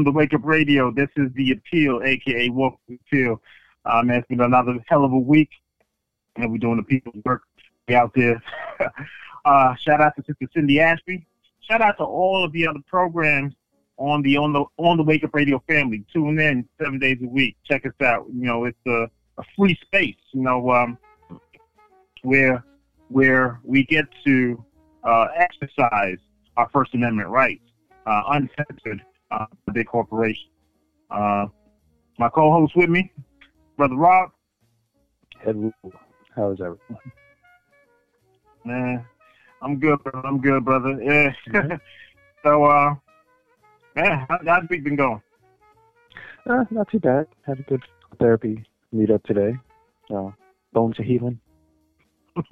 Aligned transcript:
On 0.00 0.04
the 0.04 0.12
Wake 0.12 0.32
Up 0.32 0.40
Radio. 0.44 0.90
This 0.90 1.10
is 1.18 1.30
The 1.34 1.52
Appeal, 1.52 2.00
aka 2.02 2.48
Walk 2.48 2.80
the 2.88 2.98
Appeal. 3.06 3.38
Man, 3.84 4.16
it's 4.16 4.26
been 4.28 4.40
another 4.40 4.78
hell 4.88 5.04
of 5.04 5.12
a 5.12 5.18
week, 5.18 5.50
and 6.36 6.50
we're 6.50 6.56
doing 6.56 6.78
the 6.78 6.82
people's 6.82 7.22
work 7.22 7.42
out 7.90 8.10
there. 8.14 8.42
uh, 9.44 9.74
shout 9.74 10.00
out 10.00 10.16
to 10.16 10.24
Sister 10.24 10.48
Cindy 10.54 10.80
Ashby. 10.80 11.26
Shout 11.60 11.82
out 11.82 11.98
to 11.98 12.04
all 12.04 12.42
of 12.42 12.52
the 12.52 12.66
other 12.66 12.78
programs 12.86 13.52
on 13.98 14.22
the 14.22 14.38
on 14.38 14.54
the 14.54 14.64
on 14.78 14.96
the 14.96 15.02
Wake 15.02 15.22
Up 15.22 15.34
Radio 15.34 15.62
family. 15.68 16.02
Tune 16.10 16.40
in 16.40 16.66
seven 16.82 16.98
days 16.98 17.18
a 17.22 17.28
week. 17.28 17.58
Check 17.64 17.84
us 17.84 17.92
out. 18.02 18.24
You 18.32 18.46
know, 18.46 18.64
it's 18.64 18.86
a, 18.86 19.10
a 19.36 19.42
free 19.54 19.78
space. 19.84 20.16
You 20.32 20.40
know, 20.40 20.70
um, 20.70 20.96
where 22.22 22.64
where 23.08 23.60
we 23.64 23.84
get 23.84 24.06
to 24.24 24.64
uh, 25.04 25.26
exercise 25.36 26.16
our 26.56 26.70
First 26.72 26.94
Amendment 26.94 27.28
rights, 27.28 27.68
uh, 28.06 28.22
uncensored 28.28 29.02
uh, 29.30 29.46
big 29.72 29.86
corporation. 29.86 30.48
Uh, 31.10 31.46
my 32.18 32.28
co-host 32.28 32.76
with 32.76 32.90
me, 32.90 33.12
brother 33.76 33.96
Rob. 33.96 34.30
How 36.36 36.50
is 36.50 36.60
everyone? 36.60 36.78
Man, 38.64 39.04
I'm 39.62 39.78
good. 39.78 40.02
Brother. 40.02 40.26
I'm 40.26 40.40
good, 40.40 40.64
brother. 40.64 41.00
Yeah. 41.02 41.32
so, 42.42 42.64
uh, 42.64 42.94
man, 43.96 44.26
how, 44.28 44.38
how's 44.46 44.62
the 44.62 44.68
week 44.70 44.84
been 44.84 44.96
going? 44.96 45.22
Uh, 46.48 46.64
not 46.70 46.90
too 46.90 46.98
bad. 46.98 47.26
Had 47.46 47.60
a 47.60 47.62
good 47.62 47.82
therapy 48.18 48.64
meetup 48.94 49.22
today. 49.24 49.56
Uh, 50.14 50.30
bones 50.72 50.98
are 50.98 51.04
healing. 51.04 51.40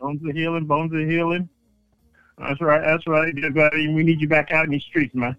bones 0.00 0.20
are 0.24 0.32
healing. 0.32 0.66
Bones 0.66 0.92
are 0.92 1.06
healing. 1.06 1.48
That's 2.38 2.60
right. 2.60 2.82
That's 2.84 3.06
right. 3.06 3.32
We 3.34 4.02
need 4.02 4.20
you 4.20 4.28
back 4.28 4.50
out 4.50 4.64
in 4.64 4.72
these 4.72 4.82
streets, 4.82 5.14
man. 5.14 5.36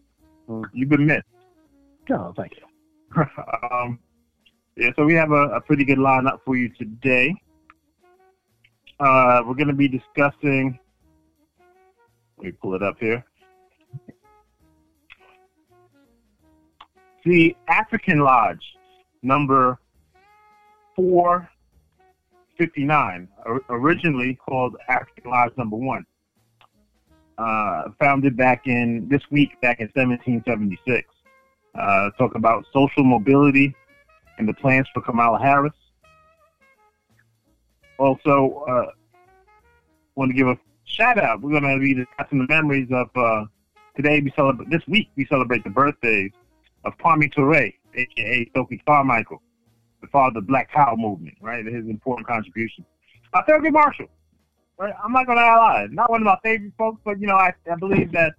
You've 0.74 0.90
been 0.90 1.06
missed. 1.06 1.24
Oh, 2.12 2.34
thank 2.36 2.54
you. 2.56 2.64
um, 3.72 4.00
yeah, 4.76 4.90
so 4.96 5.06
we 5.06 5.14
have 5.14 5.32
a, 5.32 5.50
a, 5.50 5.62
pretty 5.62 5.86
good 5.86 5.98
lineup 5.98 6.42
for 6.46 6.58
you 6.58 6.70
today. 6.78 7.34
Uh, 9.00 9.42
we're 9.46 9.56
going 9.56 9.68
to 9.68 9.74
be 9.74 9.88
discussing. 9.88 10.78
Let 12.38 12.46
me 12.46 12.52
pull 12.52 12.76
it 12.76 12.84
up 12.84 12.98
here. 13.00 13.26
The 17.24 17.56
African 17.68 18.20
Lodge, 18.20 18.64
number 19.24 19.80
459, 20.96 23.28
originally 23.70 24.36
called 24.36 24.76
African 24.90 25.32
Lodge 25.32 25.54
number 25.58 25.78
one 25.78 26.06
uh, 27.38 27.84
founded 28.00 28.38
back 28.38 28.68
in 28.68 29.08
this 29.10 29.22
week, 29.32 29.60
back 29.62 29.80
in 29.80 29.88
1776. 29.94 31.08
Uh, 31.74 32.10
talk 32.18 32.36
about 32.36 32.66
social 32.72 33.04
mobility 33.04 33.76
and 34.38 34.48
the 34.48 34.54
plans 34.54 34.88
for 34.94 35.02
Kamala 35.02 35.40
Harris. 35.40 35.74
Also, 37.98 38.64
uh, 38.68 38.92
want 40.16 40.30
to 40.30 40.36
give 40.36 40.48
a 40.48 40.58
shout 40.86 41.18
out. 41.18 41.42
We're 41.42 41.60
going 41.60 41.64
to 41.64 41.80
be 41.80 41.94
discussing 41.94 42.40
the 42.40 42.48
memories 42.48 42.88
of 42.92 43.10
uh, 43.16 43.46
today. 43.96 44.22
We 44.22 44.32
celebrate 44.36 44.70
this 44.70 44.86
week. 44.88 45.10
We 45.16 45.26
celebrate 45.26 45.64
the 45.64 45.70
birthdays 45.70 46.32
of 46.84 46.98
Kwame 46.98 47.32
Ture, 47.32 47.72
aka 47.96 48.50
Stokely 48.52 48.82
Carmichael, 48.86 49.42
the 50.02 50.08
father 50.08 50.28
of 50.40 50.46
the 50.46 50.48
Black 50.48 50.70
Power 50.72 50.96
movement. 50.98 51.38
Right, 51.42 51.66
his 51.66 51.86
important 51.86 52.28
contribution. 52.28 52.86
Uh, 53.34 53.42
Thurgood 53.48 53.74
Marshall? 53.74 54.08
I'm 54.80 55.12
not 55.12 55.26
gonna 55.26 55.42
lie, 55.42 55.88
not 55.92 56.10
one 56.10 56.22
of 56.22 56.26
my 56.26 56.38
favorite 56.44 56.74
folks, 56.78 57.00
but 57.04 57.20
you 57.20 57.28
know, 57.28 57.36
I, 57.36 57.54
I 57.72 57.76
believe 57.76 58.12
that 58.12 58.34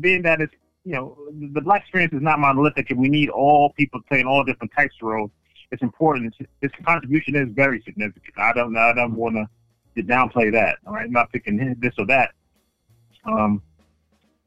being 0.00 0.22
that 0.22 0.40
it's 0.40 0.54
you 0.84 0.92
know 0.92 1.16
the 1.54 1.60
black 1.60 1.82
experience 1.82 2.12
is 2.12 2.22
not 2.22 2.38
monolithic, 2.38 2.90
and 2.90 3.00
we 3.00 3.08
need 3.08 3.30
all 3.30 3.72
people 3.72 4.00
playing 4.08 4.26
all 4.26 4.44
different 4.44 4.72
types 4.76 4.94
of 5.00 5.08
roles. 5.08 5.30
It's 5.70 5.82
important. 5.82 6.34
His 6.60 6.70
contribution 6.84 7.34
is 7.34 7.48
very 7.52 7.80
significant. 7.82 8.34
I 8.36 8.52
don't 8.52 8.76
I 8.76 8.92
don't 8.92 9.14
want 9.14 9.36
to 9.36 10.02
downplay 10.02 10.52
that. 10.52 10.78
All 10.86 10.94
right, 10.94 11.06
I'm 11.06 11.12
not 11.12 11.32
picking 11.32 11.74
this 11.78 11.94
or 11.98 12.06
that. 12.06 12.32
Um, 13.24 13.62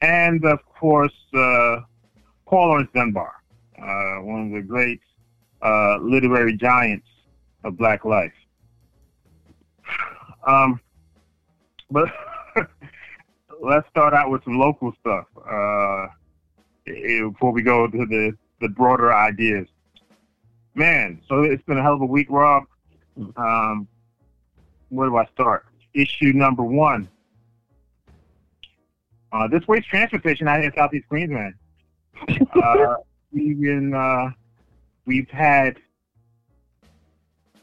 and 0.02 0.46
of 0.46 0.60
course, 0.66 1.16
uh, 1.34 1.82
Paul 2.46 2.68
Laurence 2.68 2.90
Dunbar, 2.94 3.34
uh, 3.82 4.22
one 4.22 4.48
of 4.48 4.52
the 4.54 4.62
great 4.62 5.02
uh, 5.64 5.98
literary 5.98 6.56
giants 6.56 7.08
of 7.64 7.78
Black 7.78 8.06
life. 8.06 8.34
Um, 10.46 10.80
but 11.90 12.10
let's 13.62 13.88
start 13.90 14.14
out 14.14 14.30
with 14.30 14.44
some 14.44 14.60
local 14.60 14.94
stuff 15.00 15.26
uh, 15.50 16.08
before 16.86 17.52
we 17.52 17.62
go 17.62 17.88
to 17.88 18.06
the, 18.06 18.34
the 18.62 18.70
broader 18.70 19.14
ideas. 19.14 19.68
Man, 20.76 21.22
so 21.28 21.42
it's 21.44 21.64
been 21.64 21.78
a 21.78 21.82
hell 21.82 21.96
of 21.96 22.02
a 22.02 22.06
week, 22.06 22.28
Rob. 22.30 22.64
Um, 23.36 23.88
where 24.90 25.10
do 25.10 25.18
I 25.18 25.26
start? 25.34 25.66
Issue 25.94 26.34
number 26.34 26.64
one. 26.64 27.10
Uh, 29.32 29.48
this 29.48 29.68
waste 29.68 29.88
transfer 29.88 30.20
station 30.20 30.48
out 30.48 30.64
in 30.64 30.72
Southeast 30.76 31.08
Queensland. 31.10 31.54
Uh, 32.56 32.96
we've 33.32 33.62
been, 33.62 33.94
uh, 33.94 34.32
we've 35.06 35.30
had 35.30 35.78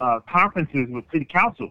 uh, 0.01 0.21
conferences 0.29 0.87
with 0.91 1.05
city 1.11 1.25
council 1.25 1.71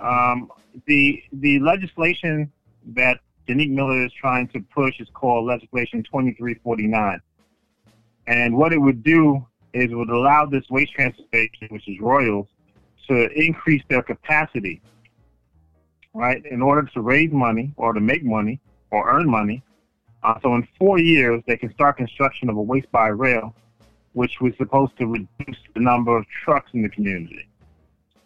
um, 0.00 0.50
the 0.86 1.22
the 1.32 1.58
legislation 1.60 2.50
that 2.94 3.20
Daneek 3.48 3.70
Miller 3.70 4.04
is 4.04 4.12
trying 4.12 4.48
to 4.48 4.60
push 4.60 5.00
is 5.00 5.08
called 5.14 5.46
Legislation 5.46 6.02
2349. 6.02 7.20
And 8.26 8.56
what 8.56 8.72
it 8.72 8.78
would 8.78 9.02
do 9.02 9.46
is 9.72 9.90
it 9.90 9.94
would 9.94 10.10
allow 10.10 10.44
this 10.44 10.68
waste 10.70 10.92
transfer 10.92 11.22
station, 11.28 11.68
which 11.70 11.88
is 11.88 11.98
Royals, 12.00 12.46
to 13.08 13.30
increase 13.32 13.82
their 13.88 14.02
capacity, 14.02 14.82
right, 16.12 16.44
in 16.44 16.60
order 16.60 16.88
to 16.92 17.00
raise 17.00 17.32
money 17.32 17.72
or 17.76 17.94
to 17.94 18.00
make 18.00 18.22
money 18.22 18.60
or 18.90 19.10
earn 19.10 19.28
money. 19.28 19.62
Uh, 20.22 20.34
so 20.42 20.54
in 20.54 20.66
four 20.78 20.98
years, 20.98 21.42
they 21.46 21.56
can 21.56 21.72
start 21.72 21.96
construction 21.96 22.50
of 22.50 22.56
a 22.56 22.62
waste 22.62 22.90
by 22.92 23.08
rail, 23.08 23.54
which 24.12 24.40
was 24.40 24.52
supposed 24.58 24.96
to 24.98 25.06
reduce 25.06 25.58
the 25.74 25.80
number 25.80 26.16
of 26.16 26.26
trucks 26.44 26.70
in 26.74 26.82
the 26.82 26.88
community. 26.88 27.48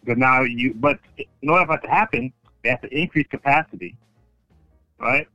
But 0.05 0.17
now 0.17 0.41
you, 0.41 0.73
but 0.73 0.99
in 1.17 1.49
order 1.49 1.65
for 1.65 1.75
that 1.75 1.83
to 1.83 1.89
happen, 1.89 2.33
they 2.63 2.69
have 2.69 2.81
to 2.81 2.97
increase 2.97 3.27
capacity, 3.27 3.95
right? 4.99 5.27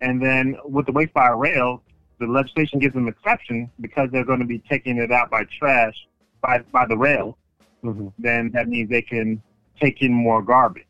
And 0.00 0.22
then 0.22 0.56
with 0.64 0.86
the 0.86 0.92
waste 0.92 1.14
by 1.14 1.28
rail, 1.28 1.82
the 2.18 2.26
legislation 2.26 2.78
gives 2.78 2.94
them 2.94 3.06
an 3.06 3.08
exception 3.12 3.70
because 3.80 4.10
they're 4.10 4.24
going 4.24 4.40
to 4.40 4.46
be 4.46 4.58
taking 4.58 4.98
it 4.98 5.10
out 5.10 5.30
by 5.30 5.44
trash 5.44 5.94
by 6.40 6.60
by 6.72 6.86
the 6.86 6.96
rail. 6.96 7.36
Mm-hmm. 7.84 8.08
Then 8.18 8.50
that 8.52 8.68
means 8.68 8.90
they 8.90 9.02
can 9.02 9.42
take 9.80 10.02
in 10.02 10.12
more 10.12 10.42
garbage. 10.42 10.84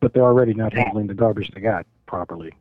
But 0.00 0.12
they're 0.12 0.24
already 0.24 0.54
not 0.54 0.72
handling 0.72 1.06
the 1.06 1.14
garbage 1.14 1.50
they 1.50 1.60
got 1.60 1.86
properly. 2.06 2.52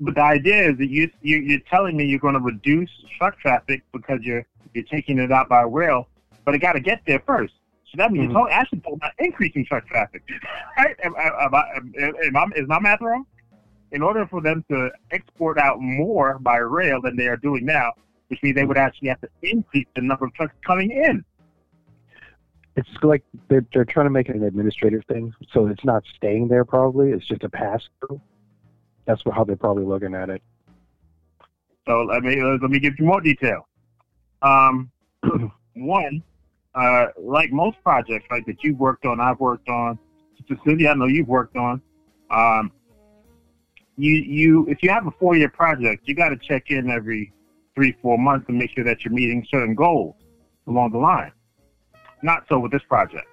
But 0.00 0.16
the 0.16 0.22
idea 0.22 0.70
is 0.70 0.78
that 0.78 0.88
you, 0.88 1.10
you 1.20 1.38
you're 1.38 1.60
telling 1.60 1.96
me 1.96 2.04
you're 2.04 2.18
going 2.18 2.34
to 2.34 2.40
reduce 2.40 2.90
truck 3.18 3.38
traffic 3.38 3.82
because 3.92 4.20
you're 4.22 4.44
you're 4.74 4.84
taking 4.84 5.18
it 5.18 5.30
out 5.30 5.48
by 5.48 5.62
rail, 5.62 6.08
but 6.44 6.54
it 6.54 6.58
got 6.58 6.72
to 6.72 6.80
get 6.80 7.02
there 7.06 7.22
first. 7.26 7.54
So 7.92 7.96
that 7.98 8.10
means 8.10 8.32
mm-hmm. 8.32 8.48
actually 8.50 8.80
talking 8.80 8.96
about 8.96 9.12
increasing 9.18 9.66
truck 9.66 9.86
traffic. 9.86 10.22
right? 10.78 10.96
Am, 11.04 11.14
am, 11.18 11.54
am, 11.54 12.14
am 12.24 12.36
I, 12.36 12.46
is 12.56 12.66
my 12.66 12.80
math 12.80 13.00
wrong? 13.00 13.26
In 13.90 14.02
order 14.02 14.26
for 14.26 14.40
them 14.40 14.64
to 14.70 14.90
export 15.10 15.58
out 15.58 15.78
more 15.78 16.38
by 16.38 16.56
rail 16.56 17.02
than 17.02 17.16
they 17.16 17.26
are 17.26 17.36
doing 17.36 17.66
now, 17.66 17.92
which 18.28 18.42
means 18.42 18.54
they 18.54 18.64
would 18.64 18.78
actually 18.78 19.08
have 19.08 19.20
to 19.20 19.28
increase 19.42 19.86
the 19.94 20.00
number 20.00 20.24
of 20.24 20.32
trucks 20.32 20.54
coming 20.66 20.90
in. 20.90 21.22
It's 22.74 22.88
like 23.02 23.22
they're 23.48 23.66
they're 23.74 23.84
trying 23.84 24.06
to 24.06 24.10
make 24.10 24.30
it 24.30 24.36
an 24.36 24.44
administrative 24.44 25.04
thing, 25.04 25.34
so 25.52 25.66
it's 25.66 25.84
not 25.84 26.02
staying 26.16 26.48
there. 26.48 26.64
Probably 26.64 27.10
it's 27.10 27.26
just 27.26 27.44
a 27.44 27.50
pass 27.50 27.82
through. 28.00 28.18
That's 29.04 29.20
how 29.30 29.44
they're 29.44 29.56
probably 29.56 29.84
looking 29.84 30.14
at 30.14 30.30
it. 30.30 30.42
So 31.86 32.04
let 32.04 32.22
me 32.22 32.42
let 32.42 32.62
me 32.62 32.78
give 32.78 32.94
you 32.98 33.04
more 33.04 33.20
detail. 33.20 33.68
Um, 34.40 34.90
one, 35.74 36.22
uh, 36.74 37.06
like 37.18 37.52
most 37.52 37.76
projects, 37.82 38.26
right, 38.30 38.44
that 38.46 38.62
you've 38.62 38.78
worked 38.78 39.04
on, 39.04 39.20
I've 39.20 39.40
worked 39.40 39.68
on, 39.68 39.98
Cecilia, 40.48 40.90
I 40.90 40.94
know 40.94 41.06
you've 41.06 41.28
worked 41.28 41.56
on. 41.56 41.80
Um, 42.30 42.72
you 43.96 44.14
you 44.14 44.66
if 44.68 44.82
you 44.82 44.90
have 44.90 45.06
a 45.06 45.10
four 45.12 45.36
year 45.36 45.50
project, 45.50 46.08
you 46.08 46.14
got 46.14 46.30
to 46.30 46.36
check 46.36 46.70
in 46.70 46.90
every 46.90 47.32
three 47.74 47.94
four 48.00 48.18
months 48.18 48.46
to 48.46 48.52
make 48.52 48.70
sure 48.70 48.84
that 48.84 49.04
you're 49.04 49.12
meeting 49.12 49.46
certain 49.50 49.74
goals 49.74 50.16
along 50.66 50.92
the 50.92 50.98
line. 50.98 51.32
Not 52.22 52.44
so 52.48 52.58
with 52.58 52.72
this 52.72 52.82
project. 52.88 53.26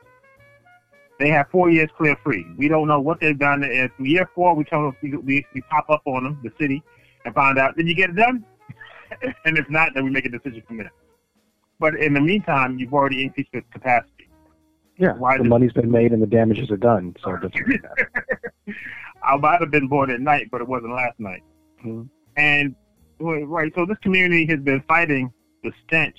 They 1.19 1.29
have 1.29 1.49
four 1.49 1.69
years 1.69 1.89
clear 1.97 2.15
free. 2.23 2.45
We 2.57 2.67
don't 2.67 2.87
know 2.87 2.99
what 2.99 3.19
they've 3.19 3.37
done. 3.37 3.63
If 3.63 3.91
year 3.99 4.29
four 4.35 4.55
we 4.55 4.63
come 4.63 4.95
we, 5.01 5.45
we 5.53 5.61
pop 5.69 5.89
up 5.89 6.01
on 6.05 6.23
them, 6.23 6.39
the 6.43 6.51
city, 6.59 6.83
and 7.25 7.33
find 7.33 7.57
out 7.57 7.77
did 7.77 7.87
you 7.87 7.95
get 7.95 8.09
it 8.09 8.15
done? 8.15 8.43
and 9.45 9.57
if 9.57 9.69
not, 9.69 9.93
then 9.95 10.03
we 10.03 10.11
make 10.11 10.25
a 10.25 10.29
decision 10.29 10.61
from 10.67 10.77
there. 10.77 10.91
But 11.79 11.95
in 11.95 12.13
the 12.13 12.21
meantime, 12.21 12.77
you've 12.77 12.93
already 12.93 13.23
increased 13.23 13.51
the 13.53 13.61
capacity. 13.71 14.29
Yeah, 14.97 15.13
Why 15.13 15.37
the 15.37 15.45
money's 15.45 15.71
been 15.71 15.89
made 15.89 16.11
and 16.11 16.21
the 16.21 16.27
damages 16.27 16.69
are 16.71 16.77
done. 16.77 17.15
So 17.23 17.37
that's 17.41 17.55
I 19.23 19.37
might 19.37 19.61
have 19.61 19.71
been 19.71 19.87
born 19.87 20.11
at 20.11 20.19
night, 20.19 20.49
but 20.51 20.59
it 20.59 20.67
wasn't 20.67 20.93
last 20.93 21.19
night. 21.19 21.41
Mhm. 21.85 22.09
And 22.35 22.75
right, 23.19 23.71
so 23.75 23.85
this 23.85 23.97
community 23.99 24.45
has 24.47 24.59
been 24.59 24.81
fighting 24.87 25.31
the 25.63 25.71
stench 25.85 26.17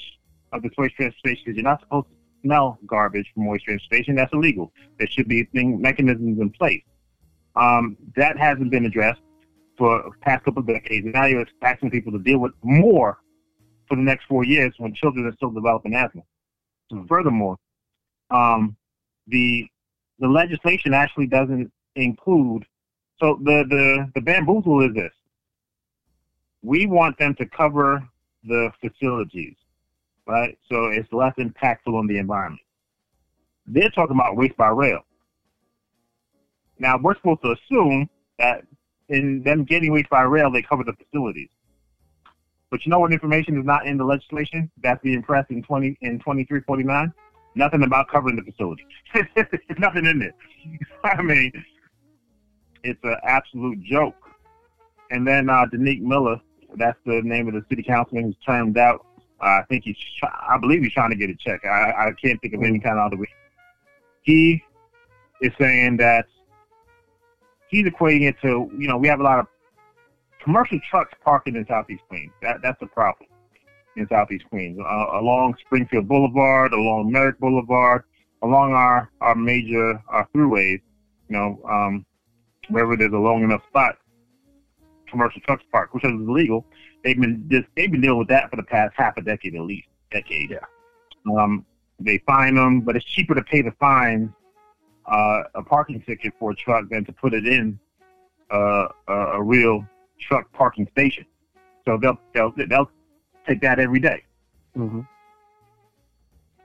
of 0.53 0.63
the 0.63 0.71
waste 0.79 0.95
because 0.99 1.39
you're 1.45 1.63
not 1.63 1.81
supposed 1.81 2.09
to 2.09 2.15
smell 2.43 2.79
garbage 2.87 3.31
from 3.35 3.47
waste 3.47 3.65
transfer 3.65 3.85
station. 3.85 4.15
That's 4.15 4.33
illegal. 4.33 4.73
There 4.99 5.09
should 5.09 5.29
be 5.29 5.45
thing, 5.45 5.81
mechanisms 5.81 6.41
in 6.41 6.51
place. 6.51 6.83
Um, 7.57 7.99
that 8.17 8.39
hasn't 8.39 8.71
been 8.71 8.87
addressed 8.87 9.21
for 9.77 10.03
the 10.03 10.11
past 10.23 10.45
couple 10.45 10.61
of 10.61 10.67
decades. 10.67 11.07
Now 11.13 11.27
you're 11.27 11.47
asking 11.63 11.91
people 11.91 12.13
to 12.13 12.19
deal 12.19 12.39
with 12.39 12.53
more 12.63 13.19
for 13.91 13.97
the 13.97 14.03
next 14.03 14.25
four 14.27 14.45
years 14.45 14.73
when 14.79 14.95
children 14.95 15.27
are 15.27 15.33
still 15.33 15.51
developing 15.51 15.95
asthma. 15.95 16.23
Hmm. 16.91 17.07
Furthermore, 17.07 17.57
um, 18.31 18.77
the 19.27 19.67
the 20.21 20.29
legislation 20.29 20.95
actually 20.95 21.27
doesn't 21.27 21.71
include. 21.97 22.65
So 23.21 23.39
the 23.43 23.65
the 23.69 24.11
the 24.15 24.21
bamboozle 24.21 24.89
is 24.89 24.95
this: 24.95 25.13
we 26.63 26.87
want 26.87 27.19
them 27.19 27.35
to 27.35 27.47
cover 27.47 28.03
the 28.45 28.71
facilities, 28.81 29.57
right? 30.27 30.57
So 30.71 30.87
it's 30.87 31.13
less 31.13 31.35
impactful 31.37 31.93
on 31.93 32.07
the 32.07 32.19
environment. 32.19 32.63
They're 33.67 33.91
talking 33.91 34.17
about 34.17 34.37
waste 34.37 34.57
by 34.57 34.69
rail. 34.69 35.01
Now 36.79 36.97
we're 36.97 37.17
supposed 37.17 37.43
to 37.43 37.53
assume 37.53 38.09
that 38.39 38.65
in 39.09 39.43
them 39.43 39.65
getting 39.65 39.93
waste 39.93 40.09
by 40.09 40.23
rail, 40.23 40.51
they 40.51 40.63
cover 40.63 40.85
the 40.85 40.95
facilities. 40.95 41.51
But 42.71 42.87
you 42.87 42.91
know 42.91 43.01
what 43.01 43.13
information 43.13 43.59
is 43.59 43.65
not 43.65 43.87
in 43.87 43.97
the 43.97 44.05
legislation 44.05 44.71
that's 44.83 45.03
being 45.03 45.23
pressed 45.23 45.51
in 45.51 45.63
twenty 45.63 45.99
in 46.03 46.21
twenty 46.21 46.45
three 46.45 46.61
forty 46.61 46.85
nine? 46.85 47.13
Nothing 47.57 47.83
about 47.83 48.09
covering 48.09 48.37
the 48.37 48.43
facility. 48.43 48.87
Nothing 49.79 50.07
in 50.07 50.21
there. 50.21 50.35
I 51.05 51.21
mean, 51.21 51.53
it's 52.85 53.01
an 53.03 53.17
absolute 53.25 53.83
joke. 53.83 54.15
And 55.11 55.27
then 55.27 55.51
uh, 55.51 55.67
Daneek 55.73 56.01
Miller, 56.01 56.41
that's 56.77 56.99
the 57.05 57.21
name 57.23 57.49
of 57.49 57.55
the 57.55 57.65
city 57.69 57.83
councilman 57.83 58.27
who's 58.27 58.37
termed 58.47 58.79
out. 58.79 59.05
Uh, 59.43 59.47
I 59.47 59.63
think 59.69 59.85
he's, 59.85 59.97
I 60.23 60.59
believe 60.59 60.83
he's 60.83 60.93
trying 60.93 61.11
to 61.11 61.17
get 61.17 61.31
a 61.31 61.35
check. 61.35 61.65
I, 61.65 61.91
I 61.91 62.11
can't 62.23 62.41
think 62.41 62.55
of 62.55 62.63
any 62.63 62.79
kind 62.79 62.99
of 62.99 63.07
other 63.07 63.17
way. 63.17 63.29
He 64.23 64.63
is 65.41 65.51
saying 65.59 65.97
that 65.97 66.27
he's 67.69 67.87
equating 67.87 68.29
it 68.29 68.37
to, 68.43 68.71
you 68.79 68.87
know, 68.87 68.99
we 68.99 69.09
have 69.09 69.21
a 69.21 69.23
lot 69.23 69.39
of 69.41 69.47
commercial 70.43 70.79
trucks 70.89 71.13
parking 71.25 71.57
in 71.57 71.67
Southeast 71.67 72.03
Queens. 72.09 72.33
That 72.43 72.63
that's 72.63 72.79
the 72.81 72.87
problem 72.87 73.29
in 73.97 74.07
Southeast 74.09 74.45
Queens, 74.49 74.79
uh, 74.79 75.07
along 75.19 75.57
Springfield 75.67 76.09
Boulevard, 76.09 76.73
along 76.73 77.11
Merrick 77.11 77.39
Boulevard, 77.39 78.05
along 78.43 78.73
our 78.73 79.11
our 79.21 79.35
major 79.35 80.03
our 80.09 80.29
throughways. 80.35 80.81
You 81.29 81.37
know, 81.37 81.61
um, 81.69 82.05
wherever 82.69 82.97
there's 82.97 83.13
a 83.13 83.19
long 83.19 83.43
enough 83.43 83.63
spot, 83.69 83.97
commercial 85.09 85.41
trucks 85.43 85.65
park, 85.71 85.95
which 85.95 86.05
is 86.05 86.13
illegal. 86.13 86.65
They've 87.05 87.19
been 87.19 87.47
just 87.51 87.67
they've 87.77 87.91
been 87.91 88.01
dealing 88.01 88.19
with 88.19 88.29
that 88.29 88.51
for 88.51 88.57
the 88.57 88.63
past 88.63 88.95
half 88.97 89.17
a 89.17 89.23
decade 89.23 89.55
at 89.55 89.63
least, 89.63 89.89
decade. 90.11 90.51
Yeah. 90.51 90.59
Um, 91.37 91.67
they 91.99 92.19
fine 92.27 92.55
them, 92.55 92.81
but 92.81 92.97
it's 92.97 93.05
cheaper 93.05 93.35
to 93.35 93.43
pay 93.43 93.61
the 93.63 93.73
fine 93.73 94.33
uh, 95.07 95.43
a 95.55 95.63
parking 95.63 96.01
ticket 96.03 96.33
for 96.39 96.53
a 96.53 96.55
truck 96.55 96.89
than 96.89 97.05
to 97.05 97.13
put 97.13 97.35
it 97.35 97.47
in 97.47 97.79
uh, 98.51 98.89
a, 99.09 99.15
a 99.15 99.43
real 99.43 99.85
truck 100.21 100.53
parking 100.53 100.89
station. 100.93 101.27
So 101.85 101.99
they'll 102.01 102.19
they'll 102.35 102.53
they'll 102.69 102.91
take 103.47 103.61
that 103.63 103.79
every 103.79 104.01
day. 104.01 104.23
hmm 104.75 105.01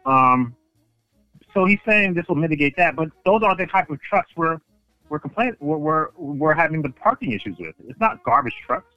Um, 0.06 0.56
so 1.54 1.66
he's 1.66 1.80
saying 1.86 2.14
this 2.14 2.28
will 2.28 2.36
mitigate 2.36 2.76
that, 2.78 2.96
but 2.96 3.10
those 3.26 3.42
are 3.44 3.56
the 3.56 3.66
type 3.66 3.90
of 3.90 4.02
trucks 4.02 4.30
we're 4.36 4.60
we're 5.10 5.20
complaining 5.20 5.56
we're, 5.60 5.78
we're 5.78 6.08
we're 6.18 6.54
having 6.54 6.82
the 6.82 6.90
parking 6.90 7.32
issues 7.32 7.58
with. 7.60 7.76
It's 7.88 8.00
not 8.00 8.24
garbage 8.24 8.56
trucks. 8.66 8.94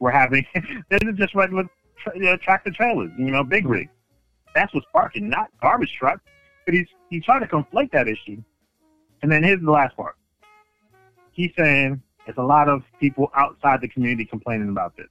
We're 0.00 0.10
having 0.10 0.44
this 0.90 1.00
is 1.02 1.16
just 1.16 1.34
regular 1.34 1.64
tra- 2.02 2.16
you 2.16 2.24
know, 2.24 2.36
tractor 2.36 2.70
trailers, 2.70 3.10
you 3.18 3.30
know, 3.30 3.42
big 3.42 3.66
rigs. 3.66 3.90
That's 4.54 4.72
what's 4.74 4.86
parking, 4.92 5.28
not 5.28 5.48
garbage 5.60 5.92
trucks. 5.98 6.22
But 6.66 6.74
he's 6.74 6.86
he's 7.10 7.24
trying 7.24 7.40
to 7.40 7.46
conflate 7.46 7.90
that 7.92 8.08
issue. 8.08 8.42
And 9.22 9.32
then 9.32 9.42
here's 9.42 9.60
the 9.60 9.70
last 9.70 9.96
part. 9.96 10.16
He's 11.32 11.50
saying 11.56 12.02
there's 12.26 12.38
a 12.38 12.42
lot 12.42 12.68
of 12.68 12.82
people 13.00 13.30
outside 13.34 13.80
the 13.80 13.88
community 13.88 14.24
complaining 14.24 14.68
about 14.68 14.94
this. 14.96 15.06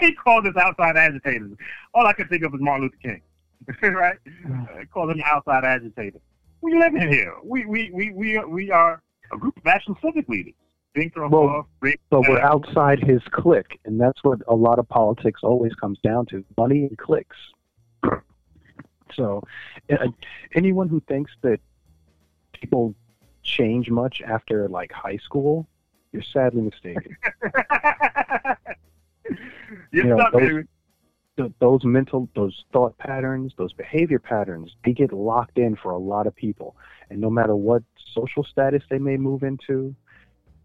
he, 0.00 0.14
called 0.22 0.46
us 0.46 0.54
outside 0.56 0.96
agitators. 0.96 1.52
All 1.94 2.06
I 2.06 2.12
could 2.12 2.28
think 2.28 2.42
of 2.44 2.52
was 2.52 2.60
Martin 2.60 2.84
Luther 2.84 2.96
King, 3.02 3.22
right? 3.94 4.18
Uh, 4.46 4.84
called 4.92 5.10
them 5.10 5.22
outside 5.24 5.64
agitators. 5.64 6.20
We 6.60 6.78
live 6.78 6.94
in 6.94 7.10
here. 7.10 7.34
We 7.42 7.64
we 7.64 7.90
we 7.92 8.12
we 8.12 8.36
are, 8.36 8.46
we 8.46 8.70
are 8.70 9.02
a 9.32 9.38
group 9.38 9.56
of 9.56 9.64
national 9.64 9.96
civic 10.02 10.28
leaders. 10.28 10.54
Think 10.94 11.16
of 11.16 11.30
Well, 11.30 11.68
Rick, 11.80 12.00
So 12.10 12.22
we're 12.26 12.40
outside 12.40 12.98
his 12.98 13.20
clique, 13.30 13.78
and 13.84 14.00
that's 14.00 14.18
what 14.24 14.40
a 14.48 14.54
lot 14.54 14.78
of 14.78 14.88
politics 14.88 15.40
always 15.42 15.72
comes 15.74 15.98
down 16.02 16.26
to: 16.26 16.44
money 16.56 16.84
and 16.84 16.98
cliques. 16.98 17.36
So, 19.16 19.42
uh, 19.90 20.08
anyone 20.54 20.86
who 20.86 21.00
thinks 21.08 21.32
that 21.40 21.60
people 22.52 22.94
change 23.48 23.90
much 23.90 24.22
after 24.22 24.68
like 24.68 24.92
high 24.92 25.16
school, 25.18 25.66
you're 26.12 26.22
sadly 26.22 26.62
mistaken. 26.62 27.16
You 29.92 30.04
know, 30.04 30.18
stuck, 30.18 30.32
those-. 30.32 30.64
Th- 31.36 31.52
those 31.60 31.84
mental, 31.84 32.28
those 32.34 32.64
thought 32.72 32.96
patterns, 32.98 33.52
those 33.56 33.72
behavior 33.72 34.18
patterns, 34.18 34.74
they 34.84 34.92
get 34.92 35.12
locked 35.12 35.58
in 35.58 35.76
for 35.76 35.92
a 35.92 35.98
lot 35.98 36.26
of 36.26 36.34
people. 36.34 36.76
And 37.10 37.20
no 37.20 37.30
matter 37.30 37.54
what 37.54 37.82
social 38.12 38.44
status 38.44 38.82
they 38.90 38.98
may 38.98 39.16
move 39.16 39.42
into, 39.42 39.94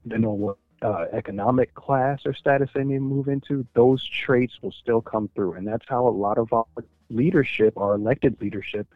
you 0.05 0.17
know 0.17 0.31
what 0.31 0.57
uh, 0.81 1.05
economic 1.13 1.73
class 1.75 2.21
or 2.25 2.33
status 2.33 2.69
they 2.73 2.83
may 2.83 2.99
move 2.99 3.27
into, 3.27 3.65
those 3.73 4.03
traits 4.07 4.53
will 4.61 4.71
still 4.71 5.01
come 5.01 5.29
through. 5.35 5.53
And 5.53 5.67
that's 5.67 5.85
how 5.87 6.07
a 6.07 6.09
lot 6.09 6.37
of 6.37 6.51
our 6.51 6.65
leadership, 7.09 7.77
our 7.77 7.95
elected 7.95 8.41
leadership, 8.41 8.87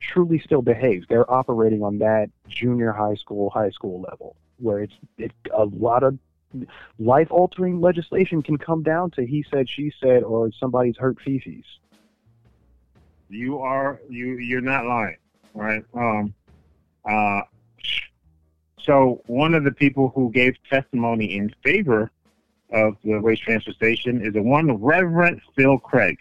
truly 0.00 0.38
still 0.38 0.62
behaves. 0.62 1.06
They're 1.08 1.30
operating 1.30 1.82
on 1.82 1.98
that 1.98 2.30
junior 2.48 2.92
high 2.92 3.14
school, 3.14 3.50
high 3.50 3.70
school 3.70 4.00
level, 4.00 4.36
where 4.58 4.80
it's 4.80 4.94
it, 5.18 5.32
a 5.52 5.64
lot 5.64 6.02
of 6.02 6.18
life 6.98 7.28
altering 7.30 7.80
legislation 7.80 8.42
can 8.42 8.58
come 8.58 8.82
down 8.82 9.10
to 9.12 9.24
he 9.24 9.44
said, 9.50 9.68
she 9.68 9.92
said, 10.00 10.22
or 10.22 10.50
somebody's 10.52 10.96
hurt 10.96 11.20
feces. 11.20 11.64
You 13.28 13.60
are 13.60 14.00
you 14.08 14.38
you're 14.38 14.60
not 14.60 14.86
lying, 14.86 15.16
right? 15.54 15.84
Um, 15.94 16.34
uh, 17.04 17.42
so 18.82 19.22
one 19.26 19.54
of 19.54 19.62
the 19.62 19.70
people 19.70 20.10
who 20.14 20.30
gave 20.32 20.56
testimony 20.68 21.36
in 21.36 21.54
favor 21.62 22.10
of 22.72 22.96
the 23.04 23.18
waste 23.18 23.42
transfer 23.42 23.72
station 23.72 24.24
is 24.24 24.34
a 24.34 24.42
one 24.42 24.72
Reverend 24.82 25.40
Phil 25.54 25.78
Craig. 25.78 26.18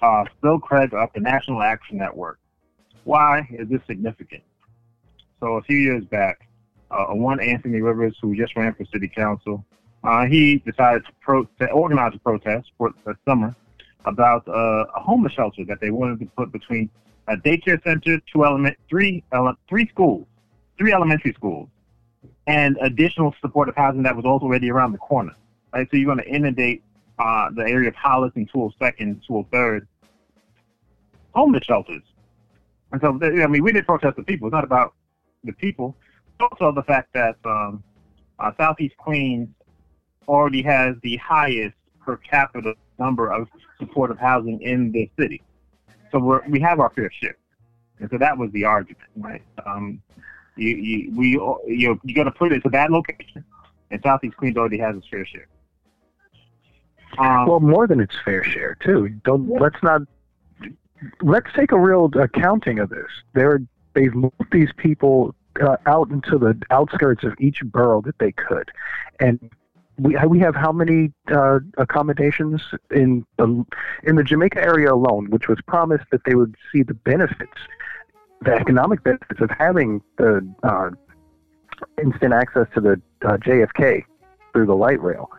Uh, 0.00 0.24
Phil 0.40 0.58
Craig 0.58 0.92
of 0.94 1.08
the 1.14 1.20
National 1.20 1.62
Action 1.62 1.98
Network. 1.98 2.38
Why 3.04 3.46
is 3.50 3.68
this 3.68 3.80
significant? 3.86 4.42
So 5.40 5.54
a 5.54 5.62
few 5.62 5.76
years 5.76 6.04
back, 6.04 6.48
uh, 6.90 7.06
one 7.08 7.40
Anthony 7.40 7.80
Rivers, 7.80 8.16
who 8.20 8.34
just 8.34 8.56
ran 8.56 8.74
for 8.74 8.84
city 8.86 9.08
council, 9.08 9.64
uh, 10.02 10.26
he 10.26 10.58
decided 10.58 11.04
to, 11.06 11.12
pro- 11.20 11.48
to 11.60 11.70
organize 11.70 12.12
a 12.14 12.18
protest 12.18 12.70
for 12.76 12.92
the 13.04 13.14
summer 13.26 13.54
about 14.04 14.46
uh, 14.48 14.84
a 14.94 15.00
homeless 15.00 15.32
shelter 15.32 15.64
that 15.66 15.80
they 15.80 15.90
wanted 15.90 16.20
to 16.20 16.26
put 16.36 16.52
between 16.52 16.90
a 17.28 17.36
daycare 17.36 17.82
center, 17.82 18.20
two 18.32 18.44
element, 18.44 18.76
three 18.88 19.24
ele- 19.32 19.56
three 19.68 19.88
schools, 19.88 20.26
three 20.78 20.92
elementary 20.92 21.32
schools, 21.32 21.68
and 22.46 22.76
additional 22.82 23.34
supportive 23.40 23.74
housing 23.76 24.02
that 24.02 24.14
was 24.14 24.24
also 24.24 24.44
already 24.44 24.70
around 24.70 24.92
the 24.92 24.98
corner. 24.98 25.34
Right, 25.72 25.88
so 25.90 25.96
you're 25.96 26.06
going 26.14 26.24
to 26.24 26.28
inundate 26.32 26.82
uh, 27.18 27.50
the 27.54 27.62
area 27.62 27.88
of 27.88 27.94
Hollis 27.96 28.32
and 28.36 28.48
Tool 28.52 28.72
Second, 28.78 29.22
Tool 29.26 29.46
Third, 29.50 29.88
homeless 31.34 31.64
shelters. 31.64 32.02
And 32.94 33.00
so, 33.00 33.42
I 33.42 33.48
mean, 33.48 33.64
we 33.64 33.72
did 33.72 33.86
protest 33.86 34.14
the 34.16 34.22
people. 34.22 34.46
It's 34.46 34.52
not 34.52 34.62
about 34.62 34.94
the 35.42 35.52
people. 35.52 35.96
It's 36.28 36.48
also 36.52 36.70
the 36.70 36.84
fact 36.84 37.12
that 37.14 37.34
um, 37.44 37.82
uh, 38.38 38.52
Southeast 38.56 38.96
Queens 38.98 39.48
already 40.28 40.62
has 40.62 40.94
the 41.02 41.16
highest 41.16 41.74
per 42.00 42.18
capita 42.18 42.74
number 43.00 43.32
of 43.32 43.48
supportive 43.80 44.16
housing 44.16 44.62
in 44.62 44.92
the 44.92 45.10
city. 45.18 45.42
So 46.12 46.20
we're, 46.20 46.46
we 46.46 46.60
have 46.60 46.78
our 46.78 46.90
fair 46.90 47.10
share. 47.10 47.36
And 47.98 48.08
so 48.10 48.18
that 48.18 48.38
was 48.38 48.52
the 48.52 48.64
argument, 48.64 49.08
right? 49.16 49.42
Um, 49.66 50.00
you, 50.54 50.76
you, 50.76 51.12
we, 51.16 51.30
you, 51.66 52.00
you 52.04 52.14
got 52.14 52.24
to 52.24 52.30
put 52.30 52.52
it 52.52 52.60
to 52.60 52.68
that 52.70 52.92
location, 52.92 53.44
and 53.90 54.00
Southeast 54.04 54.36
Queens 54.36 54.56
already 54.56 54.78
has 54.78 54.94
its 54.94 55.08
fair 55.08 55.26
share. 55.26 55.48
Um, 57.18 57.46
well, 57.46 57.58
more 57.58 57.88
than 57.88 57.98
its 57.98 58.14
fair 58.24 58.44
share, 58.44 58.76
too. 58.76 59.08
Don't 59.24 59.48
let's 59.48 59.82
not 59.82 60.02
let's 61.22 61.52
take 61.54 61.72
a 61.72 61.78
real 61.78 62.10
accounting 62.14 62.78
of 62.78 62.90
this. 62.90 63.08
They're 63.34 63.60
they've 63.94 64.14
moved 64.14 64.50
these 64.50 64.70
people 64.76 65.34
uh, 65.60 65.76
out 65.86 66.10
into 66.10 66.38
the 66.38 66.60
outskirts 66.70 67.24
of 67.24 67.34
each 67.38 67.62
borough 67.64 68.02
that 68.02 68.18
they 68.18 68.32
could, 68.32 68.70
and 69.20 69.50
we 69.98 70.16
we 70.26 70.38
have 70.40 70.54
how 70.54 70.72
many 70.72 71.12
uh, 71.32 71.60
accommodations 71.78 72.62
in 72.90 73.24
the 73.36 73.64
in 74.02 74.16
the 74.16 74.24
Jamaica 74.24 74.62
area 74.62 74.92
alone, 74.92 75.30
which 75.30 75.48
was 75.48 75.58
promised 75.66 76.04
that 76.10 76.24
they 76.24 76.34
would 76.34 76.56
see 76.72 76.82
the 76.82 76.94
benefits, 76.94 77.58
the 78.42 78.52
economic 78.52 79.02
benefits 79.02 79.40
of 79.40 79.50
having 79.50 80.02
the 80.18 80.46
uh, 80.62 80.90
instant 82.02 82.32
access 82.32 82.66
to 82.74 82.80
the 82.80 83.00
uh, 83.24 83.36
JFK 83.38 84.04
through 84.52 84.66
the 84.66 84.76
light 84.76 85.00
rail. 85.00 85.30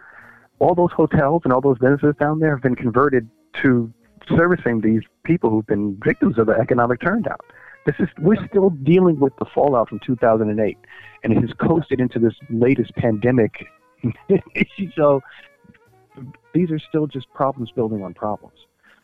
All 0.60 0.74
those 0.74 0.92
hotels 0.92 1.42
and 1.44 1.52
all 1.52 1.62
those 1.62 1.78
businesses 1.78 2.16
down 2.20 2.40
there 2.40 2.52
have 2.52 2.62
been 2.62 2.76
converted 2.76 3.30
to 3.62 3.94
servicing 4.30 4.82
these 4.82 5.02
people 5.24 5.50
who've 5.50 5.66
been 5.66 5.98
victims 6.04 6.38
of 6.38 6.48
the 6.48 6.54
economic 6.54 7.00
turndown. 7.00 7.38
This 7.86 7.96
is 8.00 8.08
we're 8.20 8.44
still 8.48 8.72
dealing 8.72 9.20
with 9.20 9.34
the 9.38 9.46
fallout 9.54 9.90
from 9.90 10.00
2008, 10.00 10.78
and 11.24 11.34
it 11.34 11.42
has 11.42 11.52
coasted 11.60 12.00
into 12.00 12.18
this 12.20 12.34
latest 12.50 12.94
pandemic. 12.96 13.68
so 14.96 15.22
these 16.54 16.72
are 16.72 16.80
still 16.80 17.06
just 17.06 17.32
problems 17.34 17.72
building 17.72 18.04
on 18.04 18.14
problems. 18.14 18.58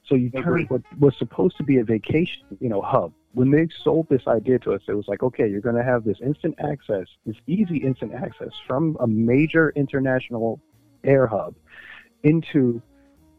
So 0.08 0.16
you 0.16 0.32
turn 0.32 0.66
what 0.68 0.82
was 1.00 1.14
supposed 1.18 1.58
to 1.58 1.64
be 1.64 1.78
a 1.78 1.84
vacation, 1.84 2.58
you 2.60 2.70
know, 2.70 2.82
hub. 2.82 3.14
When 3.34 3.52
they 3.52 3.70
sold 3.84 4.08
this 4.10 4.24
idea 4.28 4.60
to 4.60 4.74
us, 4.74 4.82
it 4.88 4.94
was 4.94 5.08
like, 5.08 5.24
okay, 5.24 5.48
you're 5.48 5.62
going 5.62 5.76
to 5.76 5.84
have 5.84 6.04
this 6.04 6.18
instant 6.22 6.56
access, 6.60 7.08
this 7.26 7.38
easy 7.48 7.78
instant 7.78 8.14
access 8.14 8.52
from 8.68 8.98
a 9.00 9.08
major 9.08 9.72
international 9.76 10.60
air 11.04 11.28
hub 11.28 11.56
into 12.24 12.82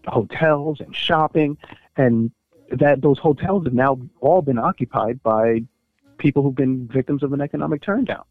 hotels 0.06 0.80
and 0.80 0.94
shopping, 0.94 1.56
and 1.97 2.30
that 2.71 3.02
those 3.02 3.18
hotels 3.18 3.64
have 3.64 3.75
now 3.75 4.00
all 4.21 4.42
been 4.42 4.59
occupied 4.59 5.23
by 5.23 5.62
people 6.18 6.42
who've 6.42 6.54
been 6.54 6.88
victims 6.88 7.23
of 7.23 7.32
an 7.32 7.40
economic 7.40 7.82
turndown. 7.82 8.25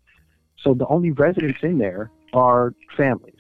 So 0.58 0.74
the 0.74 0.88
only 0.88 1.12
residents 1.12 1.60
in 1.64 1.78
there 1.78 2.12
are 2.34 2.74
families. 2.96 3.36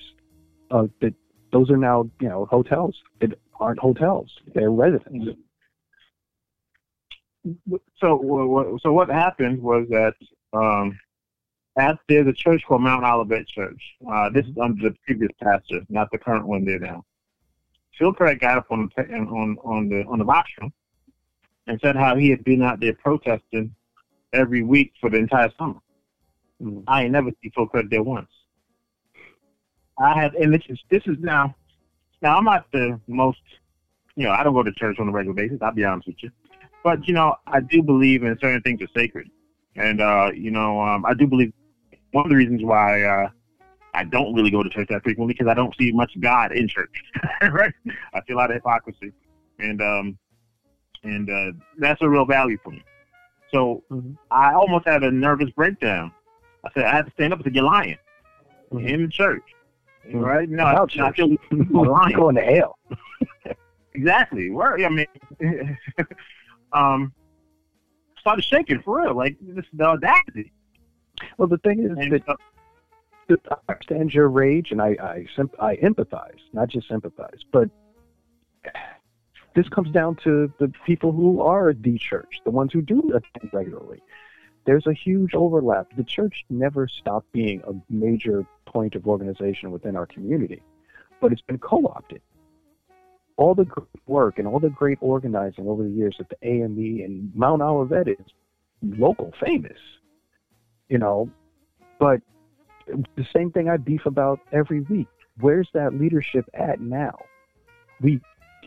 Uh, 0.69 0.87
that 1.01 1.13
those 1.51 1.69
are 1.69 1.77
now 1.77 2.09
you 2.19 2.29
know 2.29 2.45
hotels. 2.45 2.95
It 3.19 3.39
aren't 3.59 3.79
hotels; 3.79 4.31
they're 4.53 4.71
residents. 4.71 5.37
So, 7.99 8.79
so 8.81 8.93
what 8.93 9.09
happened 9.09 9.61
was 9.61 9.87
that 9.89 10.13
um, 10.53 10.97
at 11.77 11.97
there's 12.07 12.27
a 12.27 12.33
church 12.33 12.63
called 12.67 12.81
Mount 12.81 13.03
Olivet 13.03 13.47
Church. 13.47 13.81
Uh, 14.09 14.29
this 14.29 14.45
is 14.45 14.57
under 14.61 14.89
the 14.89 14.95
previous 15.05 15.31
pastor, 15.41 15.81
not 15.89 16.09
the 16.11 16.17
current 16.17 16.45
one 16.45 16.65
there 16.65 16.79
now. 16.79 17.03
Phil 17.97 18.13
Craig 18.13 18.39
got 18.39 18.57
up 18.57 18.67
on 18.71 18.89
the 18.95 19.03
on 19.13 19.57
on 19.63 19.89
the 19.89 20.03
on 20.05 20.19
the 20.19 20.25
rostrum 20.25 20.71
and 21.67 21.79
said 21.81 21.95
how 21.95 22.15
he 22.15 22.29
had 22.29 22.43
been 22.43 22.61
out 22.61 22.79
there 22.79 22.93
protesting 22.93 23.73
every 24.33 24.63
week 24.63 24.93
for 24.99 25.09
the 25.09 25.17
entire 25.17 25.51
summer. 25.57 25.79
Mm. 26.61 26.83
I 26.87 27.03
ain't 27.03 27.11
never 27.11 27.31
seen 27.41 27.51
Phil 27.55 27.67
Craig 27.67 27.89
there 27.89 28.03
once. 28.03 28.29
I 29.99 30.19
had, 30.19 30.33
and 30.35 30.53
this 30.53 30.61
is 30.69 30.79
this 30.89 31.03
is 31.05 31.17
now. 31.19 31.55
Now 32.21 32.37
I'm 32.37 32.43
not 32.43 32.65
the 32.71 32.99
most, 33.07 33.41
you 34.15 34.25
know, 34.25 34.31
I 34.31 34.43
don't 34.43 34.53
go 34.53 34.63
to 34.63 34.71
church 34.73 34.97
on 34.99 35.09
a 35.09 35.11
regular 35.11 35.33
basis. 35.33 35.57
I'll 35.61 35.71
be 35.71 35.83
honest 35.83 36.07
with 36.07 36.17
you, 36.21 36.31
but 36.83 37.07
you 37.07 37.13
know, 37.13 37.35
I 37.47 37.61
do 37.61 37.81
believe 37.81 38.23
in 38.23 38.37
certain 38.39 38.61
things 38.61 38.81
are 38.81 38.99
sacred, 38.99 39.29
and 39.75 40.01
uh, 40.01 40.31
you 40.33 40.51
know, 40.51 40.81
um, 40.81 41.05
I 41.05 41.13
do 41.13 41.27
believe 41.27 41.53
one 42.11 42.25
of 42.25 42.29
the 42.29 42.35
reasons 42.35 42.63
why 42.63 43.03
uh, 43.03 43.29
I 43.93 44.03
don't 44.05 44.33
really 44.33 44.51
go 44.51 44.63
to 44.63 44.69
church 44.69 44.87
that 44.89 45.03
frequently 45.03 45.33
because 45.33 45.49
I 45.49 45.53
don't 45.53 45.75
see 45.77 45.91
much 45.91 46.11
God 46.19 46.51
in 46.51 46.67
church. 46.67 47.03
right? 47.41 47.73
I 48.13 48.21
see 48.27 48.33
a 48.33 48.35
lot 48.35 48.49
of 48.49 48.55
hypocrisy, 48.55 49.11
and 49.59 49.81
um, 49.81 50.17
and 51.03 51.29
uh, 51.29 51.57
that's 51.77 52.01
a 52.01 52.09
real 52.09 52.25
value 52.25 52.57
for 52.63 52.71
me. 52.71 52.83
So 53.53 53.83
mm-hmm. 53.91 54.13
I 54.29 54.53
almost 54.53 54.87
had 54.87 55.03
a 55.03 55.11
nervous 55.11 55.49
breakdown. 55.51 56.11
I 56.65 56.69
said 56.73 56.85
I 56.85 56.95
had 56.95 57.05
to 57.05 57.11
stand 57.11 57.33
up 57.33 57.39
to 57.39 57.45
get 57.45 57.55
"You're 57.55 57.65
lying." 57.65 57.97
Mm-hmm. 58.71 58.87
In 58.87 59.11
church, 59.11 59.43
mm-hmm. 60.07 60.19
right? 60.19 60.47
No, 60.47 60.63
I, 60.63 60.83
I 60.83 61.11
feel 61.11 61.35
lying. 61.71 62.15
Going 62.15 62.35
to 62.35 62.41
hell. 62.41 62.79
exactly. 63.93 64.49
Where 64.49 64.77
I 64.85 64.89
mean, 64.89 65.77
um, 66.71 67.13
started 68.21 68.43
shaking 68.45 68.81
for 68.81 69.01
real. 69.01 69.15
Like 69.15 69.35
this 69.41 69.65
the 69.73 69.83
audacity. 69.83 70.53
Well, 71.37 71.47
the 71.47 71.57
thing 71.57 71.83
is 71.83 71.91
and, 71.97 72.13
that 72.13 72.27
uh, 72.27 72.35
I 73.49 73.55
understand 73.69 74.13
your 74.13 74.29
rage, 74.29 74.71
and 74.71 74.81
I 74.81 74.95
I, 74.99 75.25
I 75.59 75.75
empathize, 75.77 76.39
not 76.53 76.69
just 76.69 76.87
sympathize. 76.87 77.39
But 77.51 77.69
this 79.55 79.67
comes 79.69 79.91
down 79.91 80.15
to 80.23 80.51
the 80.59 80.71
people 80.85 81.11
who 81.11 81.41
are 81.41 81.73
the 81.73 81.97
church, 81.97 82.39
the 82.45 82.51
ones 82.51 82.71
who 82.71 82.81
do 82.81 82.99
attend 83.13 83.53
regularly. 83.53 84.01
There's 84.65 84.87
a 84.87 84.93
huge 84.93 85.33
overlap. 85.33 85.87
The 85.97 86.03
church 86.03 86.45
never 86.49 86.87
stopped 86.87 87.31
being 87.31 87.61
a 87.67 87.73
major 87.91 88.45
point 88.65 88.95
of 88.95 89.07
organization 89.07 89.71
within 89.71 89.95
our 89.95 90.05
community, 90.05 90.61
but 91.19 91.31
it's 91.31 91.41
been 91.41 91.57
co-opted. 91.57 92.21
All 93.37 93.55
the 93.55 93.65
great 93.65 93.87
work 94.05 94.37
and 94.37 94.47
all 94.47 94.59
the 94.59 94.69
great 94.69 94.99
organizing 95.01 95.67
over 95.67 95.83
the 95.83 95.89
years 95.89 96.15
at 96.19 96.29
the 96.29 96.37
AME 96.47 97.01
and 97.03 97.35
Mount 97.35 97.61
Olivet 97.61 98.07
is 98.07 98.25
local 98.83 99.33
famous, 99.43 99.79
you 100.89 100.99
know, 100.99 101.29
but 101.99 102.21
the 103.15 103.27
same 103.33 103.51
thing 103.51 103.69
I 103.69 103.77
beef 103.77 104.05
about 104.05 104.39
every 104.51 104.81
week. 104.81 105.07
Where's 105.39 105.69
that 105.73 105.93
leadership 105.93 106.45
at 106.53 106.81
now? 106.81 107.17
We 108.01 108.21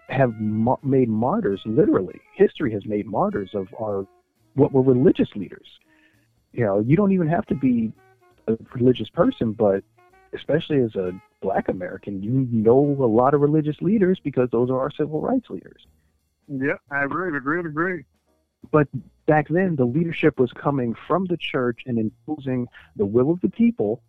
have 0.08 0.38
ma- 0.40 0.76
made 0.82 1.08
martyrs, 1.08 1.62
literally. 1.64 2.20
History 2.34 2.72
has 2.72 2.84
made 2.86 3.06
martyrs 3.06 3.50
of 3.54 3.68
our 3.80 4.06
what 4.54 4.72
were 4.72 4.82
religious 4.82 5.28
leaders. 5.34 5.66
You 6.52 6.64
know, 6.64 6.80
you 6.80 6.96
don't 6.96 7.12
even 7.12 7.28
have 7.28 7.46
to 7.46 7.54
be 7.54 7.92
a 8.46 8.56
religious 8.72 9.08
person, 9.08 9.52
but 9.52 9.82
especially 10.32 10.80
as 10.80 10.94
a 10.94 11.12
black 11.40 11.68
American, 11.68 12.22
you 12.22 12.48
know 12.50 12.96
a 13.00 13.06
lot 13.06 13.34
of 13.34 13.40
religious 13.40 13.80
leaders 13.80 14.18
because 14.22 14.48
those 14.50 14.70
are 14.70 14.80
our 14.80 14.90
civil 14.90 15.20
rights 15.20 15.50
leaders. 15.50 15.86
Yeah, 16.48 16.74
I 16.90 17.04
agree, 17.04 17.36
agree, 17.36 17.60
agree. 17.60 18.04
But 18.70 18.88
back 19.26 19.48
then, 19.48 19.76
the 19.76 19.84
leadership 19.84 20.38
was 20.38 20.52
coming 20.52 20.94
from 21.06 21.26
the 21.26 21.36
church 21.36 21.82
and 21.86 21.98
imposing 21.98 22.66
the 22.96 23.06
will 23.06 23.30
of 23.30 23.40
the 23.40 23.48
people 23.48 24.02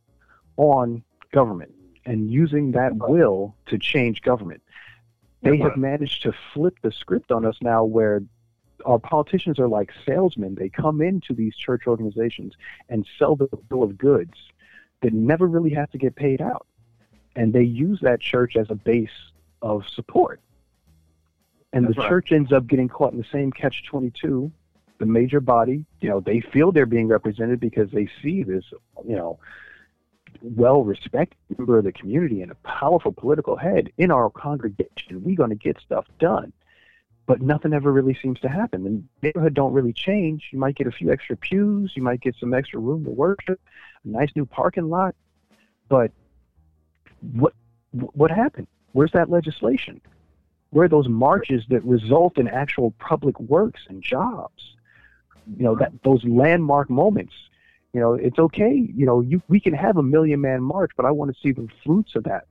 on 0.57 1.03
government 1.31 1.73
and 2.05 2.29
using 2.31 2.71
that 2.71 2.95
will 2.95 3.55
to 3.67 3.77
change 3.77 4.21
government. 4.21 4.61
They 5.41 5.57
have 5.57 5.77
managed 5.77 6.23
to 6.23 6.33
flip 6.53 6.77
the 6.81 6.91
script 6.91 7.31
on 7.31 7.45
us 7.45 7.57
now 7.61 7.83
where 7.83 8.23
our 8.83 8.97
politicians 8.97 9.59
are 9.59 9.67
like 9.67 9.91
salesmen. 10.05 10.55
They 10.55 10.69
come 10.69 11.01
into 11.01 11.33
these 11.33 11.55
church 11.55 11.83
organizations 11.85 12.53
and 12.89 13.05
sell 13.19 13.35
the 13.35 13.47
bill 13.69 13.83
of 13.83 13.97
goods 13.97 14.33
that 15.01 15.13
never 15.13 15.45
really 15.45 15.69
have 15.71 15.91
to 15.91 15.99
get 15.99 16.15
paid 16.15 16.41
out. 16.41 16.65
And 17.35 17.53
they 17.53 17.63
use 17.63 17.99
that 18.01 18.21
church 18.21 18.55
as 18.55 18.67
a 18.71 18.75
base 18.75 19.09
of 19.61 19.87
support. 19.87 20.39
And 21.73 21.85
That's 21.85 21.95
the 21.95 22.01
right. 22.01 22.09
church 22.09 22.31
ends 22.31 22.51
up 22.51 22.65
getting 22.65 22.87
caught 22.87 23.11
in 23.11 23.19
the 23.19 23.27
same 23.31 23.51
catch 23.51 23.83
22 23.85 24.51
the 24.97 25.05
major 25.05 25.39
body, 25.39 25.85
you 26.01 26.09
know, 26.09 26.19
they 26.19 26.39
feel 26.39 26.71
they're 26.71 26.85
being 26.85 27.07
represented 27.07 27.59
because 27.59 27.91
they 27.91 28.09
see 28.21 28.43
this, 28.43 28.63
you 29.05 29.15
know, 29.15 29.39
well 30.41 30.83
respected 30.83 31.37
member 31.57 31.77
of 31.77 31.83
the 31.83 31.91
community 31.91 32.41
and 32.41 32.51
a 32.51 32.55
powerful 32.55 33.11
political 33.11 33.55
head 33.55 33.91
in 33.97 34.11
our 34.11 34.29
congregation. 34.29 35.23
We're 35.23 35.35
going 35.35 35.49
to 35.49 35.55
get 35.55 35.79
stuff 35.79 36.05
done. 36.19 36.53
But 37.27 37.41
nothing 37.41 37.73
ever 37.73 37.91
really 37.91 38.17
seems 38.21 38.39
to 38.41 38.49
happen. 38.49 38.83
The 38.83 39.27
neighborhood 39.27 39.55
don't 39.55 39.73
really 39.73 39.93
change. 39.93 40.49
You 40.51 40.59
might 40.59 40.75
get 40.75 40.85
a 40.85 40.91
few 40.91 41.11
extra 41.11 41.35
pews. 41.35 41.93
You 41.95 42.03
might 42.03 42.21
get 42.21 42.35
some 42.39 42.53
extra 42.53 42.79
room 42.79 43.03
to 43.03 43.09
worship, 43.09 43.59
a 44.03 44.07
nice 44.07 44.29
new 44.35 44.45
parking 44.45 44.89
lot. 44.89 45.15
But 45.89 46.11
what 47.33 47.53
what 47.91 48.29
happened? 48.29 48.67
Where's 48.91 49.11
that 49.13 49.29
legislation? 49.29 50.01
Where 50.69 50.85
are 50.85 50.89
those 50.89 51.07
marches 51.07 51.63
that 51.69 51.83
result 51.83 52.37
in 52.37 52.47
actual 52.47 52.91
public 52.99 53.39
works 53.39 53.81
and 53.89 54.03
jobs? 54.03 54.75
You 55.57 55.63
know 55.63 55.75
that 55.75 55.93
those 56.03 56.23
landmark 56.23 56.89
moments 56.89 57.33
you 57.95 58.01
know, 58.01 58.13
it's 58.13 58.37
okay. 58.37 58.89
You 58.93 59.05
know, 59.05 59.21
you 59.21 59.41
we 59.47 59.61
can 59.61 59.73
have 59.73 59.95
a 59.95 60.03
million 60.03 60.41
man 60.41 60.61
march, 60.61 60.91
but 60.97 61.05
I 61.05 61.11
want 61.11 61.33
to 61.33 61.41
see 61.41 61.53
the 61.53 61.65
fruits 61.85 62.13
of 62.15 62.25
that. 62.25 62.45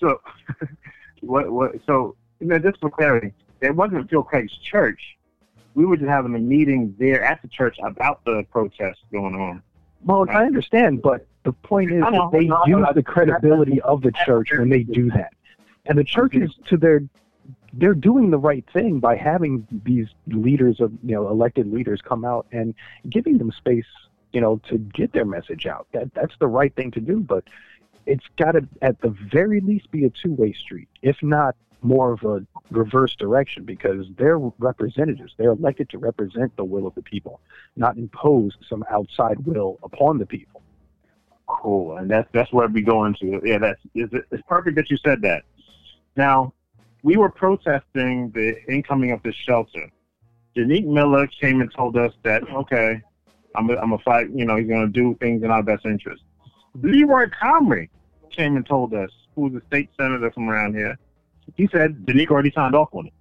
so 0.00 0.20
what? 1.20 1.48
What? 1.52 1.70
So 1.86 2.16
you 2.40 2.48
know, 2.48 2.58
just 2.58 2.80
for 2.80 2.90
clarity, 2.90 3.32
it 3.60 3.76
wasn't 3.76 4.10
Phil 4.10 4.24
Craig's 4.24 4.52
church. 4.58 5.00
We 5.76 5.84
were 5.84 5.96
just 5.96 6.08
having 6.08 6.34
a 6.34 6.40
meeting 6.40 6.96
there 6.98 7.22
at 7.22 7.40
the 7.42 7.48
church 7.48 7.76
about 7.84 8.24
the 8.24 8.44
protest 8.50 8.98
going 9.12 9.36
on. 9.36 9.62
Well, 10.04 10.26
I 10.28 10.44
understand, 10.44 11.00
but 11.00 11.24
the 11.44 11.52
point 11.52 11.92
is 11.92 12.00
that 12.00 12.30
they 12.32 12.50
use 12.68 12.86
the 12.92 13.04
credibility 13.04 13.80
of 13.82 14.02
the 14.02 14.10
church 14.26 14.50
when 14.50 14.68
they 14.68 14.82
do 14.82 15.10
that, 15.12 15.32
and 15.86 15.96
the 15.96 16.02
churches 16.02 16.50
to 16.66 16.76
their 16.76 17.02
they're 17.72 17.94
doing 17.94 18.30
the 18.30 18.38
right 18.38 18.64
thing 18.72 19.00
by 19.00 19.16
having 19.16 19.66
these 19.84 20.08
leaders 20.26 20.80
of 20.80 20.92
you 21.02 21.14
know 21.14 21.28
elected 21.28 21.72
leaders 21.72 22.00
come 22.02 22.24
out 22.24 22.46
and 22.52 22.74
giving 23.08 23.38
them 23.38 23.50
space 23.50 23.86
you 24.32 24.40
know 24.40 24.60
to 24.68 24.78
get 24.78 25.12
their 25.12 25.24
message 25.24 25.66
out. 25.66 25.86
That 25.92 26.12
that's 26.14 26.34
the 26.38 26.48
right 26.48 26.74
thing 26.74 26.90
to 26.92 27.00
do, 27.00 27.20
but 27.20 27.44
it's 28.06 28.24
got 28.36 28.52
to 28.52 28.66
at 28.80 29.00
the 29.00 29.10
very 29.10 29.60
least 29.60 29.90
be 29.90 30.04
a 30.04 30.10
two 30.10 30.32
way 30.32 30.52
street, 30.52 30.88
if 31.02 31.22
not 31.22 31.56
more 31.82 32.12
of 32.12 32.22
a 32.22 32.46
reverse 32.70 33.14
direction, 33.16 33.64
because 33.64 34.06
they're 34.16 34.38
representatives. 34.38 35.34
They're 35.36 35.50
elected 35.50 35.88
to 35.90 35.98
represent 35.98 36.54
the 36.56 36.64
will 36.64 36.86
of 36.86 36.94
the 36.94 37.02
people, 37.02 37.40
not 37.76 37.96
impose 37.96 38.56
some 38.68 38.84
outside 38.90 39.44
will 39.46 39.78
upon 39.82 40.18
the 40.18 40.26
people. 40.26 40.62
Cool, 41.46 41.96
and 41.96 42.10
that's 42.10 42.28
that's 42.32 42.52
where 42.52 42.68
we 42.68 42.82
go 42.82 43.04
into. 43.04 43.40
Yeah, 43.44 43.58
that's 43.58 43.80
it's, 43.94 44.14
it's 44.30 44.42
perfect 44.48 44.76
that 44.76 44.90
you 44.90 44.96
said 44.96 45.22
that. 45.22 45.42
Now, 46.16 46.52
we 47.02 47.16
were 47.16 47.30
protesting 47.30 48.30
the 48.30 48.56
incoming 48.68 49.10
of 49.10 49.22
this 49.22 49.34
shelter. 49.34 49.88
Daneek 50.56 50.86
Miller 50.86 51.26
came 51.26 51.60
and 51.60 51.72
told 51.72 51.96
us 51.96 52.12
that 52.22 52.42
okay, 52.50 53.00
I'm 53.54 53.70
a, 53.70 53.76
I'm 53.76 53.92
a 53.92 53.98
fight. 53.98 54.28
You 54.30 54.44
know, 54.44 54.56
he's 54.56 54.68
going 54.68 54.86
to 54.86 54.92
do 54.92 55.16
things 55.20 55.42
in 55.42 55.50
our 55.50 55.62
best 55.62 55.84
interest. 55.84 56.22
Leroy 56.80 57.26
Comrie 57.26 57.88
came 58.30 58.56
and 58.56 58.66
told 58.66 58.94
us, 58.94 59.10
who's 59.34 59.54
a 59.54 59.64
state 59.66 59.90
senator 59.98 60.30
from 60.30 60.48
around 60.48 60.74
here. 60.74 60.98
He 61.56 61.68
said 61.72 62.06
Janique 62.06 62.30
already 62.30 62.52
signed 62.52 62.74
off 62.74 62.88
on 62.92 63.06
it. 63.06 63.12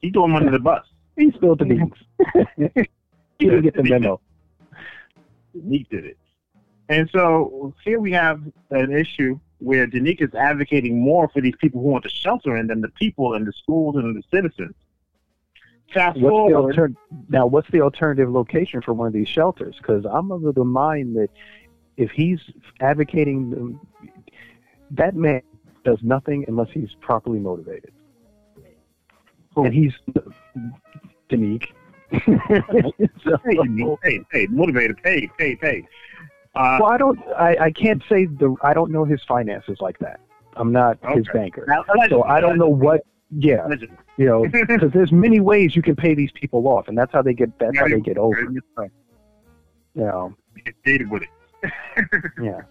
He 0.00 0.10
threw 0.10 0.24
him 0.24 0.34
under 0.34 0.50
the 0.50 0.58
bus. 0.58 0.84
He 1.16 1.30
spilled 1.32 1.58
the 1.58 1.66
beans. 1.66 1.92
he 3.38 3.46
didn't 3.46 3.62
get 3.62 3.74
the 3.74 3.82
memo. 3.82 4.20
Daneek 5.56 5.88
did 5.88 6.04
it. 6.04 6.18
And 6.88 7.08
so 7.12 7.74
here 7.84 8.00
we 8.00 8.10
have 8.12 8.40
an 8.70 8.92
issue 8.92 9.38
where 9.60 9.86
Daneek 9.86 10.20
is 10.20 10.34
advocating 10.34 11.00
more 11.00 11.28
for 11.28 11.40
these 11.40 11.54
people 11.60 11.80
who 11.80 11.88
want 11.88 12.04
to 12.04 12.10
shelter 12.10 12.56
in 12.56 12.66
than 12.66 12.80
the 12.80 12.88
people 12.88 13.34
and 13.34 13.46
the 13.46 13.52
schools 13.52 13.96
and 13.96 14.16
the 14.16 14.22
citizens. 14.34 14.74
Fast 15.92 16.20
What's 16.20 16.22
the 16.22 16.28
forward, 16.28 16.78
alter- 16.78 16.92
now? 17.28 17.46
What's 17.46 17.68
the 17.70 17.80
alternative 17.80 18.30
location 18.30 18.80
for 18.80 18.94
one 18.94 19.06
of 19.06 19.12
these 19.12 19.28
shelters? 19.28 19.76
Because 19.76 20.04
I'm 20.04 20.30
of 20.30 20.54
the 20.54 20.64
mind 20.64 21.16
that 21.16 21.28
if 21.96 22.10
he's 22.12 22.40
advocating, 22.80 23.50
them, 23.50 23.80
that 24.92 25.14
man 25.16 25.42
does 25.84 25.98
nothing 26.02 26.44
unless 26.48 26.68
he's 26.72 26.90
properly 27.00 27.40
motivated. 27.40 27.92
Who? 29.54 29.64
And 29.64 29.74
he's 29.74 29.92
Daneek. 31.28 31.66
So- 33.24 33.36
hey, 33.44 33.56
Daneek, 33.56 33.98
hey, 34.04 34.20
hey, 34.30 34.46
motivated, 34.48 35.02
pay, 35.02 35.28
pay, 35.38 35.56
pay. 35.56 35.86
Uh, 36.54 36.78
well, 36.80 36.90
I 36.90 36.98
don't. 36.98 37.18
I, 37.38 37.56
I 37.60 37.70
can't 37.70 38.02
say 38.08 38.26
the. 38.26 38.56
I 38.62 38.74
don't 38.74 38.90
know 38.90 39.04
his 39.04 39.20
finances 39.26 39.78
like 39.80 39.98
that. 40.00 40.20
I'm 40.56 40.72
not 40.72 40.98
his 41.14 41.26
banker, 41.32 41.64
now, 41.68 41.84
so 42.08 42.24
I 42.24 42.40
don't 42.40 42.58
know 42.58 42.68
what. 42.68 43.02
Yeah, 43.30 43.68
you 44.16 44.26
know, 44.26 44.44
because 44.66 44.90
there's 44.92 45.12
many 45.12 45.38
ways 45.38 45.76
you 45.76 45.82
can 45.82 45.94
pay 45.94 46.14
these 46.14 46.32
people 46.34 46.66
off, 46.66 46.88
and 46.88 46.98
that's 46.98 47.12
how 47.12 47.22
they 47.22 47.34
get. 47.34 47.56
That's 47.60 47.78
how 47.78 47.86
they 47.86 48.00
get 48.00 48.18
over. 48.18 48.40
You 48.40 48.60
know. 49.94 50.34
Get 50.64 50.74
dated 50.84 51.10
with 51.10 51.22
it. 51.22 51.28
Yeah. 52.42 52.62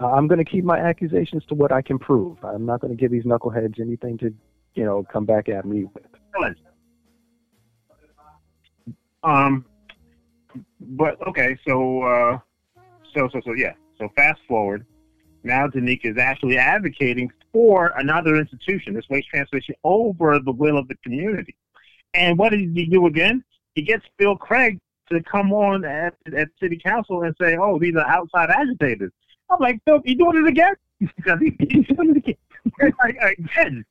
Uh, 0.00 0.12
I'm 0.12 0.28
going 0.28 0.38
to 0.38 0.44
keep 0.44 0.64
my 0.64 0.78
accusations 0.78 1.44
to 1.46 1.54
what 1.54 1.72
I 1.72 1.82
can 1.82 1.98
prove. 1.98 2.42
I'm 2.42 2.64
not 2.64 2.80
going 2.80 2.90
to 2.90 2.98
give 2.98 3.10
these 3.10 3.24
knuckleheads 3.24 3.78
anything 3.78 4.16
to, 4.18 4.34
you 4.74 4.84
know, 4.84 5.04
come 5.12 5.26
back 5.26 5.48
at 5.50 5.66
me 5.66 5.84
with. 5.84 6.04
Um, 9.22 9.66
but 10.80 11.20
okay, 11.28 11.58
so 11.68 12.02
uh, 12.02 12.38
so 13.14 13.28
so 13.32 13.40
so 13.44 13.52
yeah. 13.54 13.72
So 13.98 14.08
fast 14.16 14.40
forward. 14.48 14.86
Now 15.42 15.66
Daneek 15.66 16.04
is 16.04 16.18
actually 16.18 16.58
advocating 16.58 17.30
for 17.52 17.92
another 17.96 18.36
institution, 18.36 18.94
this 18.94 19.08
waste 19.08 19.28
transportation, 19.28 19.74
over 19.84 20.38
the 20.38 20.52
will 20.52 20.78
of 20.78 20.88
the 20.88 20.96
community. 20.96 21.56
And 22.14 22.38
what 22.38 22.50
did 22.50 22.60
he 22.60 22.86
do 22.86 23.06
again? 23.06 23.42
He 23.74 23.82
gets 23.82 24.04
Phil 24.18 24.36
Craig 24.36 24.78
to 25.10 25.22
come 25.22 25.52
on 25.52 25.84
at, 25.84 26.14
at 26.36 26.48
city 26.60 26.80
council 26.82 27.22
and 27.22 27.34
say, 27.40 27.56
"Oh, 27.56 27.78
these 27.78 27.96
are 27.96 28.06
outside 28.06 28.50
agitators." 28.50 29.12
I'm 29.50 29.58
like, 29.60 29.80
Phil, 29.84 30.00
you 30.04 30.16
doing 30.16 30.44
it 30.44 30.48
again? 30.48 30.74
Because 31.16 31.40
he, 31.40 31.56
he's 31.58 31.86
doing 31.86 32.10
it 32.10 32.16
again. 32.18 32.94
like, 33.02 33.16
again. 33.38 33.84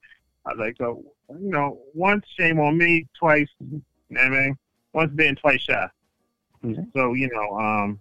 I 0.46 0.52
was 0.52 0.60
like, 0.60 0.76
so 0.78 1.04
you 1.30 1.50
know, 1.50 1.80
once 1.94 2.24
shame 2.38 2.60
on 2.60 2.78
me, 2.78 3.08
twice. 3.18 3.48
You 3.60 3.82
know 4.10 4.22
what 4.22 4.26
I 4.26 4.30
mean? 4.30 4.58
Once 4.94 5.12
bitten, 5.14 5.36
twice 5.36 5.62
shy. 5.62 5.88
Mhm. 6.64 6.92
So 6.96 7.14
you 7.14 7.30
know, 7.34 7.60
um, 7.60 8.00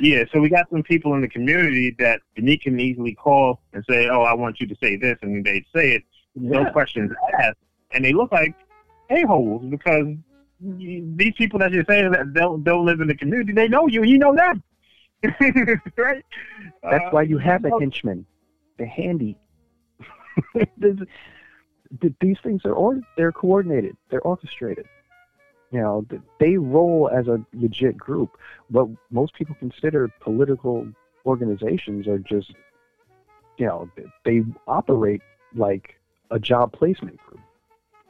yeah. 0.00 0.24
So 0.32 0.40
we 0.40 0.48
got 0.48 0.68
some 0.70 0.82
people 0.82 1.14
in 1.14 1.20
the 1.20 1.28
community 1.28 1.94
that 1.98 2.20
Daneek 2.36 2.62
can 2.62 2.78
easily 2.80 3.14
call 3.14 3.60
and 3.72 3.84
say, 3.88 4.08
"Oh, 4.08 4.22
I 4.22 4.34
want 4.34 4.60
you 4.60 4.66
to 4.66 4.76
say 4.82 4.96
this," 4.96 5.18
and 5.22 5.44
they'd 5.44 5.64
say 5.74 5.92
it, 5.92 6.02
no 6.34 6.70
questions 6.70 7.10
asked, 7.40 7.58
and 7.92 8.04
they 8.04 8.12
look 8.12 8.32
like 8.32 8.54
a 9.10 9.22
holes 9.22 9.64
because 9.70 10.06
these 10.60 11.34
people 11.36 11.58
that 11.58 11.72
you're 11.72 11.84
saying 11.88 12.10
that 12.12 12.32
don't 12.32 12.64
don't 12.64 12.84
live 12.86 13.00
in 13.00 13.08
the 13.08 13.14
community, 13.16 13.52
they 13.52 13.68
know 13.68 13.86
you, 13.86 14.02
you 14.02 14.18
know 14.18 14.34
them, 14.34 14.62
right? 15.96 16.24
That's 16.82 17.04
Uh, 17.04 17.10
why 17.10 17.22
you 17.22 17.38
have 17.38 17.64
a 17.64 17.70
henchman. 17.78 18.26
They're 18.78 18.86
handy. 18.86 19.36
These 22.20 22.38
things 22.42 22.62
are 22.64 22.72
or 22.72 23.00
they're 23.16 23.30
coordinated. 23.30 23.96
They're 24.10 24.22
orchestrated. 24.22 24.86
You 25.74 25.80
know, 25.80 26.06
they 26.38 26.56
roll 26.56 27.10
as 27.12 27.26
a 27.26 27.44
legit 27.52 27.96
group. 27.96 28.38
What 28.68 28.86
most 29.10 29.34
people 29.34 29.56
consider 29.58 30.08
political 30.20 30.86
organizations 31.26 32.06
are 32.06 32.20
just, 32.20 32.52
you 33.58 33.66
know, 33.66 33.90
they 34.24 34.42
operate 34.68 35.20
like 35.52 35.96
a 36.30 36.38
job 36.38 36.72
placement 36.72 37.16
group. 37.26 37.40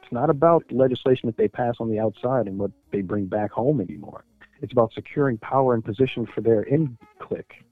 It's 0.03 0.11
not 0.11 0.29
about 0.29 0.71
legislation 0.71 1.25
that 1.25 1.37
they 1.37 1.47
pass 1.47 1.77
on 1.79 1.89
the 1.89 1.97
outside 1.99 2.45
and 2.45 2.59
what 2.59 2.69
they 2.91 3.01
bring 3.01 3.25
back 3.25 3.51
home 3.51 3.81
anymore. 3.81 4.25
It's 4.61 4.71
about 4.71 4.93
securing 4.93 5.39
power 5.39 5.73
and 5.73 5.83
position 5.83 6.27
for 6.27 6.41
their 6.41 6.61
in 6.61 6.95
clique. 7.17 7.65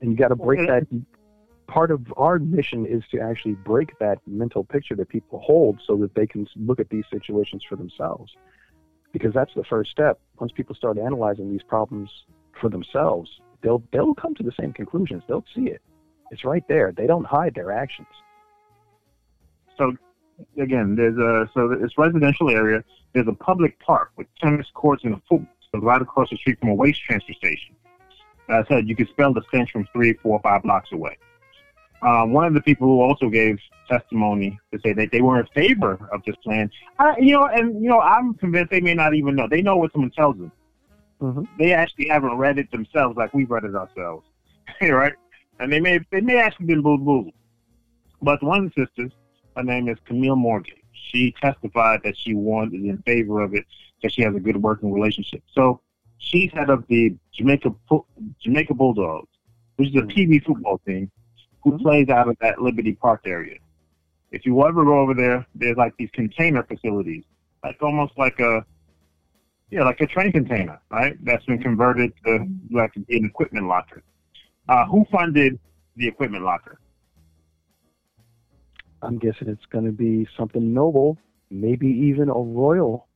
And 0.00 0.10
you 0.10 0.16
got 0.16 0.28
to 0.28 0.36
break 0.36 0.66
that. 0.66 0.84
Part 1.70 1.92
of 1.92 2.12
our 2.16 2.40
mission 2.40 2.84
is 2.84 3.04
to 3.12 3.20
actually 3.20 3.52
break 3.52 3.96
that 4.00 4.18
mental 4.26 4.64
picture 4.64 4.96
that 4.96 5.08
people 5.08 5.38
hold 5.38 5.80
so 5.86 5.96
that 5.98 6.16
they 6.16 6.26
can 6.26 6.48
look 6.56 6.80
at 6.80 6.90
these 6.90 7.04
situations 7.12 7.62
for 7.68 7.76
themselves. 7.76 8.34
Because 9.12 9.32
that's 9.32 9.54
the 9.54 9.62
first 9.62 9.92
step. 9.92 10.18
Once 10.40 10.50
people 10.50 10.74
start 10.74 10.98
analyzing 10.98 11.48
these 11.48 11.62
problems 11.62 12.10
for 12.60 12.68
themselves, 12.70 13.30
they'll 13.62 13.84
they'll 13.92 14.14
come 14.14 14.34
to 14.34 14.42
the 14.42 14.50
same 14.58 14.72
conclusions. 14.72 15.22
They'll 15.28 15.44
see 15.54 15.68
it. 15.68 15.80
It's 16.32 16.44
right 16.44 16.66
there. 16.68 16.90
They 16.90 17.06
don't 17.06 17.24
hide 17.24 17.54
their 17.54 17.70
actions. 17.70 18.08
so 19.78 19.92
again, 20.58 20.96
there's 20.96 21.18
a 21.18 21.48
so 21.54 21.70
it's 21.70 21.96
residential 21.96 22.50
area. 22.50 22.82
There's 23.12 23.28
a 23.28 23.32
public 23.32 23.78
park 23.78 24.10
with 24.16 24.26
tennis 24.40 24.66
courts 24.74 25.04
and 25.04 25.14
a 25.14 25.22
football 25.28 25.46
field 25.70 25.84
right 25.84 26.02
across 26.02 26.30
the 26.30 26.36
street 26.36 26.58
from 26.58 26.70
a 26.70 26.74
waste 26.74 27.00
transfer 27.02 27.32
station. 27.32 27.76
As 28.48 28.64
I 28.64 28.68
said, 28.68 28.88
you 28.88 28.96
can 28.96 29.08
smell 29.14 29.32
the 29.32 29.42
stench 29.48 29.70
from 29.70 29.86
three, 29.92 30.14
four, 30.14 30.40
five 30.42 30.64
blocks 30.64 30.90
away. 30.90 31.16
Um, 32.02 32.32
one 32.32 32.46
of 32.46 32.54
the 32.54 32.62
people 32.62 32.86
who 32.86 33.00
also 33.02 33.28
gave 33.28 33.58
testimony 33.88 34.58
to 34.72 34.80
say 34.80 34.92
that 34.94 35.10
they 35.12 35.20
were 35.20 35.40
in 35.40 35.46
favor 35.54 36.08
of 36.12 36.22
this 36.24 36.36
plan, 36.36 36.70
I, 36.98 37.16
you 37.18 37.32
know, 37.32 37.46
and 37.46 37.82
you 37.82 37.90
know, 37.90 38.00
I'm 38.00 38.34
convinced 38.34 38.70
they 38.70 38.80
may 38.80 38.94
not 38.94 39.14
even 39.14 39.34
know. 39.36 39.46
They 39.48 39.60
know 39.60 39.76
what 39.76 39.92
someone 39.92 40.10
tells 40.10 40.36
them. 40.36 40.52
Mhm. 41.20 41.46
They 41.58 41.74
actually 41.74 42.08
haven't 42.08 42.36
read 42.36 42.58
it 42.58 42.70
themselves 42.70 43.16
like 43.16 43.34
we've 43.34 43.50
read 43.50 43.64
it 43.64 43.74
ourselves, 43.74 44.26
right? 44.82 45.12
And 45.58 45.70
they 45.70 45.80
may 45.80 46.00
they 46.10 46.22
may 46.22 46.38
actually 46.38 46.66
been 46.66 46.82
bamboozled. 46.82 47.34
But 48.22 48.42
one 48.42 48.64
of 48.66 48.72
the 48.74 48.86
sisters, 48.86 49.12
her 49.56 49.62
name 49.62 49.88
is 49.88 49.98
Camille 50.06 50.36
Morgan. 50.36 50.76
She 50.92 51.34
testified 51.40 52.00
that 52.04 52.16
she 52.16 52.34
wanted 52.34 52.82
in 52.82 52.98
favor 53.02 53.42
of 53.42 53.54
it 53.54 53.66
because 53.96 54.14
she 54.14 54.22
has 54.22 54.34
a 54.34 54.40
good 54.40 54.56
working 54.56 54.92
relationship. 54.92 55.42
So 55.54 55.80
she's 56.16 56.50
head 56.52 56.70
of 56.70 56.86
the 56.88 57.14
Jamaica 57.34 57.74
Jamaica 58.42 58.72
Bulldogs, 58.72 59.28
which 59.76 59.90
is 59.90 59.96
a 59.96 60.06
PV 60.06 60.44
football 60.44 60.78
team 60.86 61.10
who 61.62 61.78
plays 61.78 62.08
out 62.08 62.28
of 62.28 62.36
that 62.40 62.60
Liberty 62.60 62.92
Park 62.92 63.22
area. 63.26 63.58
If 64.30 64.46
you 64.46 64.66
ever 64.66 64.84
go 64.84 64.98
over 64.98 65.14
there, 65.14 65.46
there's 65.54 65.76
like 65.76 65.94
these 65.98 66.10
container 66.12 66.62
facilities, 66.62 67.24
like 67.64 67.76
almost 67.82 68.12
like 68.16 68.38
a 68.40 68.64
yeah, 69.70 69.84
like 69.84 70.00
a 70.00 70.06
train 70.06 70.32
container, 70.32 70.80
right? 70.90 71.16
That's 71.24 71.44
been 71.44 71.62
converted 71.62 72.12
to 72.24 72.46
like 72.70 72.94
an 72.96 73.04
equipment 73.08 73.66
locker. 73.66 74.02
Uh, 74.68 74.84
who 74.86 75.04
funded 75.12 75.58
the 75.96 76.08
equipment 76.08 76.44
locker? 76.44 76.80
I'm 79.02 79.18
guessing 79.18 79.48
it's 79.48 79.64
going 79.66 79.84
to 79.84 79.92
be 79.92 80.28
something 80.36 80.74
noble, 80.74 81.18
maybe 81.50 81.86
even 81.86 82.28
a 82.28 82.34
royal 82.34 83.06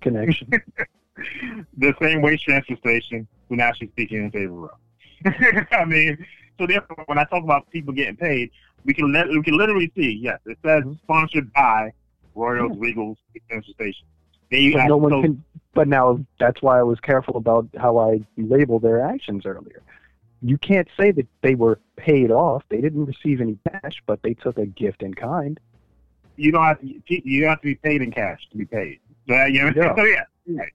connection. 0.00 0.48
the 1.78 1.94
same 2.00 2.22
waste 2.22 2.44
transfer 2.44 2.76
station 2.76 3.26
who 3.48 3.56
now 3.56 3.72
she's 3.72 3.90
speaking 3.90 4.24
in 4.24 4.30
favor 4.30 4.66
of. 4.66 4.78
I 5.72 5.84
mean, 5.84 6.24
so 6.60 6.66
therefore, 6.66 7.02
when 7.06 7.18
I 7.18 7.24
talk 7.24 7.42
about 7.42 7.68
people 7.70 7.94
getting 7.94 8.16
paid, 8.16 8.50
we 8.84 8.92
can 8.94 9.10
let, 9.12 9.28
we 9.28 9.42
can 9.42 9.56
literally 9.56 9.90
see. 9.96 10.20
Yes, 10.22 10.38
it 10.44 10.58
says 10.64 10.82
mm-hmm. 10.82 10.92
sponsored 11.02 11.50
by 11.54 11.92
Royals, 12.34 12.76
Regals, 12.76 13.16
Central 13.50 13.72
Station. 13.74 14.06
They 14.50 14.72
But 14.72 14.86
no 14.86 14.96
one 14.98 15.10
so- 15.12 15.22
can. 15.22 15.44
But 15.72 15.86
now 15.86 16.18
that's 16.40 16.60
why 16.60 16.80
I 16.80 16.82
was 16.82 16.98
careful 16.98 17.36
about 17.36 17.68
how 17.78 17.96
I 17.98 18.20
labeled 18.36 18.82
their 18.82 19.00
actions 19.00 19.46
earlier. 19.46 19.82
You 20.42 20.58
can't 20.58 20.88
say 20.98 21.12
that 21.12 21.28
they 21.42 21.54
were 21.54 21.78
paid 21.96 22.32
off. 22.32 22.64
They 22.70 22.80
didn't 22.80 23.04
receive 23.04 23.40
any 23.40 23.56
cash, 23.70 24.02
but 24.04 24.20
they 24.22 24.34
took 24.34 24.58
a 24.58 24.66
gift 24.66 25.02
in 25.02 25.14
kind. 25.14 25.60
you 26.36 26.50
don't 26.50 26.64
have 26.64 26.80
to 26.80 27.00
you 27.08 27.46
have 27.46 27.60
to 27.60 27.66
be 27.66 27.74
paid 27.76 28.02
in 28.02 28.10
cash 28.10 28.40
to 28.50 28.56
be 28.56 28.64
paid. 28.64 28.98
So, 29.28 29.34
yeah, 29.34 29.70
Yeah. 29.76 29.94
so 29.94 30.04
yeah, 30.04 30.24
you're 30.46 30.56
right. 30.56 30.72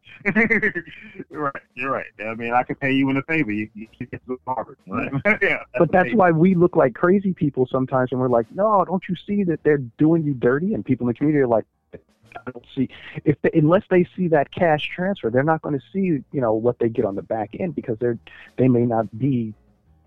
you're 1.29 1.41
right. 1.41 1.63
You're 1.75 1.91
right. 1.91 2.05
I 2.25 2.35
mean, 2.35 2.53
I 2.53 2.63
could 2.63 2.79
pay 2.79 2.91
you 2.91 3.09
in 3.09 3.17
a 3.17 3.23
favor. 3.23 3.51
You, 3.51 3.69
you 3.73 3.87
get 3.99 4.25
to 4.25 4.39
Harvard. 4.47 4.77
Right? 4.87 5.11
yeah, 5.41 5.63
But 5.77 5.91
that's 5.91 6.13
why 6.13 6.31
we 6.31 6.55
look 6.55 6.75
like 6.75 6.93
crazy 6.93 7.33
people 7.33 7.67
sometimes, 7.71 8.11
and 8.11 8.19
we're 8.19 8.29
like, 8.29 8.47
"No, 8.53 8.85
don't 8.85 9.03
you 9.09 9.15
see 9.27 9.43
that 9.45 9.63
they're 9.63 9.83
doing 9.97 10.23
you 10.23 10.33
dirty?" 10.33 10.73
And 10.73 10.85
people 10.85 11.05
in 11.05 11.09
the 11.09 11.13
community 11.15 11.41
are 11.41 11.47
like, 11.47 11.65
"I 11.93 12.51
don't 12.51 12.65
see." 12.75 12.89
If 13.23 13.41
they, 13.41 13.51
unless 13.53 13.83
they 13.89 14.07
see 14.15 14.27
that 14.29 14.51
cash 14.51 14.89
transfer, 14.95 15.29
they're 15.29 15.43
not 15.43 15.61
going 15.61 15.77
to 15.77 15.85
see, 15.91 16.23
you 16.31 16.41
know, 16.41 16.53
what 16.53 16.79
they 16.79 16.89
get 16.89 17.05
on 17.05 17.15
the 17.15 17.23
back 17.23 17.55
end 17.59 17.75
because 17.75 17.97
they're 17.99 18.19
they 18.57 18.67
may 18.67 18.85
not 18.85 19.17
be 19.17 19.53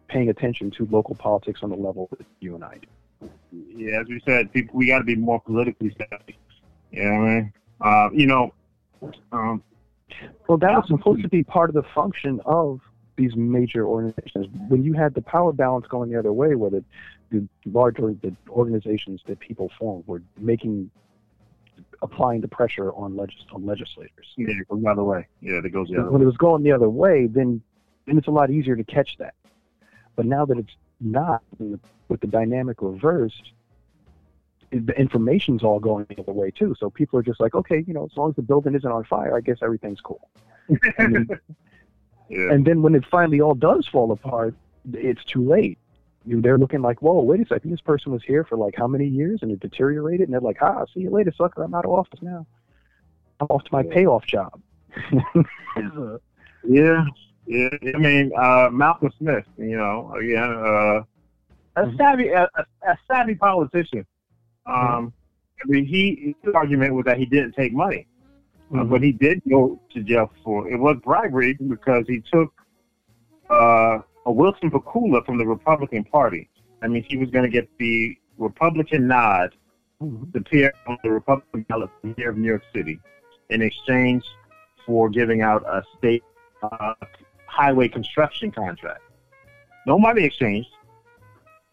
paying 0.08 0.30
attention 0.30 0.70
to 0.70 0.88
local 0.90 1.14
politics 1.14 1.60
on 1.62 1.70
the 1.70 1.76
level 1.76 2.08
that 2.16 2.26
you 2.40 2.54
and 2.54 2.64
I 2.64 2.78
do. 3.20 3.30
yeah, 3.76 4.00
as 4.00 4.06
we 4.08 4.20
said, 4.24 4.52
people, 4.52 4.76
we 4.76 4.86
got 4.86 4.98
to 4.98 5.04
be 5.04 5.16
more 5.16 5.40
politically 5.40 5.94
savvy. 5.98 6.38
You 6.92 7.04
know 7.04 7.10
I 7.10 7.18
mean? 7.18 7.52
Uh, 7.80 8.08
you 8.12 8.26
know, 8.26 8.52
um, 9.32 9.62
Well, 10.48 10.58
that 10.58 10.72
was 10.72 10.86
supposed 10.88 11.22
to 11.22 11.28
be 11.28 11.42
part 11.42 11.70
of 11.70 11.74
the 11.74 11.88
function 11.94 12.40
of 12.44 12.80
these 13.16 13.34
major 13.36 13.84
organizations. 13.86 14.46
When 14.68 14.84
you 14.84 14.92
had 14.92 15.14
the 15.14 15.22
power 15.22 15.52
balance 15.52 15.86
going 15.88 16.10
the 16.10 16.18
other 16.18 16.32
way, 16.32 16.54
where 16.54 16.70
the, 16.70 16.84
the 17.30 17.46
larger 17.66 18.14
the 18.22 18.34
organizations 18.48 19.20
that 19.26 19.40
people 19.40 19.70
formed 19.78 20.04
were 20.06 20.22
making, 20.38 20.90
applying 22.00 22.40
the 22.40 22.48
pressure 22.48 22.92
on, 22.92 23.16
legis- 23.16 23.44
on 23.52 23.66
legislators. 23.66 24.26
yeah, 24.36 24.48
it 24.50 24.68
goes 24.68 24.82
the 24.82 24.88
other 24.88 25.04
way. 25.04 25.26
Yeah, 25.40 25.60
it 25.64 25.72
goes 25.72 25.88
the 25.88 25.94
other 25.94 26.02
When 26.04 26.06
way. 26.06 26.12
When 26.12 26.22
it 26.22 26.26
was 26.26 26.36
going 26.36 26.62
the 26.62 26.72
other 26.72 26.88
way, 26.88 27.26
then 27.26 27.60
then 28.06 28.16
it's 28.16 28.26
a 28.26 28.30
lot 28.30 28.50
easier 28.50 28.74
to 28.74 28.84
catch 28.84 29.16
that. 29.18 29.34
But 30.16 30.24
now 30.24 30.46
that 30.46 30.56
it's 30.58 30.74
not, 31.00 31.42
with 31.58 32.20
the 32.20 32.26
dynamic 32.26 32.80
reversed, 32.80 33.52
the 34.70 34.98
information's 34.98 35.62
all 35.62 35.80
going 35.80 36.06
the 36.08 36.20
other 36.20 36.32
way 36.32 36.50
too. 36.50 36.74
So 36.78 36.90
people 36.90 37.18
are 37.18 37.22
just 37.22 37.40
like, 37.40 37.54
okay, 37.54 37.84
you 37.86 37.94
know, 37.94 38.04
as 38.04 38.16
long 38.16 38.30
as 38.30 38.36
the 38.36 38.42
building 38.42 38.74
isn't 38.74 38.90
on 38.90 39.04
fire, 39.04 39.36
I 39.36 39.40
guess 39.40 39.58
everything's 39.62 40.00
cool. 40.00 40.28
And 40.98 41.14
then, 41.14 41.28
yeah. 42.28 42.52
and 42.52 42.64
then 42.64 42.82
when 42.82 42.94
it 42.94 43.04
finally 43.10 43.40
all 43.40 43.54
does 43.54 43.86
fall 43.86 44.12
apart, 44.12 44.54
it's 44.92 45.24
too 45.24 45.48
late. 45.48 45.78
You, 46.26 46.42
they're 46.42 46.58
looking 46.58 46.82
like, 46.82 47.00
whoa, 47.00 47.20
wait 47.20 47.40
a 47.40 47.46
second, 47.46 47.70
this 47.70 47.80
person 47.80 48.12
was 48.12 48.22
here 48.22 48.44
for 48.44 48.58
like 48.58 48.74
how 48.76 48.86
many 48.86 49.06
years 49.06 49.40
and 49.42 49.50
it 49.50 49.60
deteriorated, 49.60 50.28
and 50.28 50.34
they're 50.34 50.40
like, 50.40 50.58
ah, 50.60 50.84
see 50.92 51.00
you 51.00 51.10
later, 51.10 51.32
sucker. 51.36 51.62
I'm 51.62 51.74
out 51.74 51.86
of 51.86 51.92
office 51.92 52.20
now. 52.20 52.46
I'm 53.40 53.46
off 53.48 53.64
to 53.64 53.70
my 53.72 53.82
payoff 53.82 54.26
job. 54.26 54.60
Yeah, 56.64 57.04
yeah. 57.46 57.68
I 57.94 57.98
mean, 57.98 58.32
uh, 58.36 58.68
Malcolm 58.70 59.10
Smith. 59.18 59.44
You 59.56 59.76
know, 59.76 60.14
again, 60.20 60.50
uh, 60.50 61.02
a 61.76 61.96
savvy, 61.96 62.28
a, 62.28 62.48
a, 62.54 62.90
a 62.90 62.98
savvy 63.06 63.34
politician. 63.34 64.06
Um, 64.68 65.12
I 65.62 65.66
mean, 65.66 65.84
he 65.86 66.34
his 66.42 66.54
argument 66.54 66.94
was 66.94 67.04
that 67.06 67.18
he 67.18 67.26
didn't 67.26 67.52
take 67.52 67.72
money, 67.72 68.06
uh, 68.72 68.76
Mhm. 68.76 68.90
but 68.90 69.02
he 69.02 69.12
did 69.12 69.42
go 69.48 69.80
to 69.92 70.02
jail 70.02 70.30
for 70.44 70.68
it 70.70 70.76
was 70.78 70.96
bribery 71.02 71.54
because 71.54 72.04
he 72.06 72.20
took 72.32 72.52
uh, 73.50 74.00
a 74.26 74.30
Wilson 74.32 74.70
Pakula 74.70 75.24
from 75.24 75.38
the 75.38 75.46
Republican 75.46 76.04
Party. 76.04 76.50
I 76.82 76.88
mean, 76.88 77.02
he 77.02 77.16
was 77.16 77.30
going 77.30 77.44
to 77.44 77.50
get 77.50 77.66
the 77.78 78.14
Republican 78.36 79.08
nod 79.08 79.54
Mhm. 80.02 80.32
to 80.32 80.38
appear 80.38 80.72
on 80.86 80.98
the 81.02 81.10
Republican 81.10 81.62
ballot 81.68 81.90
mayor 82.02 82.28
of 82.30 82.36
New 82.36 82.46
York 82.48 82.62
City 82.74 83.00
in 83.48 83.62
exchange 83.62 84.22
for 84.84 85.08
giving 85.08 85.40
out 85.40 85.62
a 85.66 85.82
state 85.96 86.22
uh, 86.62 86.94
highway 87.46 87.88
construction 87.88 88.50
contract. 88.50 89.00
No 89.86 89.98
money 89.98 90.24
exchanged, 90.24 90.68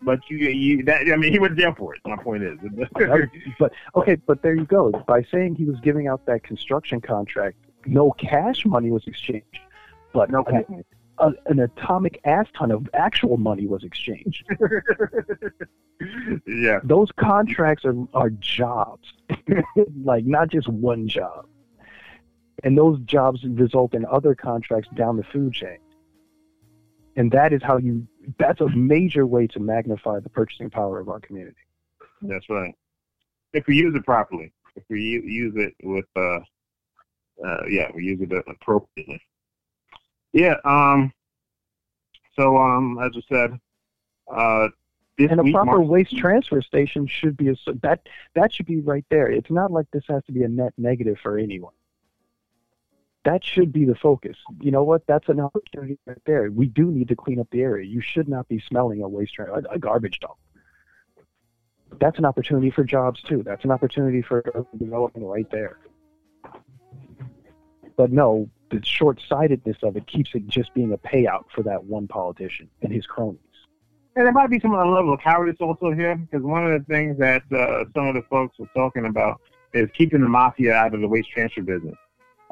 but 0.02 0.20
you, 0.30 0.38
you 0.38 0.84
that 0.84 1.02
I 1.12 1.16
mean, 1.16 1.32
he 1.32 1.40
went 1.40 1.56
to 1.56 1.62
jail 1.62 1.74
for 1.78 1.96
it. 1.96 2.02
My 2.06 2.18
point 2.18 2.44
is, 2.44 2.58
but 3.60 3.72
okay, 3.96 4.16
but 4.16 4.42
there 4.42 4.56
you 4.56 4.66
go. 4.66 4.92
By 5.08 5.24
saying 5.32 5.56
he 5.56 5.66
was 5.66 5.80
giving 5.82 6.08
out 6.08 6.26
that 6.26 6.44
construction 6.44 7.02
contract, 7.02 7.58
no 7.86 8.12
cash 8.12 8.66
money 8.66 8.92
was 8.92 9.04
exchanged, 9.08 9.60
but 10.14 10.30
no 10.30 10.44
an, 10.46 10.64
cash. 10.66 10.84
a, 11.20 11.32
an 11.48 11.60
atomic 11.60 12.20
ass 12.26 12.48
ton 12.58 12.72
of 12.72 12.88
actual 12.94 13.38
money 13.38 13.68
was 13.68 13.84
exchanged. 13.84 14.46
yeah, 16.48 16.80
Those 16.84 17.10
contracts 17.18 17.86
are 17.86 17.96
are 18.14 18.30
jobs, 18.30 19.14
like 20.04 20.26
not 20.26 20.50
just 20.50 20.68
one 20.68 21.08
job, 21.08 21.46
and 22.64 22.78
those 22.78 23.00
jobs 23.02 23.44
result 23.44 23.94
in 23.94 24.06
other 24.06 24.36
contracts 24.36 24.90
down 24.96 25.18
the 25.18 25.24
food 25.24 25.54
chain. 25.54 25.78
And 27.16 27.32
that 27.32 27.54
is 27.54 27.62
how 27.64 27.78
you. 27.78 28.08
That's 28.38 28.62
a 28.62 28.70
major 28.70 29.26
way 29.26 29.48
to 29.48 29.60
magnify 29.60 30.20
the 30.20 30.30
purchasing 30.30 30.70
power 30.70 31.00
of 31.00 31.10
our 31.10 31.20
community. 31.20 31.58
that's 32.22 32.50
right. 32.50 32.74
If 33.54 33.68
we 33.68 33.76
use 33.76 33.96
it 33.96 34.06
properly, 34.06 34.52
if 34.76 34.84
we 34.90 35.02
use 35.02 35.54
it 35.56 35.74
with, 35.84 36.06
uh, 36.16 36.40
uh, 37.46 37.66
yeah, 37.70 37.90
we 37.94 38.04
use 38.04 38.20
it 38.22 38.32
appropriately. 38.48 39.22
Yeah. 40.34 40.56
Um. 40.66 41.14
So, 42.36 42.58
um, 42.58 43.00
as 43.02 43.12
I 43.16 43.22
said, 43.30 43.60
uh, 44.28 44.68
this 45.18 45.32
and 45.32 45.40
a 45.40 45.52
proper 45.52 45.80
waste 45.80 46.18
transfer 46.18 46.62
station 46.62 47.08
should 47.08 47.38
be 47.38 47.50
a, 47.50 47.56
that 47.82 48.02
that 48.34 48.54
should 48.54 48.66
be 48.66 48.82
right 48.82 49.06
there. 49.10 49.32
It's 49.32 49.50
not 49.50 49.72
like 49.72 49.86
this 49.92 50.04
has 50.10 50.24
to 50.26 50.34
be 50.34 50.44
a 50.44 50.50
net 50.50 50.74
negative 50.78 51.18
for 51.24 51.38
anyone. 51.38 51.74
That 53.26 53.44
should 53.44 53.74
be 53.74 53.86
the 53.86 53.96
focus. 53.96 54.38
You 54.62 54.72
know 54.72 54.84
what? 54.84 55.06
That's 55.08 55.28
an 55.30 55.40
opportunity 55.40 55.98
right 56.06 56.22
there. 56.26 56.52
We 56.52 56.68
do 56.68 56.92
need 56.92 57.08
to 57.08 57.16
clean 57.16 57.40
up 57.40 57.48
the 57.52 57.62
area. 57.62 57.86
You 57.86 58.00
should 58.00 58.30
not 58.30 58.48
be 58.48 58.60
smelling 58.60 59.02
a 59.02 59.10
waste 59.10 59.34
tra- 59.34 59.64
a, 59.70 59.80
garbage 59.80 60.20
dump. 60.20 60.36
That's 62.00 62.20
an 62.20 62.26
opportunity 62.26 62.70
for 62.70 62.84
jobs 62.84 63.22
too. 63.24 63.42
That's 63.44 63.64
an 63.66 63.72
opportunity 63.72 64.22
for 64.22 64.44
development 64.78 65.28
right 65.28 65.50
there. 65.50 65.80
But 67.98 68.12
no, 68.12 68.50
the 68.70 68.84
short-sightedness 68.84 69.78
of 69.82 69.96
it 69.98 70.06
keeps 70.06 70.36
it 70.36 70.48
just 70.48 70.74
being 70.74 70.94
a 70.94 70.98
payout 70.98 71.46
for 71.54 71.64
that 71.64 71.84
one 71.84 72.08
politician 72.08 72.70
and 72.82 72.92
his 72.92 73.08
cronies. 73.08 73.40
And 74.16 74.26
there 74.26 74.34
might 74.34 74.50
be 74.50 74.60
some 74.60 74.72
level 74.72 75.14
of 75.14 75.20
cowardice 75.20 75.58
also 75.60 75.92
here, 75.92 76.16
because 76.16 76.44
one 76.46 76.66
of 76.66 76.80
the 76.80 76.86
things 76.94 77.18
that 77.20 77.44
uh, 77.52 77.86
some 77.96 78.08
of 78.08 78.16
the 78.16 78.24
folks 78.30 78.60
were 78.60 78.70
talking 78.76 79.06
about 79.06 79.42
is 79.74 79.90
keeping 79.98 80.22
the 80.22 80.30
mafia 80.30 80.74
out 80.74 80.94
of 80.94 81.02
the 81.02 81.08
waste 81.08 81.30
transfer 81.32 81.62
business, 81.62 81.96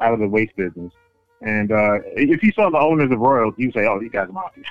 out 0.00 0.12
of 0.12 0.20
the 0.20 0.28
waste 0.28 0.56
business. 0.56 0.92
And 1.40 1.72
uh, 1.72 1.98
if 2.16 2.42
you 2.42 2.52
saw 2.52 2.70
the 2.70 2.78
owners 2.78 3.10
of 3.12 3.18
Royals, 3.18 3.54
you'd 3.58 3.74
say, 3.74 3.86
"Oh, 3.86 4.00
these 4.00 4.10
guys 4.10 4.28
are 4.28 4.32
mafia." 4.32 4.64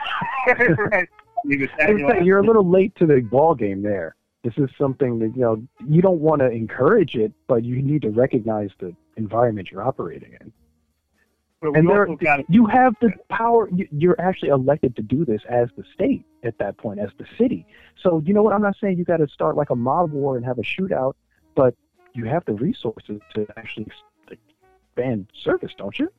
Right? 0.90 1.08
You 1.46 1.60
could 1.60 1.70
I 1.80 1.92
would 1.92 2.02
say 2.10 2.24
you're 2.24 2.40
a 2.40 2.44
little 2.44 2.68
late 2.68 2.96
to 2.96 3.06
the 3.06 3.20
ball 3.20 3.54
game 3.54 3.82
there. 3.82 4.16
This 4.44 4.54
is 4.58 4.70
something 4.78 5.20
that 5.20 5.36
you 5.36 5.42
know 5.42 5.64
you 5.88 6.02
don't 6.02 6.20
want 6.20 6.40
to 6.40 6.50
encourage 6.50 7.16
it, 7.16 7.32
but 7.48 7.64
you 7.64 7.82
need 7.82 8.02
to 8.04 8.10
recognize 8.10 8.70
the 8.80 8.96
environment 9.18 9.70
you're 9.72 9.84
operating 9.84 10.36
in. 10.40 10.52
but 11.62 11.76
and 11.76 11.88
there- 11.88 12.08
also 12.08 12.18
got 12.18 12.50
You 12.50 12.66
have 12.68 12.96
the 13.02 13.12
power. 13.30 13.70
You're 13.92 14.20
actually 14.20 14.50
elected 14.50 14.96
to 14.96 15.02
do 15.02 15.26
this 15.26 15.42
as 15.50 15.70
the 15.78 15.84
state 15.94 16.26
at 16.44 16.58
that 16.60 16.78
point, 16.78 17.00
as 17.00 17.10
the 17.18 17.26
city. 17.38 17.66
So 18.02 18.22
you 18.26 18.34
know 18.34 18.42
what? 18.42 18.54
I'm 18.54 18.62
not 18.62 18.76
saying 18.82 18.98
you 18.98 19.04
got 19.04 19.18
to 19.18 19.28
start 19.28 19.56
like 19.56 19.70
a 19.70 19.76
mob 19.76 20.12
war 20.12 20.38
and 20.38 20.46
have 20.46 20.60
a 20.60 20.64
shootout, 20.64 21.14
but 21.56 21.76
you 22.14 22.26
have 22.26 22.46
the 22.46 22.54
resources 22.54 23.20
to 23.36 23.48
actually 23.58 23.88
expand 24.96 25.28
service, 25.44 25.72
don't 25.78 25.98
you? 25.98 26.10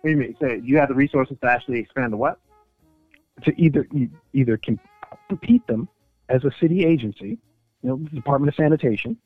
What 0.00 0.08
do 0.08 0.10
you 0.10 0.16
mean? 0.16 0.36
So 0.40 0.48
you 0.62 0.78
have 0.78 0.88
the 0.88 0.94
resources 0.94 1.36
to 1.42 1.50
actually 1.50 1.80
expand 1.80 2.12
the 2.12 2.16
what? 2.16 2.38
to 3.44 3.58
either 3.58 3.86
either 4.34 4.58
com- 4.58 4.78
compete 5.30 5.66
them 5.66 5.88
as 6.28 6.44
a 6.44 6.50
city 6.60 6.84
agency, 6.84 7.38
you 7.82 7.88
know, 7.88 7.96
the 7.96 8.10
Department 8.16 8.50
of 8.50 8.54
Sanitation, 8.54 9.16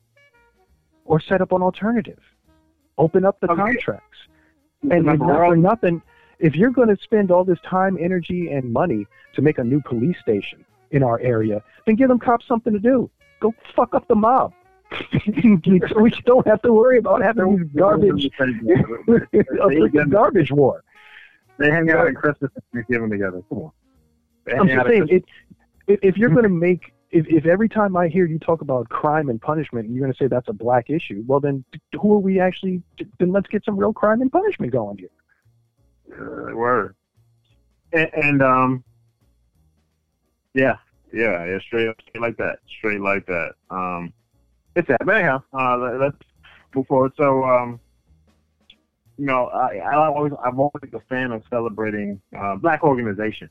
or 1.03 1.19
set 1.19 1.41
up 1.41 1.51
an 1.51 1.61
alternative. 1.61 2.19
Open 2.97 3.25
up 3.25 3.37
the 3.41 3.51
Okay. 3.51 3.61
contracts. 3.61 4.17
And 4.89 5.03
not 5.03 5.19
for 5.19 5.57
nothing, 5.57 6.01
if 6.39 6.55
you're 6.55 6.69
going 6.69 6.87
to 6.87 7.03
spend 7.03 7.29
all 7.29 7.43
this 7.43 7.59
time, 7.59 7.97
energy, 7.99 8.49
and 8.51 8.71
money 8.71 9.05
to 9.33 9.41
make 9.41 9.57
a 9.57 9.63
new 9.65 9.81
police 9.81 10.17
station 10.21 10.63
in 10.91 11.03
our 11.03 11.19
area, 11.19 11.61
then 11.85 11.95
give 11.95 12.07
them 12.07 12.19
cops 12.19 12.47
something 12.47 12.71
to 12.71 12.79
do. 12.79 13.09
Go 13.41 13.53
fuck 13.75 13.93
up 13.93 14.07
the 14.07 14.15
mob. 14.15 14.53
So 14.91 15.99
we 16.01 16.09
don't 16.25 16.47
have 16.47 16.61
to 16.61 16.71
worry 16.71 16.97
about 16.97 17.21
having 17.21 17.69
garbage, 17.75 18.29
a 18.39 20.05
garbage 20.07 20.51
war. 20.51 20.83
They 21.57 21.71
hang 21.71 21.89
out 21.89 22.07
at 22.07 22.15
Christmas 22.15 22.51
and 22.55 22.63
Thanksgiving 22.73 23.09
together. 23.09 23.41
Come 23.49 23.59
on. 23.59 23.71
I'm 24.59 24.67
just 24.67 24.87
saying, 24.87 25.07
it, 25.09 25.25
if, 25.87 25.99
if 26.01 26.17
you're 26.17 26.29
going 26.29 26.43
to 26.43 26.49
make, 26.49 26.93
if, 27.11 27.27
if 27.27 27.45
every 27.45 27.69
time 27.69 27.95
I 27.95 28.07
hear 28.07 28.25
you 28.25 28.39
talk 28.39 28.61
about 28.61 28.89
crime 28.89 29.29
and 29.29 29.41
punishment, 29.41 29.89
you're 29.89 30.01
going 30.01 30.13
to 30.13 30.17
say 30.17 30.27
that's 30.27 30.49
a 30.49 30.53
black 30.53 30.89
issue, 30.89 31.23
well 31.25 31.39
then, 31.39 31.63
who 31.99 32.13
are 32.13 32.19
we 32.19 32.39
actually? 32.39 32.81
Then 33.19 33.31
let's 33.31 33.47
get 33.47 33.63
some 33.63 33.77
real 33.77 33.93
crime 33.93 34.21
and 34.21 34.31
punishment 34.31 34.71
going 34.71 34.97
here. 34.97 35.09
Uh, 36.11 36.55
word. 36.55 36.95
and, 37.91 38.09
and 38.13 38.43
um, 38.43 38.83
yeah, 40.53 40.77
yeah, 41.11 41.45
yeah, 41.45 41.59
straight 41.59 41.87
up, 41.87 41.95
straight 42.07 42.21
like 42.21 42.37
that, 42.37 42.59
straight 42.77 43.01
like 43.01 43.25
that. 43.25 43.53
Um, 43.69 44.13
it's 44.75 44.87
that. 44.87 45.05
But 45.05 45.15
anyhow, 45.17 45.41
uh, 45.53 45.77
let- 45.77 45.99
let's 45.99 46.17
move 46.73 46.87
forward. 46.87 47.13
So, 47.17 47.43
um, 47.43 47.79
you 49.17 49.25
know, 49.25 49.45
I, 49.47 49.77
I 49.77 49.95
always, 49.95 50.33
I'm 50.43 50.59
always 50.59 50.93
a 50.93 50.99
fan 51.09 51.31
of 51.31 51.43
celebrating 51.49 52.21
uh, 52.37 52.55
black 52.57 52.83
organization, 52.83 53.49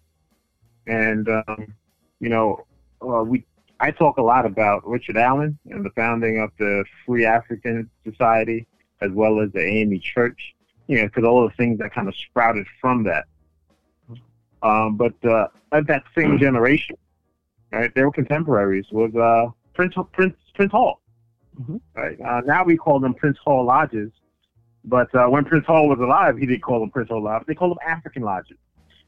and 0.87 1.29
um, 1.29 1.75
you 2.21 2.29
know, 2.29 2.65
uh, 3.03 3.23
we. 3.23 3.45
I 3.81 3.91
talk 3.91 4.19
a 4.19 4.23
lot 4.23 4.47
about 4.47 4.87
Richard 4.87 5.17
Allen 5.17 5.59
and 5.69 5.85
the 5.85 5.91
founding 5.91 6.39
of 6.39 6.51
the 6.59 6.85
Free 7.05 7.27
African 7.27 7.91
Society, 8.05 8.67
as 9.01 9.11
well 9.11 9.41
as 9.41 9.51
the 9.53 9.61
AME 9.61 10.01
Church. 10.01 10.55
You 10.87 10.99
know, 10.99 11.05
because 11.07 11.25
all 11.25 11.49
the 11.49 11.55
things 11.57 11.79
that 11.79 11.93
kind 11.95 12.09
of 12.09 12.15
sprouted 12.15 12.67
from 12.81 13.05
that. 13.05 13.25
Um, 14.63 14.97
but 14.97 15.15
uh, 15.25 15.49
at 15.73 15.87
that 15.87 16.05
same 16.17 16.39
generation, 16.39 16.97
right, 17.73 17.95
they 17.95 18.03
were 18.03 18.13
contemporaries 18.13 18.87
with 18.93 19.17
uh, 19.17 19.49
Prince 19.75 19.95
Prince 20.13 20.37
Prince 20.55 20.73
Hall. 20.73 21.01
Mhm. 21.61 21.81
Right 21.95 22.21
uh, 22.21 22.41
now 22.45 22.65
we 22.65 22.77
call 22.77 22.99
them 23.01 23.15
Prince 23.15 23.39
Hall 23.39 23.65
lodges, 23.65 24.11
but 24.85 25.15
uh, 25.15 25.27
when 25.29 25.45
Prince 25.45 25.67
Hall 25.67 25.89
was 25.89 25.99
alive, 25.99 26.37
he 26.37 26.47
didn't 26.47 26.63
call 26.63 26.81
them 26.81 26.91
Prince 26.91 27.11
Hall 27.11 27.23
lodges. 27.23 27.47
They 27.47 27.55
called 27.55 27.73
them 27.73 27.79
African 27.87 28.23
lodges, 28.23 28.59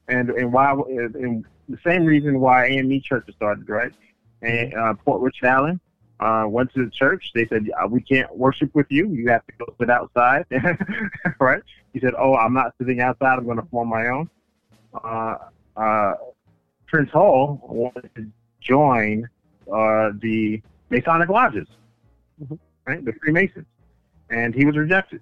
and 0.08 0.30
and 0.30 0.52
why 0.52 0.72
and 0.72 1.44
the 1.68 1.78
same 1.84 2.04
reason 2.04 2.40
why 2.40 2.66
AME 2.66 3.00
Church 3.02 3.24
was 3.26 3.34
started, 3.34 3.68
right? 3.68 3.92
And 4.42 4.74
uh, 4.74 4.94
Port 4.94 5.20
Richard 5.22 5.46
Allen 5.46 5.80
uh, 6.20 6.44
went 6.48 6.72
to 6.74 6.84
the 6.84 6.90
church. 6.90 7.32
They 7.34 7.46
said, 7.46 7.68
uh, 7.82 7.88
"We 7.88 8.00
can't 8.00 8.34
worship 8.36 8.74
with 8.74 8.86
you. 8.90 9.08
You 9.08 9.28
have 9.30 9.44
to 9.46 9.52
go 9.58 9.74
sit 9.80 9.90
outside." 9.90 10.46
right? 11.40 11.62
He 11.92 12.00
said, 12.00 12.14
"Oh, 12.16 12.34
I'm 12.36 12.54
not 12.54 12.74
sitting 12.78 13.00
outside. 13.00 13.38
I'm 13.38 13.44
going 13.44 13.56
to 13.58 13.66
form 13.70 13.88
my 13.88 14.08
own." 14.08 14.30
Uh, 14.94 15.36
uh, 15.76 16.14
Prince 16.86 17.10
Hall 17.10 17.60
wanted 17.62 18.10
to 18.14 18.30
join 18.60 19.28
uh, 19.72 20.10
the 20.20 20.62
Masonic 20.90 21.28
lodges, 21.28 21.66
Mhm. 22.42 22.58
right? 22.86 23.04
The 23.04 23.12
Freemasons, 23.14 23.66
and 24.30 24.54
he 24.54 24.64
was 24.64 24.76
rejected. 24.76 25.20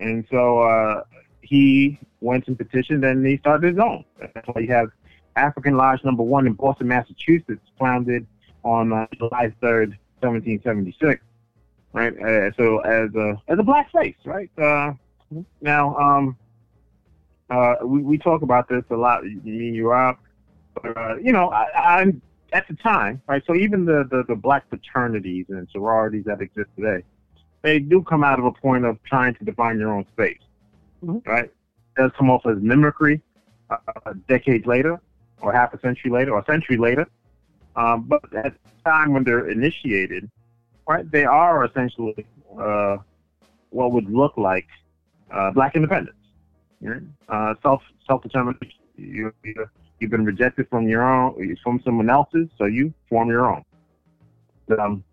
And 0.00 0.24
so 0.30 0.60
uh, 0.60 1.02
he 1.42 1.98
went 2.20 2.46
and 2.48 2.56
petitioned, 2.56 3.04
and 3.04 3.26
he 3.26 3.38
started 3.38 3.74
his 3.74 3.78
own. 3.78 4.04
That's 4.20 4.46
why 4.48 4.60
you 4.60 4.72
have 4.72 4.90
African 5.36 5.76
Lodge 5.76 6.04
Number 6.04 6.22
One 6.22 6.46
in 6.46 6.52
Boston, 6.52 6.88
Massachusetts, 6.88 7.62
founded 7.78 8.26
on 8.64 8.92
uh, 8.92 9.06
July 9.16 9.52
third, 9.60 9.98
seventeen 10.20 10.60
seventy 10.62 10.94
six. 11.00 11.20
Right. 11.92 12.12
Uh, 12.20 12.52
so 12.52 12.78
as 12.80 13.12
a 13.14 13.40
as 13.48 13.58
a 13.58 13.62
black 13.62 13.90
face, 13.92 14.16
right? 14.24 14.50
Uh, 14.58 14.92
now, 15.60 15.96
um, 15.96 16.36
uh, 17.50 17.76
we 17.84 18.02
we 18.02 18.18
talk 18.18 18.42
about 18.42 18.68
this 18.68 18.84
a 18.90 18.96
lot. 18.96 19.24
Me 19.24 19.32
and 19.68 19.74
you, 19.74 19.88
Rob. 19.88 20.16
But, 20.74 20.96
uh, 20.96 21.16
you 21.16 21.32
know, 21.32 21.50
I, 21.50 21.98
I'm 22.00 22.22
at 22.52 22.66
the 22.68 22.74
time, 22.74 23.20
right? 23.28 23.42
So 23.46 23.54
even 23.54 23.84
the, 23.84 24.06
the 24.10 24.24
the 24.28 24.34
black 24.34 24.68
fraternities 24.68 25.46
and 25.48 25.68
sororities 25.70 26.24
that 26.26 26.40
exist 26.40 26.70
today, 26.76 27.04
they 27.62 27.78
do 27.78 28.02
come 28.02 28.24
out 28.24 28.38
of 28.38 28.44
a 28.44 28.52
point 28.52 28.84
of 28.84 29.02
trying 29.04 29.34
to 29.36 29.44
define 29.44 29.78
your 29.78 29.92
own 29.92 30.06
space, 30.08 30.38
Mhm. 31.04 31.26
right? 31.26 31.44
It 31.44 31.52
does 31.96 32.12
come 32.16 32.30
off 32.30 32.46
as 32.46 32.58
mimicry 32.60 33.20
uh, 33.70 34.14
decades 34.28 34.66
later, 34.66 35.00
or 35.42 35.52
half 35.52 35.74
a 35.74 35.80
century 35.80 36.10
later, 36.10 36.32
or 36.32 36.40
a 36.40 36.44
century 36.44 36.76
later. 36.78 37.06
Um, 37.76 38.04
but 38.04 38.22
at 38.34 38.54
the 38.54 38.90
time 38.90 39.12
when 39.12 39.24
they're 39.24 39.48
initiated, 39.50 40.30
right, 40.88 41.08
they 41.10 41.24
are 41.24 41.64
essentially 41.64 42.26
uh, 42.58 42.96
what 43.70 43.92
would 43.92 44.08
look 44.10 44.36
like 44.36 44.66
uh, 45.30 45.50
black 45.50 45.76
independence, 45.76 46.16
right? 46.80 47.02
uh, 47.28 47.54
self 47.62 47.82
self 48.06 48.22
determination. 48.22 48.72
You, 48.96 49.32
you 49.44 49.54
you've 50.00 50.10
been 50.10 50.24
rejected 50.24 50.68
from 50.68 50.88
your 50.88 51.02
own 51.02 51.56
from 51.62 51.80
someone 51.84 52.10
else's, 52.10 52.48
so 52.56 52.64
you 52.66 52.92
form 53.08 53.28
your 53.28 53.46
own. 53.52 53.64
Um, 54.78 55.04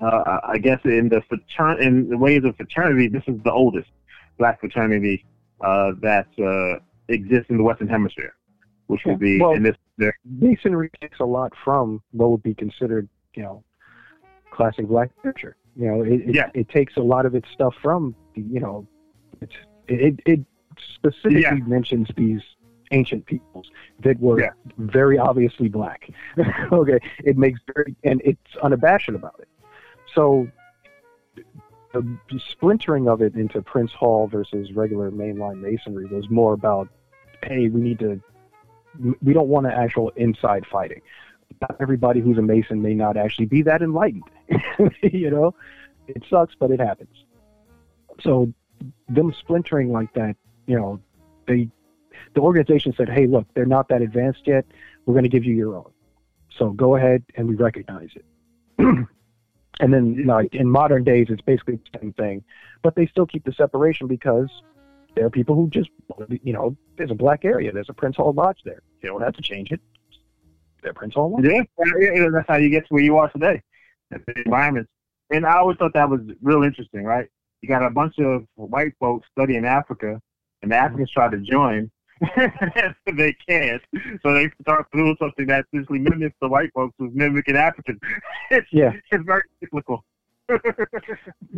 uh, 0.00 0.40
I 0.44 0.58
guess 0.58 0.80
in 0.84 1.08
the 1.08 1.22
fratern 1.30 1.80
in 1.80 2.08
the 2.08 2.18
ways 2.18 2.44
of 2.44 2.56
fraternity, 2.56 3.08
this 3.08 3.22
is 3.26 3.40
the 3.44 3.52
oldest 3.52 3.90
black 4.38 4.60
fraternity 4.60 5.24
uh, 5.60 5.92
that 6.00 6.26
uh, 6.38 6.80
exists 7.08 7.50
in 7.50 7.56
the 7.56 7.62
Western 7.62 7.88
Hemisphere, 7.88 8.34
which 8.86 9.02
would 9.06 9.18
be 9.18 9.40
Well- 9.40 9.52
in 9.52 9.62
this. 9.62 9.76
There, 9.96 10.18
Masonry 10.24 10.90
takes 11.00 11.20
a 11.20 11.24
lot 11.24 11.52
from 11.62 12.02
what 12.10 12.28
would 12.32 12.42
be 12.42 12.52
considered, 12.52 13.08
you 13.34 13.44
know, 13.44 13.62
classic 14.50 14.88
black 14.88 15.10
literature. 15.18 15.54
You 15.76 15.86
know, 15.86 16.02
it 16.02 16.12
it, 16.28 16.34
Yeah. 16.34 16.50
it 16.52 16.68
takes 16.68 16.96
a 16.96 17.00
lot 17.00 17.26
of 17.26 17.36
its 17.36 17.48
stuff 17.50 17.74
from, 17.80 18.12
you 18.34 18.58
know, 18.58 18.88
it's 19.40 19.54
it 19.86 20.18
it 20.26 20.40
specifically 20.94 21.42
Yeah. 21.42 21.54
mentions 21.66 22.08
these 22.16 22.40
ancient 22.90 23.26
peoples 23.26 23.70
that 24.00 24.18
were 24.20 24.40
Yeah. 24.40 24.50
very 24.78 25.18
obviously 25.18 25.68
black. 25.68 26.08
okay, 26.72 26.98
it 27.24 27.36
makes 27.36 27.60
very 27.74 27.94
and 28.04 28.20
it's 28.24 28.56
unabashed 28.62 29.08
about 29.08 29.36
it. 29.40 29.48
So 30.14 30.48
the 31.92 32.40
splintering 32.50 33.08
of 33.08 33.22
it 33.22 33.34
into 33.34 33.62
Prince 33.62 33.92
Hall 33.92 34.26
versus 34.26 34.72
regular 34.72 35.10
mainline 35.10 35.60
masonry 35.60 36.06
was 36.06 36.28
more 36.28 36.52
about, 36.52 36.88
hey, 37.44 37.68
we 37.68 37.80
need 37.80 37.98
to 38.00 38.20
we 39.22 39.32
don't 39.32 39.48
want 39.48 39.66
to 39.66 39.74
actual 39.74 40.10
inside 40.16 40.64
fighting. 40.70 41.00
Not 41.60 41.76
everybody 41.80 42.20
who's 42.20 42.38
a 42.38 42.42
Mason 42.42 42.80
may 42.82 42.94
not 42.94 43.16
actually 43.16 43.46
be 43.46 43.62
that 43.62 43.82
enlightened. 43.82 44.24
you 45.02 45.30
know, 45.30 45.54
it 46.08 46.22
sucks, 46.28 46.54
but 46.58 46.70
it 46.70 46.80
happens. 46.80 47.24
So 48.20 48.52
them 49.08 49.34
splintering 49.38 49.92
like 49.92 50.12
that, 50.14 50.36
you 50.66 50.76
know, 50.76 51.00
they 51.46 51.68
the 52.34 52.40
organization 52.40 52.94
said, 52.96 53.08
"Hey, 53.08 53.26
look, 53.26 53.46
they're 53.54 53.66
not 53.66 53.88
that 53.88 54.02
advanced 54.02 54.46
yet. 54.46 54.64
We're 55.06 55.14
going 55.14 55.24
to 55.24 55.30
give 55.30 55.44
you 55.44 55.54
your 55.54 55.76
own. 55.76 55.90
So 56.58 56.70
go 56.70 56.96
ahead 56.96 57.24
and 57.36 57.48
we 57.48 57.54
recognize 57.54 58.10
it." 58.14 58.24
and 59.80 59.92
then, 59.92 60.14
you 60.14 60.24
know, 60.24 60.40
in 60.52 60.70
modern 60.70 61.04
days, 61.04 61.26
it's 61.30 61.42
basically 61.42 61.76
the 61.76 61.98
same 62.00 62.12
thing, 62.12 62.44
but 62.82 62.94
they 62.94 63.06
still 63.06 63.26
keep 63.26 63.44
the 63.44 63.52
separation 63.52 64.06
because 64.06 64.50
there 65.14 65.26
are 65.26 65.30
people 65.30 65.54
who 65.54 65.68
just, 65.70 65.90
you 66.42 66.52
know, 66.52 66.76
there's 66.96 67.10
a 67.10 67.14
black 67.14 67.44
area. 67.44 67.72
There's 67.72 67.88
a 67.88 67.94
Prince 67.94 68.16
Hall 68.16 68.32
Lodge 68.32 68.58
there. 68.64 68.82
You 69.02 69.10
don't 69.10 69.22
have 69.22 69.34
to 69.34 69.42
change 69.42 69.70
it. 69.70 69.80
They're 70.82 70.92
Prince 70.92 71.14
Hall 71.14 71.30
Lodge. 71.30 71.44
yeah, 71.44 72.28
that's 72.32 72.48
how 72.48 72.56
you 72.56 72.68
get 72.68 72.86
to 72.88 72.94
where 72.94 73.02
you 73.02 73.16
are 73.18 73.28
today. 73.30 73.62
The 74.10 74.20
environment. 74.44 74.88
And 75.30 75.46
I 75.46 75.58
always 75.58 75.76
thought 75.78 75.94
that 75.94 76.08
was 76.08 76.20
real 76.42 76.62
interesting, 76.62 77.04
right? 77.04 77.28
You 77.62 77.68
got 77.68 77.82
a 77.82 77.90
bunch 77.90 78.18
of 78.18 78.44
white 78.56 78.92
folks 79.00 79.26
studying 79.32 79.64
Africa, 79.64 80.20
and 80.62 80.70
the 80.70 80.76
Africans 80.76 81.10
try 81.10 81.30
to 81.30 81.38
join. 81.38 81.90
they 83.16 83.34
can't, 83.48 83.82
so 84.22 84.32
they 84.32 84.50
start 84.62 84.86
doing 84.92 85.16
something 85.18 85.46
that 85.46 85.64
essentially 85.72 85.98
mimics 85.98 86.36
the 86.40 86.48
white 86.48 86.72
folks 86.72 86.94
who's 86.98 87.12
mimicking 87.14 87.56
Africans. 87.56 88.00
It's, 88.50 88.66
Yeah. 88.72 88.92
it's 89.10 89.24
very 89.24 89.42
cyclical. 89.60 90.04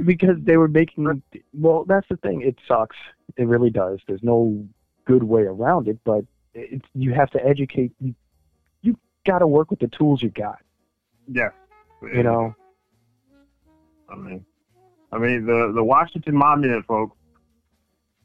because 0.04 0.36
they 0.42 0.56
were 0.56 0.68
making 0.68 1.22
well 1.52 1.84
that's 1.88 2.06
the 2.08 2.16
thing 2.18 2.40
it 2.42 2.56
sucks 2.68 2.94
it 3.36 3.42
really 3.42 3.68
does 3.68 3.98
there's 4.06 4.22
no 4.22 4.64
good 5.06 5.24
way 5.24 5.42
around 5.42 5.88
it 5.88 5.98
but 6.04 6.24
it's 6.54 6.86
you 6.94 7.12
have 7.12 7.28
to 7.28 7.44
educate 7.44 7.90
you 7.98 8.14
you 8.82 8.96
got 9.24 9.40
to 9.40 9.46
work 9.48 9.70
with 9.70 9.80
the 9.80 9.88
tools 9.88 10.22
you 10.22 10.28
got 10.30 10.58
yeah, 11.26 11.48
you 12.00 12.22
know 12.22 12.54
I 14.08 14.14
mean, 14.14 14.44
I 15.12 15.18
mean 15.18 15.46
the 15.46 15.72
the 15.74 15.82
Washington 15.82 16.36
Monument, 16.36 16.84
folks. 16.86 17.16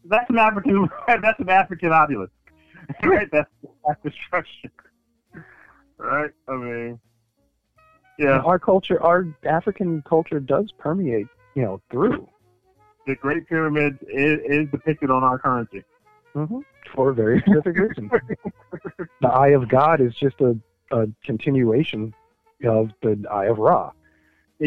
That's 0.06 0.30
an 0.30 0.38
African. 0.38 0.90
That's 1.08 1.40
an 1.40 1.50
African 1.50 1.92
obelisk, 1.92 2.32
right? 3.04 3.28
That's 3.32 3.50
that's 3.88 4.02
destruction, 4.04 4.72
right? 5.98 6.32
I 6.48 6.56
mean, 6.56 7.00
yeah, 8.18 8.40
our 8.40 8.60
culture 8.60 9.02
our 9.02 9.28
african 9.46 10.02
culture 10.08 10.40
does 10.40 10.72
permeate 10.78 11.28
you 11.56 11.64
know 11.64 11.82
through 11.90 12.28
the 13.08 13.16
Great 13.16 13.48
Pyramid 13.48 13.98
is, 14.08 14.40
is 14.46 14.70
depicted 14.72 15.10
on 15.10 15.24
our 15.24 15.40
currency. 15.40 15.84
hmm 16.34 16.60
for 16.96 17.12
a 17.12 17.14
very 17.14 17.40
specific 17.42 17.78
reason 17.78 18.10
the 19.22 19.28
eye 19.28 19.50
of 19.50 19.70
god 19.70 20.02
is 20.02 20.14
just 20.16 20.40
a, 20.42 20.58
a 20.92 21.08
continuation 21.24 22.14
of 22.66 22.90
the 23.02 23.24
eye 23.32 23.46
of 23.46 23.58
ra 23.60 23.92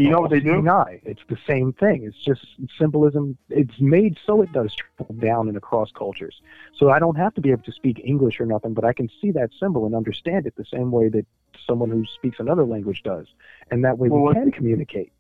You 0.03 0.11
know 0.11 0.21
what 0.21 0.31
they 0.31 0.41
do? 0.41 0.51
Seeing. 0.51 1.01
It's 1.05 1.21
the 1.29 1.39
same 1.47 1.73
thing. 1.73 2.03
It's 2.05 2.17
just 2.25 2.45
symbolism. 2.79 3.39
It's 3.49 3.79
made 3.81 4.19
so 4.27 4.43
it 4.43 4.53
does 4.53 4.75
trickle 4.75 5.15
down 5.17 5.47
and 5.49 5.57
across 5.57 5.91
cultures. 5.93 6.41
So 6.77 6.91
I 6.91 6.99
don't 6.99 7.17
have 7.17 7.33
to 7.35 7.41
be 7.41 7.53
able 7.53 7.63
to 7.63 7.73
speak 7.73 8.01
English 8.05 8.41
or 8.41 8.47
nothing, 8.47 8.75
but 8.75 8.85
I 8.85 8.93
can 8.93 9.09
see 9.21 9.31
that 9.33 9.51
symbol 9.61 9.87
and 9.87 9.95
understand 9.95 10.47
it 10.47 10.55
the 10.57 10.65
same 10.65 10.91
way 10.91 11.09
that 11.11 11.27
someone 11.65 11.91
who 11.91 12.05
speaks 12.13 12.41
another 12.41 12.65
language 12.65 13.03
does. 13.05 13.27
And 13.71 13.85
that 13.85 13.97
way 13.99 14.09
Well, 14.09 14.25
we 14.25 14.35
can 14.35 14.51
communicate. 14.51 15.13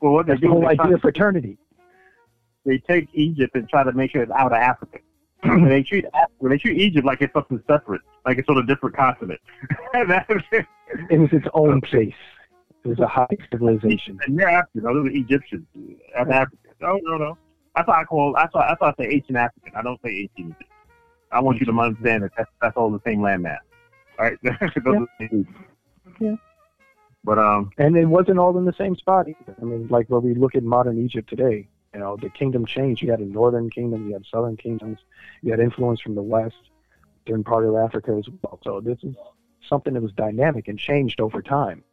Well, 0.00 0.12
what 0.12 0.26
they 0.26 0.32
That's 0.32 0.40
the 0.40 0.46
do, 0.48 0.52
whole 0.54 0.66
idea 0.68 0.94
of 0.94 1.00
fraternity. 1.02 1.58
they 2.64 2.78
take 2.78 3.08
Egypt 3.12 3.54
and 3.54 3.68
try 3.68 3.84
to 3.84 3.92
make 3.92 4.10
sure 4.12 4.22
it's 4.22 4.32
out 4.32 4.52
of 4.52 4.58
Africa. 4.58 4.98
And 5.44 5.68
they 5.70 5.82
treat 5.82 6.04
they 6.40 6.56
treat 6.58 6.80
Egypt 6.80 7.04
like 7.04 7.20
it's 7.20 7.32
something 7.34 7.60
separate, 7.66 8.00
like 8.24 8.38
it's 8.38 8.48
on 8.48 8.58
a 8.58 8.64
different 8.64 8.96
continent. 8.96 9.40
It 11.10 11.18
was 11.18 11.30
its 11.32 11.46
own 11.52 11.80
place. 11.80 12.14
It 12.84 12.88
was 12.88 12.98
a 12.98 13.06
high 13.06 13.26
civilization. 13.50 14.18
And 14.26 14.36
you're 14.36 14.48
African. 14.48 14.82
No, 14.82 14.94
those 14.94 15.06
are 15.06 15.16
Egyptians. 15.16 15.66
That's 16.14 16.30
African. 16.30 16.58
No, 16.80 16.98
no, 17.02 17.16
no. 17.16 17.38
That's 17.76 17.88
why 17.88 18.00
I 18.00 18.04
call. 18.04 18.34
That's 18.34 18.52
why. 18.54 18.66
That's 18.68 18.80
why 18.80 18.88
I 18.88 18.94
say 18.98 19.14
ancient 19.14 19.38
African. 19.38 19.72
I 19.76 19.82
don't 19.82 20.00
say 20.04 20.28
ancient. 20.36 20.56
I 21.30 21.40
want 21.40 21.60
you 21.60 21.66
to 21.66 21.72
understand 21.72 22.24
that 22.24 22.32
that's, 22.36 22.50
that's 22.60 22.76
all 22.76 22.90
the 22.90 23.00
same 23.06 23.20
landmass. 23.20 23.58
All 24.18 24.26
right. 24.26 24.38
Those 24.42 24.54
are 24.60 25.06
the 25.18 25.46
Yeah. 26.20 26.34
But 27.24 27.38
um, 27.38 27.70
And 27.78 27.96
it 27.96 28.06
wasn't 28.06 28.38
all 28.38 28.56
in 28.58 28.64
the 28.64 28.74
same 28.74 28.96
spot 28.96 29.28
either. 29.28 29.56
I 29.60 29.64
mean, 29.64 29.86
like 29.88 30.10
when 30.10 30.22
we 30.22 30.34
look 30.34 30.54
at 30.54 30.64
modern 30.64 31.02
Egypt 31.02 31.30
today, 31.30 31.68
you 31.94 32.00
know, 32.00 32.16
the 32.16 32.28
kingdom 32.30 32.66
changed. 32.66 33.02
You 33.02 33.10
had 33.10 33.20
a 33.20 33.24
northern 33.24 33.70
kingdom, 33.70 34.08
you 34.08 34.14
had 34.14 34.24
southern 34.26 34.56
kingdoms, 34.56 34.98
you 35.42 35.50
had 35.50 35.60
influence 35.60 36.00
from 36.00 36.14
the 36.14 36.22
west, 36.22 36.56
during 37.26 37.44
part 37.44 37.64
of 37.64 37.76
Africa 37.76 38.12
as 38.18 38.28
well. 38.42 38.58
So 38.64 38.80
this 38.80 38.98
is 39.02 39.14
something 39.68 39.94
that 39.94 40.02
was 40.02 40.12
dynamic 40.12 40.68
and 40.68 40.78
changed 40.78 41.20
over 41.20 41.42
time. 41.42 41.84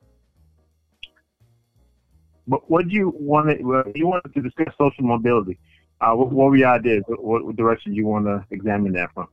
But 2.49 2.69
what 2.69 2.87
do 2.87 2.95
you 2.95 3.13
want 3.15 3.47
to, 3.49 3.91
you 3.93 4.07
wanted 4.07 4.33
to 4.33 4.41
discuss 4.41 4.73
social 4.75 5.03
mobility. 5.03 5.59
Uh, 6.01 6.13
what, 6.13 6.31
what 6.31 6.49
were 6.49 6.55
your 6.57 6.69
ideas? 6.69 7.03
What, 7.07 7.45
what 7.45 7.55
direction 7.55 7.93
you 7.93 8.07
want 8.07 8.25
to 8.25 8.43
examine 8.49 8.91
that 8.93 9.13
from? 9.13 9.27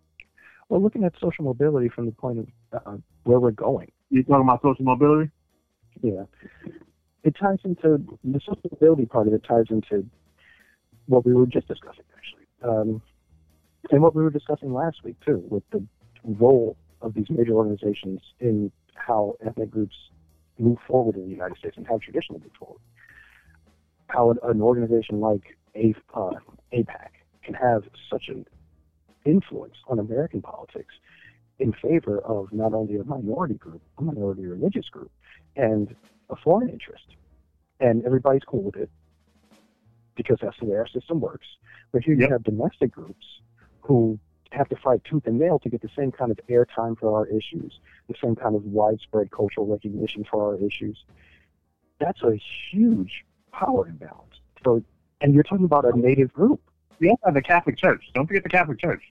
Well, 0.69 0.83
looking 0.83 1.03
at 1.05 1.15
social 1.19 1.45
mobility 1.45 1.89
from 1.89 2.05
the 2.07 2.13
point 2.13 2.41
of 2.41 2.83
uh, 2.87 2.97
where 3.25 3.41
we're 3.41 3.53
going, 3.53 3.91
You're 4.11 4.25
talking 4.25 4.43
about 4.43 4.61
social 4.63 4.85
mobility? 4.85 5.31
yeah, 6.03 6.25
it 7.25 7.35
ties 7.41 7.59
into 7.65 8.05
the 8.23 8.41
social 8.41 8.71
mobility 8.71 9.07
part 9.07 9.29
of 9.29 9.33
it 9.33 9.43
ties 9.49 9.65
into 9.71 10.05
what 11.07 11.25
we 11.25 11.33
were 11.33 11.47
just 11.47 11.69
discussing 11.69 12.05
actually, 12.15 12.47
um, 12.69 13.01
and 13.91 14.03
what 14.03 14.15
we 14.15 14.23
were 14.23 14.31
discussing 14.31 14.75
last 14.75 15.05
week 15.05 15.17
too, 15.25 15.43
with 15.49 15.63
the 15.71 15.83
role 16.25 16.77
of 17.01 17.15
these 17.15 17.27
major 17.31 17.53
organizations 17.53 18.21
in 18.41 18.71
how 18.95 19.37
ethnic 19.47 19.71
groups 19.71 19.95
move 20.59 20.79
forward 20.87 21.15
in 21.15 21.23
the 21.25 21.31
United 21.31 21.57
States 21.57 21.77
and 21.79 21.87
how 21.87 21.99
traditionally 21.99 22.41
they 22.41 22.47
move 22.47 22.57
forward. 22.59 22.81
How 24.09 24.31
an, 24.31 24.39
an 24.43 24.61
organization 24.63 25.21
like 25.21 25.57
A, 25.75 25.95
uh, 26.15 26.31
AIPAC 26.73 27.09
can 27.43 27.55
have 27.55 27.85
such 28.11 28.29
an 28.29 28.47
influence 29.25 29.75
on 29.89 29.99
American 29.99 30.43
politics 30.43 30.95
in 31.59 31.73
favor 31.73 32.21
of 32.21 32.53
not 32.53 32.75
only 32.75 32.97
a 32.97 33.05
minority 33.05 33.55
group, 33.55 33.83
a 33.99 34.03
minority 34.03 34.47
religious 34.47 34.89
group, 34.89 35.11
and 35.57 35.95
a 36.31 36.37
foreign 36.37 36.69
interest. 36.69 37.07
And 37.81 38.05
everybody's 38.05 38.43
cool 38.47 38.63
with 38.63 38.77
it 38.77 38.91
because 40.17 40.39
that's 40.41 40.59
the 40.61 40.67
way 40.67 40.77
our 40.77 40.89
system 40.89 41.21
works. 41.21 41.47
But 41.93 42.03
here 42.05 42.15
Yep. 42.15 42.29
you 42.29 42.33
have 42.33 42.43
domestic 42.43 42.91
groups 42.91 43.27
who 43.81 44.19
have 44.53 44.69
to 44.69 44.77
fight 44.77 45.03
tooth 45.05 45.27
and 45.27 45.39
nail 45.39 45.59
to 45.59 45.69
get 45.69 45.83
the 45.83 45.91
same 45.97 46.13
kind 46.13 46.31
of 46.31 46.39
airtime 46.49 46.99
for 46.99 47.15
our 47.15 47.27
issues, 47.27 47.81
the 48.09 48.15
same 48.23 48.35
kind 48.37 48.55
of 48.55 48.65
widespread 48.65 49.31
cultural 49.31 49.67
recognition 49.67 50.25
for 50.25 50.43
our 50.45 50.57
issues. 50.61 51.05
That's 51.99 52.23
a 52.23 52.39
huge 52.71 53.25
power 53.59 53.89
imbalance. 53.89 54.41
So, 54.65 54.83
and 55.21 55.35
you're 55.35 55.43
talking 55.43 55.65
about 55.65 55.85
a 55.85 55.99
native 55.99 56.33
group. 56.33 56.61
Have 57.25 57.35
the 57.35 57.43
Catholic 57.43 57.77
Church. 57.77 58.05
Don't 58.15 58.27
forget 58.27 58.43
the 58.43 58.49
Catholic 58.49 58.81
Church. 58.81 59.03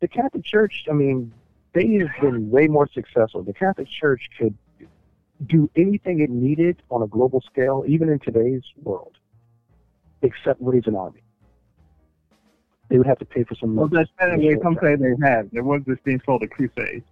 the 0.00 0.08
Catholic 0.08 0.44
Church, 0.44 0.84
I 0.90 0.92
mean, 0.92 1.32
they 1.74 1.94
have 1.94 2.10
been 2.20 2.50
way 2.50 2.66
more 2.66 2.88
successful. 2.92 3.42
The 3.42 3.52
Catholic 3.52 3.88
Church 3.88 4.28
could 4.38 4.56
do 5.46 5.70
anything 5.76 6.20
it 6.20 6.30
needed 6.30 6.82
on 6.90 7.02
a 7.02 7.06
global 7.06 7.40
scale, 7.40 7.84
even 7.86 8.08
in 8.08 8.18
today's 8.18 8.62
world, 8.82 9.16
except 10.22 10.60
raise 10.60 10.86
an 10.86 10.96
army. 10.96 11.22
They 12.88 12.98
would 12.98 13.06
have 13.06 13.18
to 13.20 13.24
pay 13.24 13.44
for 13.44 13.54
some. 13.54 13.74
Well, 13.74 13.88
that's 13.88 14.10
what 14.18 14.62
some 14.62 14.78
say 14.82 14.96
they 14.96 15.14
had. 15.26 15.50
There 15.50 15.64
was 15.64 15.80
this 15.86 15.98
thing 16.04 16.18
called 16.18 16.42
the 16.42 16.48
Crusades. 16.48 17.04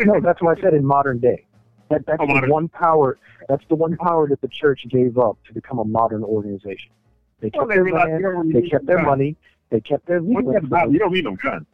no, 0.00 0.20
that's 0.20 0.40
why 0.40 0.54
I 0.54 0.60
said 0.60 0.72
in 0.72 0.84
modern 0.84 1.18
day. 1.18 1.44
That, 1.90 2.06
that's 2.06 2.22
Oh, 2.22 2.40
the 2.40 2.46
one 2.50 2.68
power. 2.68 3.18
That's 3.48 3.64
the 3.68 3.74
one 3.74 3.96
power 3.96 4.28
that 4.28 4.40
the 4.40 4.48
church 4.48 4.86
gave 4.88 5.18
up 5.18 5.38
to 5.46 5.52
become 5.52 5.80
a 5.80 5.84
modern 5.84 6.22
organization. 6.22 6.92
They 7.40 7.50
Well, 7.52 7.66
kept 7.66 7.70
they 7.84 7.90
their 7.90 7.92
land. 7.92 8.54
They 8.54 8.68
kept 8.68 8.86
their 8.86 9.02
money. 9.02 9.36
They 9.70 9.80
kept 9.80 10.06
their 10.06 10.20
legal. 10.20 10.54
you 10.90 10.98
don't 10.98 11.12
need 11.12 11.24
no 11.24 11.36
gun. 11.36 11.66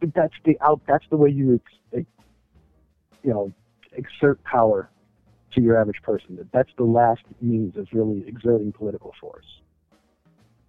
But 0.00 0.14
that's 0.14 0.34
the 0.44 0.56
out. 0.60 0.80
That's 0.86 1.04
the 1.10 1.16
way 1.16 1.30
you, 1.30 1.60
you 1.92 2.04
know, 3.24 3.52
exert 3.92 4.42
power 4.44 4.90
to 5.52 5.60
your 5.60 5.80
average 5.80 6.02
person. 6.02 6.36
That 6.36 6.52
that's 6.52 6.70
the 6.76 6.84
last 6.84 7.22
means 7.40 7.76
of 7.76 7.88
really 7.92 8.24
exerting 8.28 8.72
political 8.72 9.14
force 9.20 9.60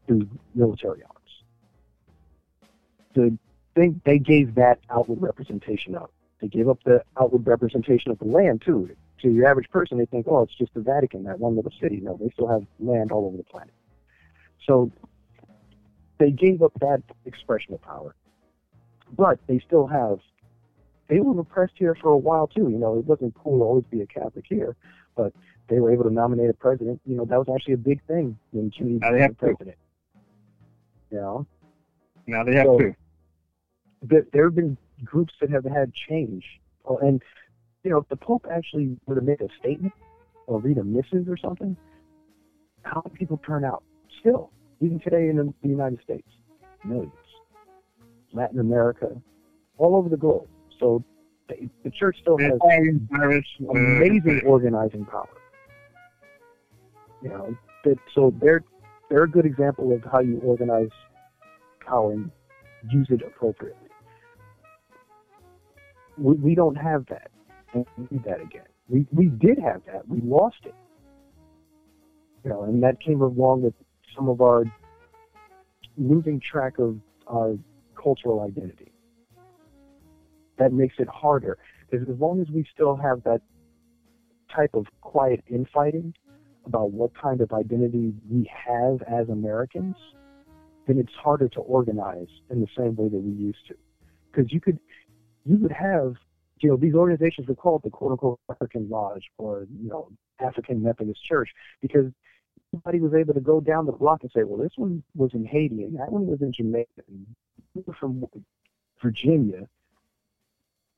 through 0.08 0.28
military 0.56 1.04
arms. 1.04 1.44
The 3.14 3.38
thing 3.76 4.02
they 4.06 4.18
gave 4.18 4.56
that 4.56 4.80
outward 4.90 5.22
representation 5.22 5.94
up. 5.96 6.12
They 6.42 6.48
gave 6.48 6.70
up 6.70 6.80
the 6.84 7.04
outward 7.20 7.48
representation 7.48 8.12
of 8.12 8.20
the 8.20 8.26
land 8.26 8.62
too. 8.64 8.90
To 9.24 9.30
your 9.32 9.48
average 9.48 9.70
person, 9.70 9.98
they 9.98 10.06
think, 10.06 10.28
oh, 10.30 10.44
it's 10.44 10.54
just 10.56 10.74
the 10.76 10.82
Vatican, 10.82 11.24
that 11.24 11.40
one 11.40 11.56
little 11.56 11.72
city. 11.82 12.00
No, 12.02 12.18
they 12.22 12.30
still 12.30 12.48
have 12.48 12.64
land 12.80 13.12
all 13.12 13.26
over 13.26 13.38
the 13.38 13.44
planet. 13.44 13.74
So 14.66 14.92
they 16.20 16.30
gave 16.32 16.62
up 16.62 16.74
that 16.82 17.02
expression 17.26 17.74
of 17.74 17.82
power 17.82 18.16
but 19.16 19.40
they 19.48 19.58
still 19.66 19.88
have 19.88 20.20
they 21.08 21.22
were 21.22 21.32
repressed 21.32 21.72
here 21.78 21.96
for 21.96 22.10
a 22.10 22.18
while 22.18 22.48
too. 22.48 22.68
You 22.70 22.78
know, 22.78 22.98
it 23.00 23.06
wasn't 23.06 23.34
cool 23.36 23.60
to 23.60 23.64
always 23.64 23.86
be 23.86 24.02
a 24.02 24.06
Catholic 24.06 24.44
here, 24.50 24.76
but 25.16 25.32
they 25.70 25.80
were 25.80 25.92
able 25.94 26.04
to 26.04 26.10
nominate 26.10 26.50
a 26.50 26.54
president. 26.54 27.00
You 27.06 27.16
know, 27.16 27.24
that 27.24 27.38
was 27.38 27.48
actually 27.56 27.76
a 27.76 27.78
big 27.78 28.04
thing 28.06 28.38
when 28.52 28.70
Kennedy 28.72 28.98
Now 29.00 29.12
they 29.12 29.20
became 29.20 29.22
have 29.22 29.32
to. 29.32 29.46
president. 29.46 29.78
You 31.12 31.18
know, 31.22 31.46
Now 32.28 32.44
they 32.44 32.56
have 32.56 32.66
So- 32.66 32.78
to. 32.80 32.96
there 34.34 34.44
have 34.48 34.56
been 34.56 34.78
groups 35.04 35.34
that 35.42 35.50
have 35.50 35.66
had 35.66 35.94
change, 35.94 36.46
and 37.02 37.22
you 37.84 37.92
know, 37.92 37.98
if 38.00 38.10
the 38.10 38.16
Pope 38.16 38.46
actually 38.52 38.98
were 39.06 39.16
to 39.16 39.22
make 39.22 39.42
a 39.42 39.48
statement 39.60 39.94
or 40.48 40.60
read 40.60 40.78
a 40.78 40.84
missive 40.84 41.30
or 41.30 41.38
something, 41.38 41.78
how 42.84 43.02
many 43.06 43.18
people 43.18 43.40
turn 43.46 43.64
out? 43.64 43.84
Still, 44.20 44.52
even 44.82 45.00
today 45.00 45.30
in 45.30 45.38
the, 45.38 45.54
United 45.68 46.02
States, 46.04 46.28
millions. 46.84 47.14
Latin 48.34 48.60
America, 48.60 49.10
all 49.78 49.96
over 49.96 50.10
the 50.10 50.18
globe. 50.18 50.48
So 50.80 51.04
the, 51.48 51.92
church 51.92 52.18
still 52.22 52.38
has 52.38 52.60
amazing 53.70 54.42
organizing 54.46 55.06
power. 55.06 55.30
You 57.22 57.30
know, 57.30 57.58
that, 57.84 57.98
so 58.14 58.34
they're 58.42 58.64
they're 59.10 59.24
a 59.24 59.30
good 59.30 59.46
example 59.46 59.94
of 59.94 60.04
how 60.12 60.20
you 60.20 60.40
organize 60.44 60.90
power 61.86 62.12
and 62.12 62.32
use 62.92 63.08
it 63.10 63.22
appropriately. 63.26 63.87
We, 66.18 66.34
we 66.36 66.56
don't 66.56 66.76
have 66.76 67.06
that. 67.08 67.32
We 67.74 67.86
need 68.12 68.24
that 68.24 68.42
again. 68.42 68.66
We 68.90 69.06
we 69.12 69.26
did 69.26 69.60
have 69.60 69.82
that. 69.86 70.08
We 70.08 70.22
lost 70.22 70.58
it. 70.64 70.76
You 72.44 72.50
know, 72.52 72.64
and 72.64 72.82
that 72.84 73.00
came 73.02 73.22
along 73.22 73.64
with 73.64 73.74
some 74.16 74.30
of 74.30 74.42
our 74.42 74.64
losing 75.98 76.40
track 76.40 76.80
of 76.80 76.98
our 77.28 77.58
cultural 78.02 78.42
identity. 78.42 78.92
That 80.58 80.72
makes 80.72 80.96
it 80.98 81.08
harder 81.08 81.58
because 81.90 82.08
as 82.08 82.20
long 82.20 82.42
as 82.42 82.48
we 82.50 82.66
still 82.74 82.96
have 82.96 83.24
that 83.24 83.42
type 84.54 84.72
of 84.74 84.86
quiet 85.02 85.44
infighting 85.50 86.14
about 86.66 86.92
what 86.92 87.12
kind 87.20 87.42
of 87.42 87.52
identity 87.54 88.14
we 88.30 88.50
have 88.68 89.02
as 89.04 89.30
Americans, 89.30 89.96
then 90.88 90.98
it's 90.98 91.14
harder 91.14 91.48
to 91.50 91.60
organize 91.60 92.28
in 92.50 92.62
the 92.62 92.68
same 92.78 92.96
way 92.96 93.08
that 93.08 93.18
we 93.18 93.32
used 93.32 93.66
to. 93.68 93.76
Because 94.32 94.52
you 94.52 94.60
could, 94.60 94.80
you 95.48 95.58
would 95.58 95.72
have, 95.72 96.16
you 96.60 96.70
know, 96.70 96.76
these 96.78 96.94
organizations 96.94 97.48
were 97.48 97.56
called 97.56 97.84
the 97.84 97.90
quote 97.90 98.12
unquote 98.12 98.40
African 98.50 98.90
Lodge 98.90 99.30
or, 99.38 99.66
you 99.82 99.90
know, 99.90 100.10
African 100.40 100.82
Methodist 100.84 101.24
Church 101.24 101.54
because 101.82 102.12
somebody 102.72 103.00
was 103.00 103.14
able 103.14 103.34
to 103.34 103.40
go 103.40 103.62
down 103.62 103.86
the 103.86 103.92
block 103.92 104.24
and 104.24 104.32
say, 104.32 104.44
well, 104.44 104.58
this 104.58 104.74
one 104.76 105.04
was 105.16 105.34
in 105.34 105.46
Haiti 105.46 105.84
and 105.84 105.98
that 105.98 106.12
one 106.12 106.28
was 106.28 106.42
in 106.42 106.52
Jamaica 106.52 106.90
and 107.08 107.26
we 107.74 107.84
were 107.86 107.94
from 107.94 108.26
Virginia. 109.02 109.68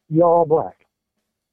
Y'all 0.09 0.45
black. 0.45 0.85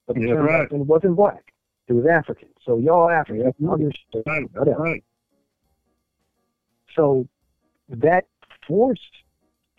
But 0.07 0.17
it 0.17 0.23
Yeah, 0.29 0.35
right. 0.35 0.71
it 0.71 0.73
wasn't 0.73 1.17
black. 1.17 1.53
It 1.89 1.93
was 1.93 2.07
African. 2.07 2.49
So 2.65 2.79
y'all 2.79 3.11
African. 3.11 3.53
Understood. 3.69 4.23
Right, 4.27 4.45
Whatever. 4.55 4.83
right. 4.83 5.05
So 6.95 7.29
that 7.89 8.27
forced, 8.67 9.03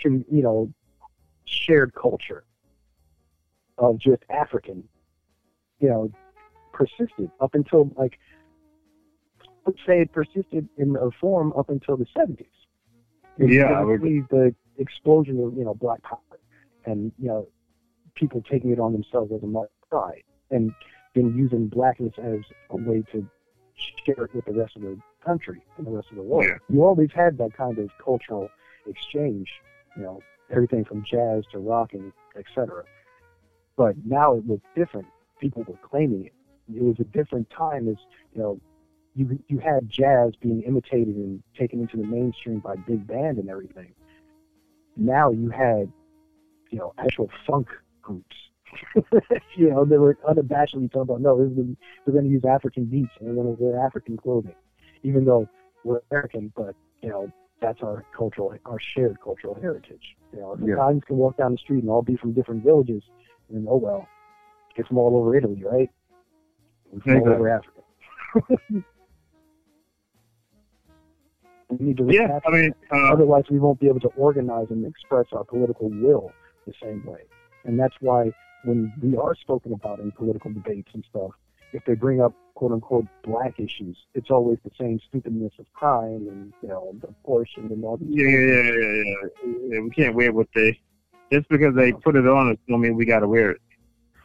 con- 0.02 0.26
you 0.32 0.44
know, 0.44 0.72
shared 1.46 1.94
culture 1.96 2.44
of 3.78 4.00
just 4.00 4.24
African, 4.30 4.84
you 5.80 5.90
know, 5.90 6.12
persisted 6.74 7.30
up 7.40 7.54
until 7.56 7.92
like, 7.98 8.18
let's 9.66 9.80
say 9.86 10.02
it 10.02 10.12
persisted 10.12 10.68
in 10.78 10.96
a 10.96 11.10
form 11.20 11.54
up 11.58 11.70
until 11.70 11.98
the 11.98 12.06
70s. 12.18 12.46
And 13.38 13.50
Yeah, 13.52 13.70
you 13.70 13.76
I 13.76 13.84
would- 13.84 14.02
see 14.02 14.22
the 14.30 14.56
explosion 14.78 15.40
of, 15.44 15.56
you 15.58 15.64
know, 15.66 15.74
black 15.74 16.02
power 16.04 16.20
and, 16.86 17.12
you 17.20 17.28
know, 17.28 17.48
people 18.16 18.42
taking 18.42 18.72
it 18.72 18.80
on 18.80 18.94
themselves 18.94 19.32
as 19.32 19.44
a 19.44 19.48
mark 19.48 19.70
of 19.84 19.90
pride 19.90 20.24
and 20.50 20.72
then 21.14 21.36
using 21.36 21.68
blackness 21.68 22.14
as 22.18 22.40
a 22.70 22.78
way 22.78 23.04
to 23.12 23.28
share 24.06 24.26
it 24.26 24.34
with 24.34 24.46
the 24.46 24.54
rest 24.54 24.76
of 24.76 24.82
the 24.82 25.00
country 25.24 25.62
and 25.78 25.86
the 25.86 25.92
rest 25.92 26.10
of 26.10 26.16
the 26.18 26.24
world. 26.24 26.46
Yeah. 26.46 26.58
You 26.70 26.84
always 26.84 27.12
had 27.12 27.38
that 27.38 27.54
kind 27.54 27.78
of 27.78 27.90
cultural 28.04 28.50
exchange, 28.88 29.52
you 29.96 30.04
know, 30.04 30.22
everything 30.50 30.86
from 30.86 31.04
jazz 31.04 31.46
to 31.52 31.60
rock 31.60 31.94
and 31.94 32.12
et 32.36 32.46
cetera. 32.56 32.84
But 33.78 33.96
now 34.06 34.34
it 34.36 34.46
was 34.46 34.60
different. 34.76 35.08
People 35.40 35.64
were 35.68 35.78
claiming 35.88 36.26
it. 36.26 36.34
It 36.76 36.84
was 36.84 36.98
a 37.00 37.06
different 37.06 37.50
time 37.52 37.88
as, 37.88 37.98
you 38.34 38.42
know, 38.42 38.60
you 39.16 39.40
you 39.48 39.60
had 39.60 39.90
jazz 39.90 40.34
being 40.42 40.64
imitated 40.64 41.16
and 41.16 41.44
taken 41.58 41.82
into 41.82 41.98
the 41.98 42.06
mainstream 42.06 42.60
by 42.60 42.76
big 42.76 43.08
band 43.08 43.38
and 43.38 43.50
everything. 43.50 43.94
now 44.96 45.32
you 45.32 45.50
had, 45.50 45.92
you 46.72 46.80
know, 46.80 46.94
actual 46.98 47.30
funk 47.48 47.68
groups. 48.02 48.36
you 49.56 49.70
know, 49.70 49.86
they 49.86 49.98
were 49.98 50.18
unabashedly 50.28 50.92
talking 50.92 51.02
about, 51.02 51.22
no, 51.22 51.40
is, 51.42 51.52
we're 52.06 52.14
going 52.14 52.26
to 52.26 52.30
use 52.32 52.44
African 52.46 52.86
beats 52.86 53.12
and 53.20 53.30
we're 53.30 53.44
going 53.44 53.56
to 53.56 53.64
wear 53.64 53.86
African 53.86 54.18
clothing, 54.18 54.56
even 55.04 55.26
though 55.26 55.48
we're 55.84 56.02
American, 56.12 56.52
but, 56.56 56.76
you 57.02 57.10
know, 57.10 57.32
that's 57.62 57.82
our 57.82 58.06
cultural, 58.16 58.54
our 58.66 58.80
shared 58.80 59.18
cultural 59.24 59.56
heritage. 59.60 60.16
You 60.34 60.42
know, 60.42 60.54
if 60.54 60.60
Yeah. 60.62 60.74
Italians 60.76 61.04
can 61.08 61.18
walk 61.18 61.38
down 61.38 61.54
the 61.54 61.58
street 61.58 61.82
and 61.84 61.90
all 61.90 62.02
be 62.02 62.18
from 62.18 62.34
different 62.34 62.64
villages, 62.64 63.04
and 63.50 63.68
oh 63.70 63.78
well, 63.78 64.08
it's 64.76 64.88
from 64.88 64.98
all 64.98 65.18
over 65.18 65.36
Italy, 65.36 65.64
right? 65.64 65.89
From 67.04 67.22
all 67.22 67.30
over 67.30 67.50
Africa. 67.50 67.82
we 71.70 71.86
need 71.86 71.98
to 71.98 72.08
Yeah, 72.10 72.39
I 72.45 72.50
mean, 72.52 72.74
uh, 72.91 73.12
Otherwise, 73.12 73.45
we 73.50 73.60
won't 73.60 73.80
be 73.80 73.88
able 73.88 74.00
to 74.02 74.10
organize 74.10 74.68
and 74.70 74.86
express 74.86 75.26
our 75.34 75.43
political 75.43 75.89
will 75.89 76.32
the 76.66 76.74
same 76.82 77.06
way. 77.06 77.22
And 77.66 77.80
that's 77.80 77.95
why 78.00 78.32
when 78.64 78.91
we 79.02 79.18
are 79.18 79.36
spoken 79.36 79.74
about 79.74 80.00
in 80.00 80.12
political 80.12 80.52
debates 80.52 80.89
and 80.93 81.04
stuff, 81.10 81.32
if 81.74 81.84
they 81.86 81.95
bring 81.95 82.22
up 82.22 82.34
quote 82.56 82.72
unquote 82.72 83.08
black 83.24 83.60
issues, 83.60 83.98
it's 84.14 84.32
always 84.32 84.58
the 84.64 84.72
same 84.80 85.00
stupidness 85.10 85.54
of 85.60 85.66
crime 85.74 86.28
and 86.30 86.54
you 86.62 86.70
know 86.70 86.95
abortion 87.04 87.68
and 87.72 87.84
all 87.84 87.98
these. 87.98 88.10
yeah, 88.12 88.28
yeah, 88.28 88.38
yeah, 88.38 88.72
yeah. 88.74 89.74
yeah. 89.74 89.80
We 89.82 89.89
can't 89.89 90.16
wear 90.16 90.32
what 90.32 90.48
they 90.56 90.80
just 91.32 91.48
because 91.50 91.76
they 91.76 91.92
put 91.92 92.16
it 92.16 92.28
on 92.28 92.52
us 92.52 92.58
don't 92.68 92.82
mean 92.82 92.96
we 92.96 93.06
got 93.06 93.20
to 93.20 93.28
wear 93.28 93.52
it. 93.52 93.62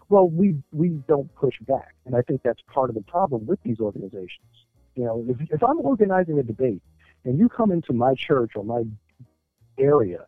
Well, 0.08 0.28
we 0.28 0.56
we 0.72 0.88
don't 1.08 1.34
push 1.34 1.54
back, 1.62 1.94
and 2.04 2.14
I 2.14 2.22
think 2.22 2.42
that's 2.42 2.60
part 2.72 2.90
of 2.90 2.94
the 2.94 3.02
problem 3.02 3.46
with 3.46 3.62
these 3.62 3.80
organizations. 3.80 4.46
You 4.94 5.04
know, 5.04 5.24
if 5.28 5.50
if 5.50 5.62
I'm 5.62 5.80
organizing 5.80 6.38
a 6.38 6.42
debate 6.42 6.82
and 7.24 7.38
you 7.38 7.48
come 7.48 7.72
into 7.72 7.92
my 7.92 8.14
church 8.14 8.52
or 8.54 8.64
my 8.64 8.82
area, 9.78 10.26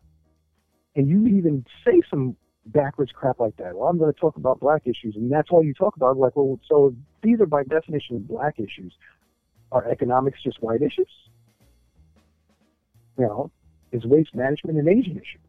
and 0.95 1.07
you 1.07 1.27
even 1.27 1.65
say 1.85 2.01
some 2.09 2.35
backwards 2.67 3.11
crap 3.13 3.39
like 3.39 3.55
that, 3.57 3.75
well, 3.75 3.87
I'm 3.87 3.99
going 3.99 4.11
to 4.11 4.19
talk 4.19 4.37
about 4.37 4.59
black 4.59 4.81
issues, 4.85 5.15
and 5.15 5.31
that's 5.31 5.49
all 5.51 5.63
you 5.63 5.73
talk 5.73 5.95
about. 5.95 6.17
Like, 6.17 6.35
well, 6.35 6.59
so 6.67 6.95
these 7.21 7.39
are 7.39 7.45
by 7.45 7.63
definition 7.63 8.19
black 8.19 8.59
issues. 8.59 8.93
Are 9.71 9.87
economics 9.87 10.41
just 10.43 10.61
white 10.63 10.81
issues? 10.81 11.09
You 13.19 13.25
know, 13.25 13.51
is 13.91 14.03
waste 14.05 14.33
management 14.33 14.79
an 14.79 14.89
Asian 14.89 15.17
issue? 15.17 15.44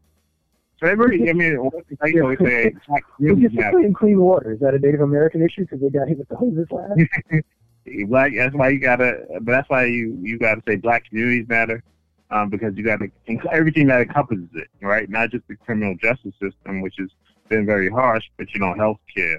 Everybody, 0.83 1.31
I 1.31 1.33
mean, 1.33 1.70
I 2.03 2.11
can 2.11 2.22
always 2.22 2.39
say, 2.39 2.74
really 3.18 3.43
matter. 3.43 3.49
discipline 3.49 3.95
clean 3.95 4.20
water? 4.20 4.53
Is 4.53 4.61
that 4.61 4.74
a 4.74 4.79
Native 4.79 5.01
American 5.01 5.43
issue 5.43 5.62
because 5.62 5.81
they 5.81 5.89
got 5.89 6.07
hit 6.09 6.18
with 6.18 6.29
the 6.29 6.37
hoses 6.37 6.66
last? 6.70 7.01
black. 8.09 8.33
That's 8.37 8.55
why 8.55 8.70
you 8.70 8.79
gotta. 8.79 9.24
But 9.41 9.53
that's 9.53 9.70
why 9.70 9.87
you 9.87 10.18
you 10.20 10.39
gotta 10.39 10.62
say 10.66 10.77
black 10.77 11.09
communities 11.09 11.49
matter, 11.49 11.83
um, 12.31 12.51
because 12.51 12.77
you 12.77 12.85
gotta 12.85 13.09
everything 13.51 13.87
that 13.89 14.03
encompasses 14.03 14.49
it, 14.55 14.68
right? 14.83 15.09
Not 15.09 15.31
just 15.31 15.47
the 15.49 15.57
criminal 15.57 15.97
justice 15.97 16.35
system, 16.41 16.83
which 16.83 16.97
has 16.99 17.09
been 17.49 17.64
very 17.64 17.89
harsh, 17.89 18.24
but 18.37 18.53
you 18.53 18.61
know, 18.61 18.74
healthcare, 18.74 19.39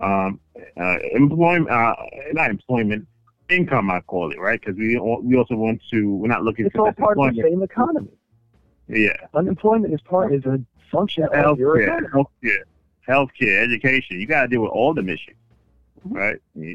um, 0.00 0.40
uh, 0.76 0.98
employment, 1.12 1.70
uh, 1.70 1.94
not 2.32 2.50
employment, 2.50 3.06
income, 3.48 3.90
I 3.90 4.00
call 4.00 4.32
it, 4.32 4.38
right? 4.38 4.60
Because 4.60 4.76
we 4.76 4.98
we 5.22 5.36
also 5.36 5.54
want 5.54 5.80
to. 5.92 6.14
We're 6.16 6.28
not 6.28 6.42
looking 6.42 6.66
It's 6.66 6.76
all 6.76 6.86
just 6.86 6.98
part 6.98 7.18
of 7.18 7.34
the 7.34 7.42
same 7.42 7.62
economy. 7.62 8.10
Yeah, 8.86 9.16
Unemployment 9.32 9.94
is 9.94 10.00
part 10.02 10.34
is 10.34 10.44
a 10.44 10.60
function 10.94 11.24
healthcare, 11.24 11.82
economy. 11.82 12.08
healthcare, 12.14 12.62
healthcare, 13.08 13.62
education. 13.62 14.20
You 14.20 14.26
gotta 14.26 14.48
deal 14.48 14.62
with 14.62 14.70
all 14.70 14.94
the 14.94 15.02
issues, 15.02 15.36
mm-hmm. 16.06 16.16
right? 16.16 16.36
Yeah. 16.54 16.74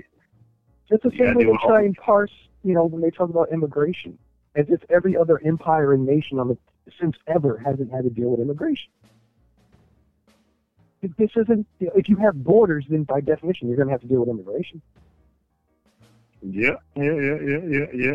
It's 0.89 1.03
the 1.03 1.11
same 1.17 1.35
way 1.35 1.45
they 1.45 1.57
try 1.65 1.83
and 1.83 1.95
parse, 1.95 2.31
you 2.63 2.73
know, 2.73 2.85
when 2.85 3.01
they 3.01 3.11
talk 3.11 3.29
about 3.29 3.51
immigration, 3.51 4.17
as 4.55 4.65
if 4.69 4.81
every 4.89 5.15
other 5.15 5.39
empire 5.45 5.93
and 5.93 6.05
nation 6.05 6.39
on 6.39 6.47
the 6.47 6.57
since 6.99 7.15
ever 7.27 7.57
hasn't 7.57 7.91
had 7.91 8.03
to 8.03 8.09
deal 8.09 8.29
with 8.29 8.39
immigration. 8.39 8.91
If 11.01 11.15
This 11.17 11.31
isn't. 11.35 11.65
You 11.79 11.87
know, 11.87 11.93
if 11.95 12.09
you 12.09 12.17
have 12.17 12.43
borders, 12.43 12.85
then 12.89 13.03
by 13.03 13.21
definition 13.21 13.67
you're 13.67 13.77
going 13.77 13.87
to 13.87 13.93
have 13.93 14.01
to 14.01 14.07
deal 14.07 14.19
with 14.19 14.29
immigration. 14.29 14.81
Yeah, 16.41 16.75
yeah, 16.95 17.03
yeah, 17.03 17.37
yeah, 17.41 17.59
yeah, 17.67 17.85
yeah. 17.93 18.13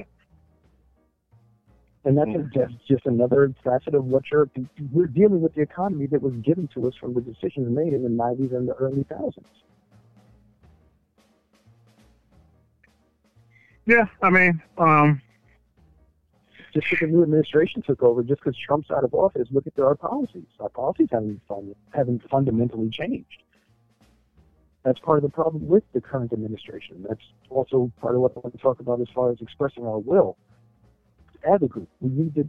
And 2.04 2.18
that's 2.18 2.30
Mhm. 2.30 2.52
just 2.52 2.86
just 2.86 3.06
another 3.06 3.54
facet 3.64 3.94
of 3.94 4.04
what 4.04 4.30
you're. 4.30 4.50
We're 4.92 5.06
dealing 5.06 5.40
with 5.40 5.54
the 5.54 5.62
economy 5.62 6.06
that 6.08 6.20
was 6.20 6.34
given 6.36 6.68
to 6.68 6.86
us 6.86 6.94
from 6.96 7.14
the 7.14 7.22
decisions 7.22 7.74
made 7.74 7.94
in 7.94 8.02
the 8.02 8.10
90s 8.10 8.52
and 8.52 8.68
the 8.68 8.74
early 8.74 9.04
thousands. 9.04 9.46
Yeah, 13.86 14.06
I 14.22 14.30
mean, 14.30 14.62
um, 14.78 15.20
just 16.72 16.90
because 16.90 17.00
the 17.00 17.06
new 17.06 17.22
administration 17.22 17.82
took 17.82 18.02
over, 18.02 18.22
just 18.22 18.40
because 18.40 18.56
Trump's 18.56 18.90
out 18.90 19.04
of 19.04 19.14
office, 19.14 19.48
look 19.50 19.66
at 19.66 19.78
our 19.78 19.94
policies. 19.94 20.46
Our 20.58 20.68
policies 20.68 21.08
haven't 21.10 21.40
fund, 21.46 21.74
haven't 21.92 22.28
fundamentally 22.28 22.90
changed. 22.90 23.42
That's 24.82 24.98
part 25.00 25.18
of 25.18 25.22
the 25.22 25.30
problem 25.30 25.66
with 25.66 25.84
the 25.92 26.00
current 26.00 26.32
administration. 26.32 27.04
That's 27.08 27.22
also 27.48 27.90
part 28.00 28.14
of 28.14 28.20
what 28.20 28.32
I 28.36 28.40
want 28.40 28.54
to 28.54 28.60
talk 28.60 28.80
about 28.80 29.00
as 29.00 29.08
far 29.14 29.30
as 29.30 29.40
expressing 29.40 29.86
our 29.86 29.98
will. 29.98 30.36
As 31.46 31.62
a 31.62 31.66
group, 31.66 31.88
we 32.00 32.10
need 32.10 32.34
to 32.34 32.48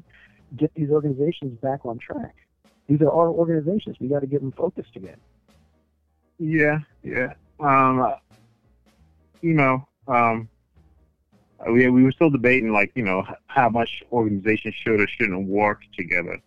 get 0.55 0.73
these 0.75 0.89
organizations 0.89 1.59
back 1.61 1.85
on 1.85 1.97
track. 1.97 2.35
These 2.87 3.01
are 3.01 3.11
our 3.11 3.29
organizations. 3.29 3.97
We 3.99 4.07
got 4.07 4.19
to 4.21 4.27
get 4.27 4.41
them 4.41 4.51
focused 4.51 4.95
again. 4.95 5.17
yeah, 6.39 6.79
yeah. 7.03 7.33
Um, 7.59 8.01
uh, 8.01 8.15
you 9.41 9.53
know, 9.53 9.87
um, 10.07 10.49
we 11.67 11.89
we 11.89 12.03
were 12.03 12.11
still 12.11 12.29
debating 12.29 12.71
like 12.71 12.91
you 12.95 13.03
know 13.03 13.23
how 13.47 13.69
much 13.69 14.03
organizations 14.11 14.75
should 14.75 14.99
or 14.99 15.07
shouldn't 15.07 15.47
work 15.47 15.81
together, 15.97 16.39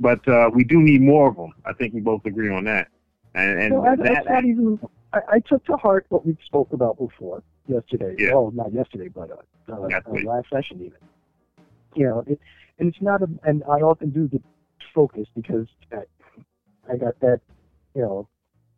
but 0.00 0.26
uh, 0.28 0.50
we 0.52 0.64
do 0.64 0.80
need 0.80 1.00
more 1.02 1.28
of 1.28 1.36
them. 1.36 1.52
I 1.64 1.72
think 1.72 1.94
we 1.94 2.00
both 2.00 2.24
agree 2.26 2.50
on 2.50 2.64
that. 2.64 2.88
And 3.34 3.60
and 3.60 3.72
So 3.72 3.84
I, 3.84 3.96
that, 3.96 4.44
even. 4.44 4.78
I, 5.12 5.20
I 5.34 5.38
took 5.40 5.64
to 5.66 5.76
heart 5.76 6.06
what 6.08 6.26
we 6.26 6.36
spoke 6.44 6.72
about 6.72 6.98
before 6.98 7.42
yesterday. 7.68 8.14
Yeah. 8.18 8.34
Well, 8.34 8.50
not 8.52 8.72
yesterday, 8.72 9.08
but 9.08 9.30
uh, 9.30 9.72
uh, 9.72 9.80
Last 9.80 10.06
uh, 10.06 10.12
last 10.24 10.50
session 10.50 10.80
even. 10.80 10.98
You 11.94 12.06
know, 12.06 12.24
it, 12.26 12.40
and 12.78 12.88
it's 12.88 13.00
not 13.00 13.22
a. 13.22 13.28
And 13.44 13.62
I 13.64 13.80
often 13.80 14.10
do 14.10 14.28
get 14.28 14.42
focused 14.94 15.30
because 15.34 15.66
I, 15.92 16.02
I 16.92 16.96
got 16.96 17.18
that, 17.20 17.40
you 17.94 18.02
know, 18.02 18.28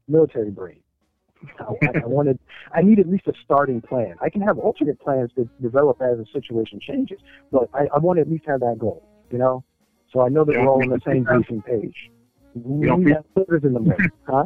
military 0.09 0.51
brain. 0.51 0.81
I, 1.61 1.65
I 1.65 2.01
I 2.03 2.07
wanted. 2.07 2.39
I 2.75 2.83
need 2.83 2.99
at 2.99 3.09
least 3.09 3.27
a 3.27 3.33
starting 3.45 3.81
plan. 3.81 4.17
I 4.21 4.31
can 4.31 4.41
have 4.43 4.59
alternate 4.59 5.01
plans 5.01 5.31
that 5.37 5.49
develop 5.63 6.01
as 6.01 6.19
the 6.19 6.27
situation 6.33 6.81
changes, 6.81 7.19
but 7.53 7.69
I, 7.75 7.87
I 7.95 7.99
want 7.99 8.19
to 8.19 8.23
at 8.23 8.31
least 8.31 8.45
have 8.47 8.61
that 8.61 8.79
goal. 8.79 9.07
You 9.31 9.39
know, 9.39 9.65
so 10.13 10.21
I 10.21 10.29
know 10.29 10.45
that 10.45 10.57
we're 10.57 10.69
all 10.69 10.83
on 10.83 10.89
the 10.89 11.01
same 11.05 11.25
briefing 11.25 11.63
page. 11.63 12.11
We 12.55 12.87
don't 12.87 13.05
flippers 13.35 13.65
in 13.65 13.75
the 13.75 13.81
morning, 13.81 14.09
huh? 14.27 14.45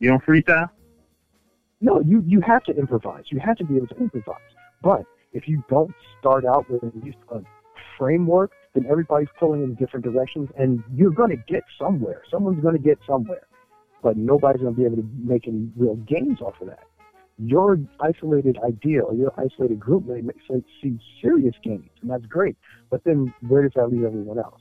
you 0.00 0.08
don't 0.08 0.24
freestyle. 0.24 0.68
No, 1.80 2.00
you 2.00 2.24
you 2.26 2.40
have 2.40 2.64
to 2.64 2.76
improvise. 2.76 3.24
You 3.28 3.38
have 3.40 3.56
to 3.58 3.64
be 3.64 3.76
able 3.76 3.86
to 3.88 3.96
improvise. 3.96 4.40
But 4.82 5.04
if 5.32 5.46
you 5.46 5.62
don't 5.68 5.94
start 6.18 6.44
out 6.44 6.68
with 6.70 6.82
at 6.82 6.96
least 7.04 7.18
a 7.30 7.40
framework, 7.98 8.52
then 8.74 8.86
everybody's 8.90 9.28
pulling 9.38 9.62
in 9.62 9.74
different 9.74 10.04
directions, 10.04 10.48
and 10.56 10.82
you're 10.94 11.10
going 11.10 11.30
to 11.30 11.42
get 11.52 11.62
somewhere. 11.80 12.22
Someone's 12.30 12.62
going 12.62 12.76
to 12.76 12.82
get 12.82 12.98
somewhere, 13.06 13.46
but 14.02 14.16
nobody's 14.16 14.62
going 14.62 14.74
to 14.74 14.78
be 14.80 14.86
able 14.86 14.96
to 14.96 15.08
make 15.22 15.46
any 15.46 15.70
real 15.76 15.96
gains 15.96 16.40
off 16.40 16.60
of 16.60 16.68
that. 16.68 16.84
Your 17.38 17.78
isolated 18.00 18.58
idea 18.64 19.02
or 19.02 19.14
your 19.14 19.32
isolated 19.36 19.80
group 19.80 20.06
may 20.06 20.20
make 20.20 20.36
see 20.82 20.98
serious 21.20 21.54
gains, 21.62 21.90
and 22.00 22.10
that's 22.10 22.26
great. 22.26 22.56
But 22.90 23.02
then 23.04 23.34
where 23.48 23.62
does 23.62 23.72
that 23.74 23.88
leave 23.88 24.04
everyone 24.04 24.38
else? 24.38 24.60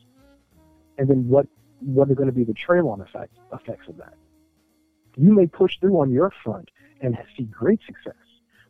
And 0.97 1.07
then 1.07 1.27
what 1.27 1.47
what 1.79 2.09
are 2.09 2.15
going 2.15 2.29
to 2.29 2.33
be 2.33 2.45
the 2.45 2.53
trail-on 2.53 3.01
effects 3.01 3.37
effects 3.51 3.87
of 3.87 3.97
that? 3.97 4.15
You 5.17 5.33
may 5.33 5.45
push 5.45 5.77
through 5.79 5.99
on 5.99 6.11
your 6.11 6.31
front 6.43 6.69
and 7.01 7.15
see 7.37 7.43
great 7.43 7.79
success. 7.85 8.15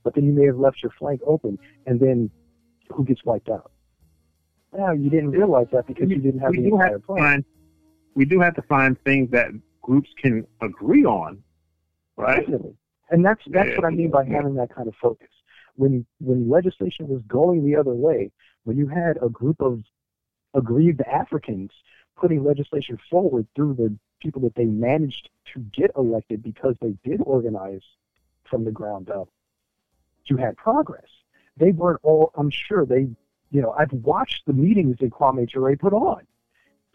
But 0.03 0.15
then 0.15 0.25
you 0.25 0.33
may 0.33 0.47
have 0.47 0.57
left 0.57 0.83
your 0.83 0.91
flank 0.99 1.21
open, 1.25 1.57
and 1.85 1.99
then 1.99 2.29
who 2.89 3.05
gets 3.05 3.23
wiped 3.23 3.49
out? 3.49 3.71
Well, 4.73 4.95
you 4.95 5.09
didn't 5.09 5.31
realize 5.31 5.67
that 5.71 5.85
because 5.87 6.09
you 6.09 6.17
didn't 6.17 6.39
have 6.39 6.49
we 6.51 6.57
the 6.63 6.69
do 6.69 6.77
have 6.77 7.03
plan. 7.03 7.21
find 7.23 7.45
we 8.15 8.25
do 8.25 8.39
have 8.39 8.55
to 8.55 8.61
find 8.63 8.99
things 9.03 9.29
that 9.31 9.49
groups 9.81 10.09
can 10.17 10.45
agree 10.61 11.05
on, 11.05 11.43
right? 12.17 12.39
Definitely. 12.39 12.75
And 13.11 13.23
that's 13.23 13.41
that's 13.47 13.69
Yeah. 13.69 13.75
what 13.77 13.85
I 13.85 13.89
mean 13.91 14.09
by 14.09 14.25
having 14.25 14.55
that 14.55 14.73
kind 14.73 14.87
of 14.87 14.95
focus. 14.95 15.29
When 15.75 16.05
when 16.19 16.49
legislation 16.49 17.07
was 17.07 17.21
going 17.27 17.63
the 17.65 17.75
other 17.75 17.93
way, 17.93 18.31
when 18.63 18.77
you 18.77 18.87
had 18.87 19.17
a 19.21 19.29
group 19.29 19.61
of 19.61 19.81
aggrieved 20.55 21.01
Africans 21.01 21.71
putting 22.15 22.43
legislation 22.43 22.97
forward 23.09 23.47
through 23.55 23.73
the 23.75 23.95
people 24.21 24.41
that 24.41 24.55
they 24.55 24.65
managed 24.65 25.29
to 25.53 25.59
get 25.59 25.91
elected 25.97 26.41
because 26.41 26.75
they 26.81 26.95
did 27.03 27.21
organize 27.25 27.81
from 28.49 28.63
the 28.63 28.71
ground 28.71 29.09
up, 29.09 29.29
you 30.25 30.37
had 30.37 30.55
progress. 30.57 31.09
They 31.57 31.71
weren't 31.71 31.99
all 32.03 32.31
I'm 32.35 32.49
sure 32.49 32.85
they 32.85 33.09
you 33.53 33.61
know, 33.61 33.73
I've 33.77 33.93
watched 33.93 34.45
the 34.47 34.53
meetings 34.53 34.97
that 34.99 35.11
Kwame 35.11 35.47
Ture 35.47 35.77
put 35.77 35.93
on. 35.93 36.23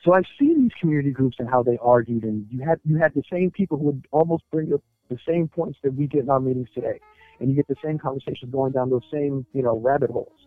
So 0.05 0.13
I've 0.13 0.27
seen 0.39 0.63
these 0.63 0.73
community 0.81 1.13
groups 1.13 1.37
and 1.39 1.49
how 1.49 1.63
they 1.63 1.79
argued, 1.81 2.25
and 2.25 2.47
you 2.51 2.65
had 2.65 2.81
you 2.85 2.97
had 2.99 3.15
the 3.15 3.23
same 3.31 3.51
people 3.51 3.79
who 3.79 3.85
would 3.85 4.07
almost 4.11 4.43
bring 4.51 4.73
up 4.75 4.83
the 5.09 5.19
same 5.27 5.49
points 5.49 5.79
that 5.83 5.95
we 5.95 6.07
get 6.07 6.25
in 6.25 6.31
our 6.31 6.41
meetings 6.41 6.69
today, 6.75 7.01
and 7.41 7.49
you 7.49 7.57
get 7.57 7.69
the 7.69 7.77
same 7.83 7.99
conversations 7.99 8.53
going 8.53 8.73
down 8.73 8.91
those 8.91 9.03
same 9.13 9.47
you 9.53 9.63
know 9.63 9.79
rabbit 9.79 10.11
holes. 10.11 10.47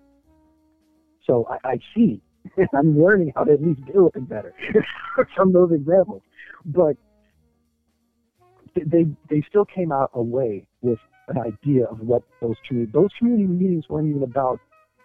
So 1.26 1.48
I, 1.50 1.70
I 1.70 1.80
see 1.96 2.22
I'm 2.74 3.02
learning 3.02 3.32
how 3.36 3.46
to 3.46 3.54
at 3.54 3.62
least 3.62 3.86
deal 3.86 4.04
with 4.06 4.16
it 4.16 4.28
better 4.28 4.54
from 5.36 5.54
those 5.54 5.72
examples. 5.72 6.24
But 6.66 6.98
they 8.76 9.06
they 9.30 9.44
still 9.48 9.66
came 9.66 9.92
out 9.92 10.12
away 10.14 10.66
with 10.82 11.00
an 11.30 11.38
idea 11.40 11.86
of 11.86 12.00
what 12.00 12.24
those 12.42 12.56
community 12.68 12.92
those 12.94 13.10
community 13.18 13.48
meetings 13.48 13.88
weren't 13.90 14.10
even 14.10 14.24
about 14.24 14.60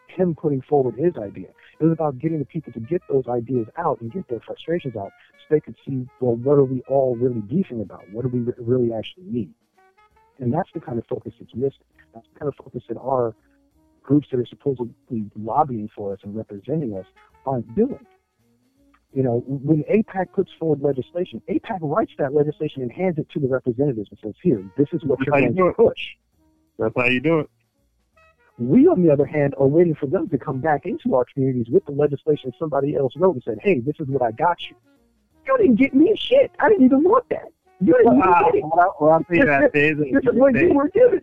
him 0.09 0.35
putting 0.35 0.63
forward 0.63 0.97
his 0.97 1.17
idea. 1.17 1.49
It 1.79 1.85
was 1.85 1.93
about 1.93 2.19
getting 2.19 2.39
the 2.39 2.45
people 2.45 2.73
to 2.73 2.81
get 2.81 3.03
those 3.09 3.27
ideas 3.29 3.67
out 3.77 4.01
and 4.01 4.11
get 4.13 4.29
their 4.29 4.41
frustrations 4.41 4.97
out 4.97 5.13
so 5.39 5.45
they 5.51 5.61
could 5.61 5.77
see, 5.87 6.07
well, 6.21 6.37
what 6.37 6.55
are 6.55 6.65
we 6.65 6.83
all 6.89 7.17
really 7.17 7.41
beefing 7.41 7.81
about? 7.81 8.09
What 8.13 8.23
do 8.23 8.29
we 8.29 8.53
really 8.59 8.93
actually 8.93 9.25
need? 9.25 9.53
And 10.39 10.53
that's 10.53 10.71
the 10.73 10.81
kind 10.81 10.99
of 10.99 11.07
focus 11.07 11.35
that's 11.39 11.55
missing. 11.55 11.85
That's 12.15 12.27
the 12.33 12.39
kind 12.39 12.49
of 12.49 12.55
focus 12.57 12.83
that 12.89 12.99
our 12.99 13.35
groups 14.03 14.29
that 14.31 14.39
are 14.39 14.47
supposedly 14.47 15.31
lobbying 15.37 15.89
for 15.95 16.13
us 16.13 16.21
and 16.23 16.35
representing 16.35 16.97
us 16.97 17.07
aren't 17.45 17.75
doing. 17.75 18.07
You 19.13 19.23
know, 19.23 19.43
when 19.47 19.83
AIPAC 19.85 20.33
puts 20.33 20.53
forward 20.59 20.83
legislation, 20.83 21.41
AIPAC 21.49 21.79
writes 21.81 22.13
that 22.19 22.35
legislation 22.35 22.83
and 22.83 22.93
hands 22.93 23.19
it 23.19 23.29
to 23.31 23.41
the 23.41 23.49
representatives 23.49 24.09
and 24.11 24.19
says, 24.23 24.35
here, 24.43 24.63
this 24.77 24.89
is 24.93 25.03
what 25.05 25.19
That's 25.19 25.29
you're 25.29 25.53
going 25.53 25.57
to 25.57 25.73
push. 25.73 26.17
That's 26.79 26.95
how 26.95 27.07
you 27.07 27.21
do 27.21 27.41
it. 27.41 27.51
We, 28.59 28.87
on 28.89 29.03
the 29.03 29.13
other 29.13 29.27
hand, 29.27 29.55
are 29.59 29.67
waiting 29.67 29.95
for 29.95 30.07
them 30.07 30.29
to 30.31 30.39
come 30.39 30.61
back 30.61 30.87
into 30.87 31.15
our 31.15 31.27
communities 31.33 31.67
with 31.71 31.85
the 31.85 31.93
legislation 31.93 32.53
somebody 32.59 32.97
else 32.97 33.13
wrote 33.17 33.35
and 33.35 33.43
said, 33.45 33.59
hey, 33.63 33.81
this 33.81 33.97
is 34.01 34.09
what 34.09 34.23
I 34.23 34.31
got 34.33 34.57
you. 34.71 34.77
You 35.47 35.57
didn't 35.59 35.77
get 35.77 35.95
me 35.95 36.11
a 36.11 36.17
shit. 36.17 36.51
I 36.59 36.69
didn't 36.71 36.87
even 36.87 37.05
want 37.05 37.29
that. 37.29 37.49
You 37.81 37.93
didn't 37.93 38.15
even 38.17 38.19
Well, 38.21 38.45
get 38.45 38.55
it. 38.55 38.65
well, 38.65 38.97
well, 39.01 39.11
I'll 39.13 39.47
that 39.47 39.71
there 39.75 39.93
is 39.93 39.99
This 39.99 40.23
is 40.25 40.31
what 40.33 40.57
a, 40.57 40.61
you 40.61 40.73
were 40.73 40.89
given. 40.89 41.23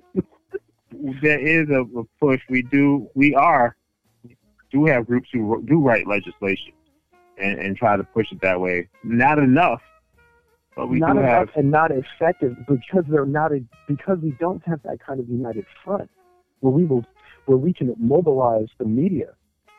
there 1.22 1.40
is 1.40 1.70
a, 1.70 1.82
a 1.82 2.04
push. 2.20 2.42
We 2.50 2.62
do, 2.62 3.10
we 3.16 3.34
are, 3.34 3.76
do 4.72 4.86
have 4.86 5.08
groups 5.08 5.30
who 5.34 5.64
do 5.68 5.80
write 5.82 6.08
legislation 6.08 6.74
and, 7.40 7.60
and 7.60 7.76
try 7.76 7.98
to 7.98 8.04
push 8.04 8.32
it 8.32 8.42
that 8.42 8.62
way. 8.62 8.88
Not 9.04 9.40
enough, 9.40 9.82
but 10.76 10.88
we 10.88 11.00
not 11.00 11.14
do 11.14 11.20
enough 11.20 11.32
have. 11.32 11.50
and 11.56 11.72
not 11.72 11.90
effective 11.92 12.56
because 12.68 13.04
they're 13.10 13.26
not 13.26 13.52
a, 13.52 13.64
because 13.88 14.20
we 14.20 14.32
don't 14.40 14.64
have 14.68 14.82
that 14.84 15.00
kind 15.06 15.20
of 15.20 15.28
united 15.28 15.66
front 15.84 16.10
where 16.60 16.72
we 16.72 16.86
will 16.86 17.04
where 17.46 17.58
we 17.58 17.74
can 17.74 17.94
mobilize 17.98 18.68
the 18.78 18.86
media. 18.86 19.34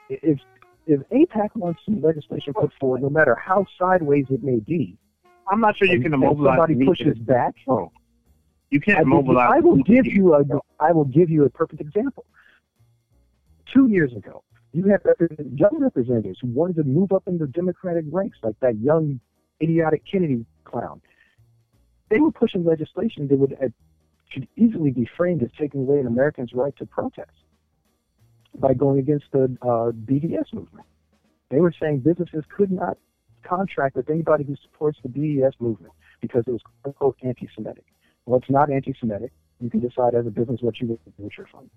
If 0.08 0.38
if 0.86 1.00
AIPAC 1.10 1.56
wants 1.56 1.80
some 1.84 2.02
legislation 2.02 2.52
put 2.52 2.70
forward, 2.78 3.02
no 3.02 3.08
matter 3.08 3.34
how 3.34 3.64
sideways 3.78 4.26
it 4.30 4.42
may 4.42 4.58
be, 4.58 4.98
I'm 5.50 5.60
not 5.60 5.76
sure 5.76 5.88
you 5.88 6.00
can 6.00 6.12
mobilize. 6.12 6.56
somebody 6.58 6.74
the 6.74 6.80
media. 6.80 6.94
pushes 6.94 7.18
back. 7.18 7.54
Oh, 7.68 7.90
you 8.70 8.80
can't 8.80 8.98
I 8.98 9.02
will, 9.02 9.08
mobilize. 9.22 9.50
I 9.54 9.60
will 9.60 9.76
give 9.82 10.06
you 10.06 10.34
a 10.34 10.42
I 10.80 10.92
will 10.92 11.06
give 11.06 11.30
you 11.30 11.44
a 11.44 11.50
perfect 11.50 11.80
example. 11.80 12.26
Two 13.72 13.88
years 13.88 14.12
ago, 14.12 14.44
you 14.72 14.84
had 14.84 15.00
young 15.54 15.78
representatives 15.78 16.38
who 16.40 16.48
wanted 16.48 16.76
to 16.76 16.84
move 16.84 17.12
up 17.12 17.22
in 17.26 17.38
the 17.38 17.46
Democratic 17.46 18.04
ranks, 18.10 18.38
like 18.42 18.58
that 18.60 18.78
young 18.78 19.20
idiotic 19.62 20.02
Kennedy 20.10 20.44
clown. 20.64 21.00
They 22.10 22.20
were 22.20 22.30
pushing 22.32 22.64
legislation 22.64 23.26
that 23.28 23.38
would 23.38 23.54
uh, 23.54 23.68
could 24.32 24.48
easily 24.56 24.90
be 24.90 25.08
framed 25.16 25.42
as 25.42 25.50
taking 25.58 25.80
away 25.80 25.98
an 25.98 26.06
American's 26.06 26.52
right 26.52 26.76
to 26.76 26.84
protest 26.84 27.30
by 28.58 28.74
going 28.74 28.98
against 28.98 29.26
the 29.32 29.44
uh, 29.62 29.90
BDS 29.92 30.52
movement. 30.52 30.86
They 31.50 31.60
were 31.60 31.72
saying 31.80 32.00
businesses 32.00 32.44
could 32.56 32.70
not 32.70 32.96
contract 33.42 33.96
with 33.96 34.08
anybody 34.08 34.44
who 34.44 34.56
supports 34.62 34.98
the 35.02 35.08
BDS 35.08 35.52
movement 35.60 35.92
because 36.20 36.44
it 36.46 36.52
was 36.52 36.60
quote 36.82 36.94
unquote 36.94 37.16
anti-Semitic. 37.22 37.84
Well, 38.26 38.40
it's 38.40 38.50
not 38.50 38.70
anti-Semitic. 38.70 39.32
You 39.60 39.70
can 39.70 39.80
decide 39.80 40.14
as 40.14 40.26
a 40.26 40.30
business 40.30 40.60
what 40.62 40.80
you 40.80 40.88
want 40.88 41.04
to 41.04 41.10
do 41.10 41.24
with 41.24 41.32
your 41.36 41.46
funds. 41.52 41.70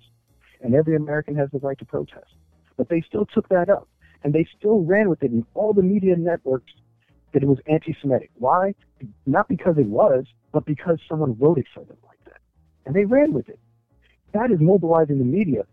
And 0.61 0.73
every 0.73 0.95
American 0.95 1.35
has 1.35 1.49
the 1.51 1.59
right 1.59 1.77
to 1.79 1.85
protest. 1.85 2.33
But 2.77 2.89
they 2.89 3.03
still 3.07 3.25
took 3.25 3.49
that 3.49 3.69
up. 3.69 3.87
And 4.23 4.33
they 4.33 4.47
still 4.57 4.81
ran 4.81 5.09
with 5.09 5.21
it 5.21 5.31
in 5.31 5.45
all 5.53 5.73
the 5.73 5.83
media 5.83 6.15
networks 6.15 6.71
that 7.33 7.43
it 7.43 7.47
was 7.47 7.59
anti-Semitic. 7.67 8.31
Why? 8.35 8.73
Not 9.25 9.47
because 9.47 9.77
it 9.77 9.85
was, 9.85 10.25
but 10.51 10.65
because 10.65 10.99
someone 11.07 11.37
wrote 11.39 11.59
it 11.59 11.67
for 11.73 11.83
them 11.83 11.97
like 12.07 12.23
that. 12.25 12.39
And 12.85 12.95
they 12.95 13.05
ran 13.05 13.33
with 13.33 13.47
it. 13.49 13.59
That 14.33 14.51
is 14.51 14.59
mobilizing 14.59 15.19
the 15.19 15.25
media 15.25 15.63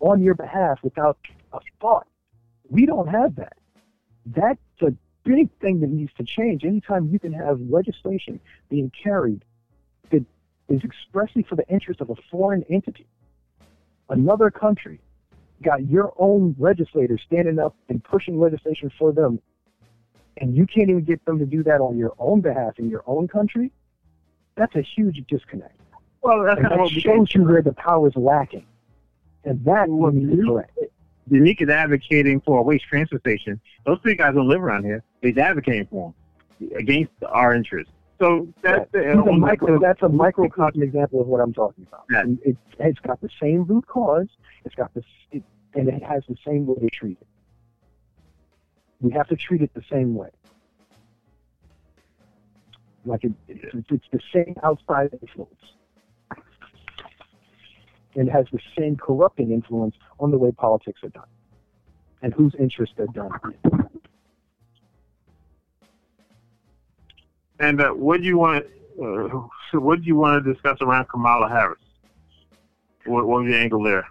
on 0.00 0.22
your 0.22 0.34
behalf 0.34 0.78
without 0.82 1.18
a 1.52 1.60
thought. 1.80 2.06
We 2.70 2.86
don't 2.86 3.08
have 3.08 3.36
that. 3.36 3.56
That's 4.26 4.60
a 4.82 4.92
big 5.24 5.48
thing 5.60 5.80
that 5.80 5.90
needs 5.90 6.12
to 6.14 6.24
change. 6.24 6.64
Anytime 6.64 7.08
you 7.08 7.18
can 7.18 7.32
have 7.32 7.60
legislation 7.60 8.40
being 8.68 8.90
carried 9.02 9.44
that 10.10 10.24
is 10.68 10.82
expressly 10.84 11.42
for 11.42 11.56
the 11.56 11.66
interest 11.68 12.00
of 12.00 12.10
a 12.10 12.14
foreign 12.30 12.64
entity, 12.70 13.06
another 14.08 14.50
country, 14.50 15.00
got 15.62 15.86
your 15.88 16.12
own 16.18 16.54
legislators 16.58 17.20
standing 17.26 17.58
up 17.58 17.74
and 17.88 18.02
pushing 18.04 18.38
legislation 18.38 18.90
for 18.98 19.12
them, 19.12 19.40
and 20.36 20.54
you 20.56 20.66
can't 20.66 20.88
even 20.88 21.04
get 21.04 21.24
them 21.24 21.38
to 21.38 21.46
do 21.46 21.62
that 21.64 21.80
on 21.80 21.98
your 21.98 22.14
own 22.18 22.40
behalf 22.40 22.78
in 22.78 22.88
your 22.88 23.02
own 23.06 23.26
country, 23.26 23.72
that's 24.54 24.74
a 24.76 24.82
huge 24.82 25.24
disconnect. 25.28 25.74
Well, 26.22 26.44
that's 26.44 26.58
And 26.58 26.68
kind 26.68 26.80
of 26.80 26.88
that 26.88 26.94
what 26.94 27.02
shows 27.02 27.34
you 27.34 27.44
where 27.44 27.62
the 27.62 27.72
power 27.72 28.08
is 28.08 28.16
lacking. 28.16 28.66
And 29.44 29.64
that 29.64 29.88
Well, 29.88 30.10
we 30.10 30.20
need 30.20 30.36
to 30.36 30.46
correct. 30.46 30.78
Daneek 31.30 31.60
is 31.60 31.68
advocating 31.68 32.40
for 32.40 32.58
a 32.58 32.62
waste 32.62 32.84
transfer 32.84 33.18
station. 33.18 33.60
Those 33.84 33.98
three 34.02 34.16
guys 34.16 34.34
don't 34.34 34.48
live 34.48 34.62
around 34.62 34.84
here. 34.84 35.02
He's 35.20 35.36
advocating 35.36 35.86
for 35.86 36.14
them 36.60 36.70
against 36.76 37.12
our 37.28 37.54
interests. 37.54 37.92
So 38.18 38.48
that's 38.62 38.92
Right. 38.92 38.92
These 38.92 39.14
are 39.14 39.28
uh, 39.28 39.32
micro, 39.32 39.78
that's 39.78 40.02
a 40.02 40.08
microcosm 40.08 40.82
example 40.82 41.20
of 41.20 41.28
what 41.28 41.40
I'm 41.40 41.52
talking 41.52 41.86
about. 41.86 42.04
Yeah. 42.10 42.24
It, 42.44 42.56
it's 42.80 42.98
got 43.00 43.20
the 43.20 43.28
same 43.40 43.64
root 43.64 43.86
cause. 43.86 44.28
It's 44.64 44.74
got 44.74 44.92
this, 44.94 45.04
it, 45.30 45.44
and 45.74 45.88
it 45.88 46.02
has 46.02 46.24
the 46.28 46.36
same 46.44 46.66
way 46.66 46.76
to 46.80 46.90
treat 46.90 47.18
it. 47.20 47.26
We 49.00 49.12
have 49.12 49.28
to 49.28 49.36
treat 49.36 49.62
it 49.62 49.72
the 49.74 49.84
same 49.90 50.14
way. 50.14 50.30
Like 53.04 53.22
it, 53.22 53.32
it's, 53.46 53.86
it's 53.88 54.04
the 54.10 54.20
same 54.32 54.56
outside 54.64 55.10
influence. 55.22 55.54
And 58.18 58.28
has 58.28 58.46
the 58.52 58.58
same 58.76 58.96
corrupting 58.96 59.52
influence 59.52 59.94
on 60.18 60.32
the 60.32 60.38
way 60.38 60.50
politics 60.50 61.00
are 61.04 61.08
done 61.08 61.28
and 62.20 62.34
whose 62.34 62.52
interests 62.58 62.94
they're 62.98 63.06
done. 63.06 63.30
And 67.60 67.80
uh, 67.80 67.90
what 67.90 68.20
do 68.20 68.26
you 68.26 68.38
want? 68.38 68.66
Uh, 69.00 69.46
so 69.70 69.78
what 69.78 70.00
do 70.00 70.06
you 70.06 70.16
want 70.16 70.44
to 70.44 70.52
discuss 70.52 70.78
around 70.80 71.08
Kamala 71.08 71.48
Harris? 71.48 71.78
What, 73.06 73.26
what 73.26 73.42
was 73.42 73.52
the 73.52 73.56
angle 73.56 73.84
there? 73.84 74.04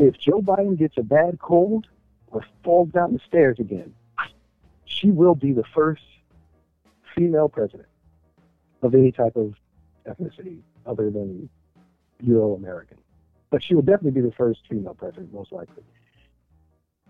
if 0.00 0.18
Joe 0.18 0.40
Biden 0.40 0.78
gets 0.78 0.96
a 0.96 1.02
bad 1.02 1.38
cold 1.40 1.86
or 2.28 2.44
falls 2.64 2.90
down 2.90 3.12
the 3.12 3.20
stairs 3.26 3.58
again, 3.58 3.92
she 4.84 5.10
will 5.10 5.34
be 5.34 5.52
the 5.52 5.64
first 5.74 6.02
female 7.14 7.48
president 7.48 7.88
of 8.82 8.94
any 8.94 9.12
type 9.12 9.36
of 9.36 9.54
ethnicity 10.06 10.60
other 10.86 11.10
than 11.10 11.48
Euro 12.22 12.54
American. 12.54 12.98
But 13.50 13.62
she 13.62 13.74
will 13.74 13.82
definitely 13.82 14.20
be 14.20 14.28
the 14.28 14.34
first 14.34 14.60
female 14.68 14.94
president, 14.94 15.32
most 15.32 15.52
likely. 15.52 15.82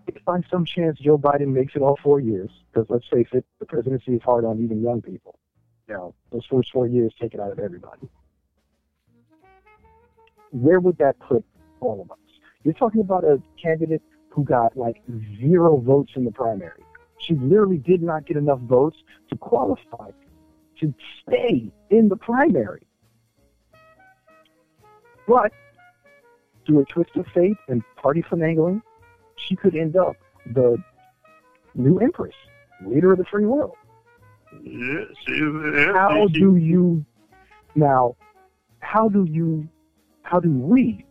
If 0.07 0.23
by 0.25 0.41
some 0.49 0.65
chance 0.65 0.99
Joe 0.99 1.17
Biden 1.17 1.47
makes 1.47 1.75
it 1.75 1.81
all 1.81 1.97
four 2.01 2.19
years, 2.19 2.49
because 2.71 2.89
let's 2.89 3.07
face 3.07 3.27
it, 3.33 3.45
the 3.59 3.65
presidency 3.65 4.15
is 4.15 4.21
hard 4.23 4.45
on 4.45 4.63
even 4.63 4.81
young 4.81 5.01
people. 5.01 5.37
Know, 5.87 6.15
those 6.31 6.45
first 6.49 6.71
four 6.71 6.87
years 6.87 7.13
take 7.19 7.33
it 7.33 7.39
out 7.39 7.51
of 7.51 7.59
everybody. 7.59 8.07
Where 10.51 10.79
would 10.79 10.97
that 10.97 11.19
put 11.19 11.43
all 11.81 12.01
of 12.01 12.11
us? 12.11 12.17
You're 12.63 12.73
talking 12.73 13.01
about 13.01 13.23
a 13.23 13.41
candidate 13.61 14.01
who 14.29 14.43
got 14.43 14.77
like 14.77 15.01
zero 15.39 15.77
votes 15.77 16.13
in 16.15 16.23
the 16.23 16.31
primary. 16.31 16.83
She 17.17 17.35
literally 17.35 17.77
did 17.77 18.01
not 18.01 18.25
get 18.25 18.37
enough 18.37 18.59
votes 18.61 18.97
to 19.29 19.37
qualify 19.37 20.11
to 20.79 20.93
stay 21.21 21.71
in 21.89 22.09
the 22.09 22.15
primary. 22.15 22.87
But 25.31 25.53
through 26.65 26.81
a 26.81 26.85
twist 26.85 27.11
of 27.15 27.25
fate 27.33 27.55
and 27.69 27.81
party 27.95 28.21
finagling, 28.21 28.81
she 29.37 29.55
could 29.55 29.75
end 29.77 29.95
up 29.95 30.17
the 30.53 30.75
new 31.73 31.99
empress, 31.99 32.35
leader 32.85 33.13
of 33.13 33.17
the 33.17 33.23
free 33.25 33.45
world. 33.45 33.75
She's, 34.61 35.05
yeah, 35.27 35.93
How 35.93 36.27
she- 36.27 36.33
do 36.33 36.57
you 36.57 37.05
now? 37.75 38.17
How 38.79 39.07
do 39.07 39.23
you? 39.23 39.69
How 40.23 40.41
do 40.41 40.51
we 40.51 41.05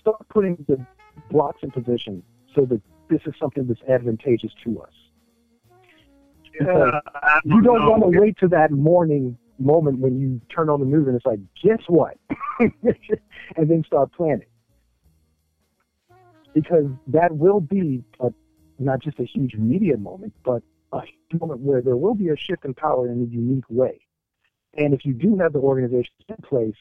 start 0.00 0.24
putting 0.28 0.64
the 0.68 0.84
blocks 1.30 1.58
in 1.64 1.70
position 1.72 2.22
so 2.54 2.64
that 2.66 2.80
this 3.08 3.20
is 3.26 3.34
something 3.40 3.66
that's 3.66 3.82
advantageous 3.88 4.52
to 4.64 4.80
us? 4.82 4.92
Yeah, 6.60 7.00
I 7.14 7.40
You 7.44 7.60
don't 7.60 7.80
know. 7.80 7.90
want 7.90 8.12
to 8.12 8.20
wait 8.20 8.36
to 8.38 8.48
that 8.48 8.70
morning 8.70 9.36
moment 9.58 9.98
when 9.98 10.18
you 10.20 10.40
turn 10.54 10.68
on 10.68 10.80
the 10.80 10.86
news 10.86 11.06
and 11.06 11.16
it's 11.16 11.26
like, 11.26 11.40
guess 11.62 11.82
what? 11.86 12.16
and 12.60 13.70
then 13.70 13.84
start 13.86 14.12
planning. 14.12 14.46
Because 16.54 16.86
that 17.08 17.34
will 17.36 17.60
be 17.60 18.04
a, 18.20 18.30
not 18.78 19.00
just 19.00 19.18
a 19.18 19.24
huge 19.24 19.54
media 19.54 19.96
moment, 19.96 20.34
but 20.44 20.62
a 20.92 21.02
moment 21.32 21.60
where 21.60 21.80
there 21.80 21.96
will 21.96 22.14
be 22.14 22.28
a 22.28 22.36
shift 22.36 22.64
in 22.64 22.74
power 22.74 23.10
in 23.10 23.22
a 23.22 23.34
unique 23.34 23.64
way. 23.68 24.00
And 24.74 24.94
if 24.94 25.04
you 25.04 25.12
do 25.12 25.38
have 25.38 25.52
the 25.52 25.58
organizations 25.58 26.18
in 26.28 26.36
place, 26.36 26.76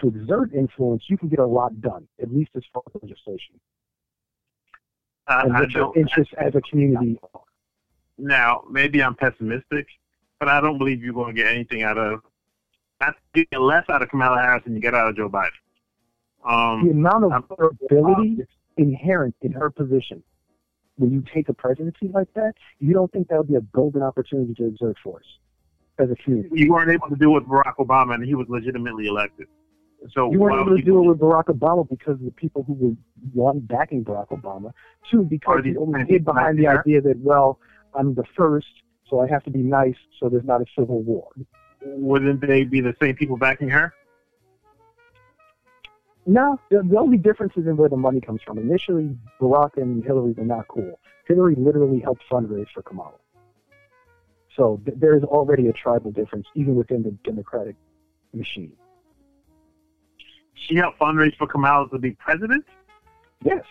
to 0.00 0.08
exert 0.08 0.52
influence, 0.52 1.04
you 1.08 1.16
can 1.16 1.28
get 1.28 1.38
a 1.38 1.46
lot 1.46 1.80
done, 1.80 2.06
at 2.20 2.32
least 2.32 2.50
as 2.56 2.62
far 2.72 2.82
as 2.88 3.02
legislation. 3.02 3.60
I, 5.26 5.42
and 5.42 5.54
what 5.54 5.70
your 5.70 5.96
interests 5.96 6.34
as 6.36 6.54
a 6.54 6.60
community 6.60 7.18
are. 7.32 7.40
now, 8.18 8.64
maybe 8.70 9.02
I'm 9.02 9.14
pessimistic, 9.14 9.86
but 10.40 10.48
I 10.48 10.60
don't 10.60 10.78
believe 10.78 11.02
you're 11.02 11.14
going 11.14 11.34
to 11.34 11.42
get 11.42 11.50
anything 11.52 11.82
out 11.82 11.98
of, 11.98 12.20
not 13.00 13.14
get 13.34 13.60
less 13.60 13.84
out 13.88 14.02
of 14.02 14.08
Kamala 14.08 14.40
Harris 14.40 14.64
than 14.64 14.74
you 14.74 14.80
get 14.80 14.94
out 14.94 15.08
of 15.08 15.16
Joe 15.16 15.28
Biden. 15.28 15.50
Um, 16.44 16.84
the 16.84 16.90
amount 16.92 17.24
of 17.24 17.32
I'm- 17.32 17.44
ability 17.90 18.38
inherent 18.76 19.34
in 19.42 19.52
her 19.52 19.70
position 19.70 20.22
when 20.96 21.10
you 21.10 21.24
take 21.32 21.48
a 21.48 21.54
presidency 21.54 22.08
like 22.12 22.32
that, 22.34 22.52
you 22.78 22.92
don't 22.92 23.10
think 23.12 23.28
that 23.28 23.38
would 23.38 23.48
be 23.48 23.56
a 23.56 23.60
golden 23.60 24.02
opportunity 24.02 24.54
to 24.54 24.66
exert 24.66 24.96
force 25.02 25.26
as 25.98 26.10
a 26.10 26.16
community. 26.16 26.50
you 26.52 26.72
weren't 26.72 26.90
able 26.90 27.08
to 27.08 27.16
do 27.16 27.30
it 27.30 27.34
with 27.40 27.44
Barack 27.44 27.76
Obama, 27.78 28.14
and 28.14 28.24
he 28.24 28.34
was 28.34 28.46
legitimately 28.48 29.06
elected. 29.06 29.46
So 30.12 30.30
You 30.30 30.38
weren't 30.38 30.60
able 30.60 30.76
to 30.76 30.82
do 30.82 31.02
it 31.02 31.08
with 31.08 31.18
Barack 31.18 31.44
Obama 31.44 31.88
because 31.88 32.14
of 32.14 32.24
the 32.24 32.30
people 32.32 32.62
who 32.62 32.74
were 32.74 32.92
one 33.32 33.60
backing 33.60 34.04
Barack 34.04 34.28
Obama. 34.28 34.72
Two, 35.10 35.22
because 35.22 35.62
people 35.62 35.86
men 35.86 36.06
hid 36.06 36.24
behind 36.24 36.58
the 36.58 36.66
idea 36.66 37.00
that 37.00 37.18
well, 37.18 37.58
I'm 37.94 38.14
the 38.14 38.24
first, 38.36 38.66
so 39.14 39.20
I 39.20 39.28
have 39.28 39.44
to 39.44 39.50
be 39.50 39.60
nice, 39.60 39.94
so 40.18 40.28
there's 40.28 40.44
not 40.44 40.60
a 40.60 40.64
civil 40.76 41.00
war. 41.02 41.30
Wouldn't 41.84 42.40
they 42.40 42.64
be 42.64 42.80
the 42.80 42.96
same 43.00 43.14
people 43.14 43.36
backing 43.36 43.68
her? 43.68 43.94
No, 46.26 46.58
the, 46.68 46.82
the 46.82 46.98
only 46.98 47.18
difference 47.18 47.52
is 47.56 47.66
in 47.66 47.76
where 47.76 47.88
the 47.88 47.96
money 47.96 48.20
comes 48.20 48.40
from. 48.42 48.58
Initially, 48.58 49.16
Barack 49.40 49.76
and 49.76 50.02
Hillary 50.02 50.32
were 50.32 50.44
not 50.44 50.66
cool. 50.66 50.98
Hillary 51.28 51.54
literally 51.56 52.00
helped 52.00 52.22
fundraise 52.28 52.66
for 52.74 52.82
Kamala. 52.82 53.12
So 54.56 54.80
th- 54.84 54.98
there 54.98 55.16
is 55.16 55.22
already 55.22 55.68
a 55.68 55.72
tribal 55.72 56.10
difference, 56.10 56.48
even 56.56 56.74
within 56.74 57.04
the 57.04 57.12
Democratic 57.22 57.76
machine. 58.32 58.72
She 60.54 60.74
helped 60.74 60.98
fundraise 60.98 61.36
for 61.36 61.46
Kamala 61.46 61.88
to 61.90 61.98
be 61.98 62.12
president, 62.12 62.64
Yes. 63.44 63.62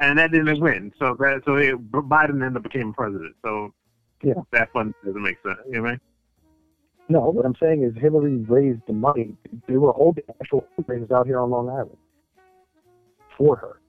And 0.00 0.18
that 0.18 0.32
didn't 0.32 0.60
win. 0.60 0.92
So 0.98 1.16
that 1.20 1.42
so 1.44 1.56
it, 1.56 1.90
Biden 1.92 2.44
ended 2.44 2.56
up 2.56 2.62
became 2.62 2.92
president. 2.92 3.34
So 3.44 3.72
Yeah. 4.22 4.34
that 4.52 4.72
fund 4.72 4.94
doesn't 5.04 5.22
make 5.22 5.38
sense. 5.42 5.58
You 5.66 5.74
know 5.76 5.82
what 5.82 5.88
I 5.88 5.90
mean? 5.92 6.00
No, 7.08 7.20
what 7.30 7.46
I'm 7.46 7.54
saying 7.60 7.82
is 7.84 7.94
Hillary 7.96 8.36
raised 8.48 8.80
the 8.86 8.92
money. 8.92 9.36
They 9.68 9.76
were 9.76 9.92
holding 9.92 10.24
actual 10.40 10.66
fundraisers 10.76 11.12
out 11.12 11.26
here 11.26 11.38
on 11.40 11.50
Long 11.50 11.68
Island 11.68 11.96
for 13.38 13.54
her 13.56 13.80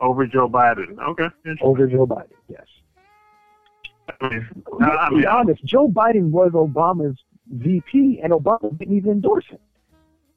Over 0.00 0.26
Joe 0.26 0.48
Biden. 0.48 0.98
Okay. 0.98 1.28
Over 1.62 1.86
Joe 1.86 2.06
Biden. 2.06 2.32
Yes. 2.48 2.66
I 4.20 4.28
mean, 4.28 4.46
Let's 4.80 4.96
I 4.98 5.08
be 5.10 5.26
honest. 5.26 5.64
Joe 5.64 5.88
Biden 5.88 6.30
was 6.30 6.50
Obama's 6.52 7.16
VP, 7.50 8.20
and 8.22 8.32
Obama 8.32 8.76
didn't 8.78 8.96
even 8.96 9.12
endorse 9.12 9.46
him. 9.46 9.58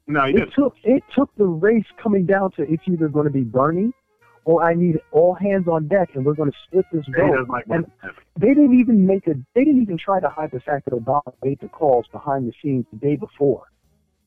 No, 0.06 0.24
you 0.26 0.38
It 0.42 0.52
took 0.54 0.74
it 0.84 1.02
took 1.14 1.34
the 1.36 1.46
race 1.46 1.84
coming 2.02 2.26
down 2.26 2.52
to 2.52 2.62
it's 2.62 2.82
either 2.86 3.08
going 3.08 3.24
to 3.26 3.32
be 3.32 3.42
Bernie 3.42 3.92
or 4.44 4.62
I 4.62 4.74
need 4.74 5.00
all 5.10 5.34
hands 5.34 5.66
on 5.66 5.88
deck, 5.88 6.10
and 6.14 6.24
we're 6.24 6.34
going 6.34 6.50
to 6.52 6.56
split 6.66 6.84
this 6.92 7.04
vote. 7.16 7.48
like 7.48 7.64
And 7.68 7.84
they 8.38 8.48
didn't 8.48 8.78
even 8.78 9.04
make 9.06 9.26
a 9.26 9.34
they 9.54 9.64
didn't 9.64 9.82
even 9.82 9.98
try 9.98 10.20
to 10.20 10.28
hide 10.28 10.50
the 10.52 10.60
fact 10.60 10.84
that 10.84 10.94
Obama 10.94 11.32
made 11.42 11.58
the 11.60 11.68
calls 11.68 12.06
behind 12.12 12.46
the 12.48 12.52
scenes 12.62 12.84
the 12.92 12.98
day 12.98 13.16
before 13.16 13.64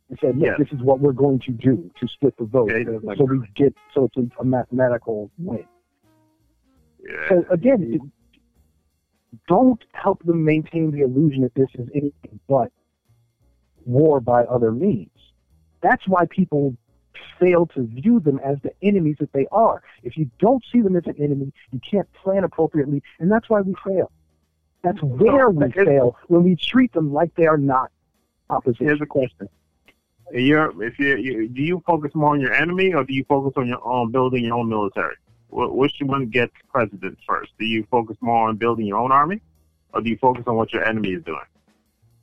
and 0.10 0.18
said, 0.20 0.38
"Look, 0.38 0.48
Yes. 0.48 0.60
this 0.60 0.72
is 0.78 0.84
what 0.84 1.00
we're 1.00 1.14
going 1.14 1.40
to 1.40 1.52
do 1.52 1.90
to 2.00 2.08
split 2.08 2.36
the 2.38 2.46
vote, 2.46 2.70
Yeah, 2.72 2.80
he 2.80 2.86
like 2.86 3.18
so 3.18 3.24
we 3.26 3.38
Bernie. 3.38 3.52
get 3.56 3.74
so 3.94 4.06
it's 4.06 4.18
a, 4.18 4.42
a 4.42 4.46
mathematical 4.46 5.32
win." 5.38 5.66
Yeah. 7.02 7.30
So 7.30 7.46
again, 7.50 7.94
it- 7.94 8.02
don't 9.48 9.84
help 9.94 10.24
them 10.24 10.44
maintain 10.44 10.90
the 10.92 11.02
illusion 11.02 11.44
that 11.44 11.54
this 11.54 11.70
is 11.76 11.88
anything 11.94 12.40
but 12.48 12.72
war 13.86 14.20
by 14.20 14.44
other 14.46 14.72
means. 14.72 15.12
That's 15.82 16.08
why 16.08 16.26
people 16.26 16.76
fail 17.40 17.66
to 17.68 17.84
view 17.84 18.20
them 18.20 18.40
as 18.44 18.58
the 18.62 18.72
enemies 18.82 19.18
that 19.20 19.32
they 19.34 19.48
are. 19.52 19.82
If 20.04 20.18
you 20.18 20.30
don't 20.40 20.64
see 20.72 20.82
them 20.82 20.96
as 20.96 21.06
an 21.06 21.16
enemy, 21.18 21.52
you 21.72 21.80
can't 21.90 22.12
plan 22.14 22.44
appropriately, 22.44 23.02
and 23.20 23.32
that's 23.32 23.50
why 23.50 23.62
we 23.62 23.74
fail. 23.86 24.12
That's 24.82 25.02
where 25.02 25.50
we 25.50 25.72
fail 25.72 26.18
when 26.28 26.44
we 26.44 26.56
treat 26.56 26.94
them 26.94 27.14
like 27.14 27.36
they 27.36 27.48
are 27.48 27.58
not 27.58 27.92
opposition. 28.50 28.86
Here's 28.86 29.02
a 29.02 29.06
question. 29.06 29.50
You're, 30.32 30.84
if 30.84 31.00
you, 31.00 31.18
you 31.18 31.48
do 31.48 31.62
you 31.62 31.84
focus 31.86 32.14
more 32.14 32.34
on 32.34 32.40
your 32.40 32.54
enemy 32.54 32.94
or 32.94 33.04
do 33.04 33.14
you 33.14 33.26
focus 33.28 33.54
on 33.58 33.68
your 33.68 33.86
on 33.86 34.12
building 34.12 34.46
your 34.46 34.56
own 34.56 34.70
military? 34.70 35.16
Wh- 35.50 35.74
Which 35.74 35.96
one 36.02 36.28
gets 36.28 36.54
president 36.72 37.18
first? 37.28 37.52
Do 37.60 37.66
you 37.66 37.86
focus 37.90 38.16
more 38.22 38.48
on 38.48 38.58
building 38.58 38.86
your 38.86 39.00
own 39.00 39.12
army, 39.12 39.42
or 39.94 40.02
do 40.02 40.10
you 40.10 40.18
focus 40.18 40.44
on 40.48 40.56
what 40.56 40.72
your 40.72 40.86
enemy 40.86 41.14
is 41.14 41.24
doing? 41.24 41.40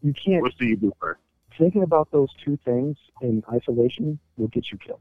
You 0.02 0.14
can't 0.14 0.42
Which 0.42 0.56
do 0.56 0.66
you 0.66 0.76
do 0.76 0.92
first? 1.00 1.20
Thinking 1.58 1.82
about 1.82 2.10
those 2.10 2.28
two 2.44 2.58
things 2.64 2.96
in 3.20 3.42
isolation 3.52 4.18
will 4.36 4.48
get 4.48 4.70
you 4.70 4.78
killed. 4.78 5.00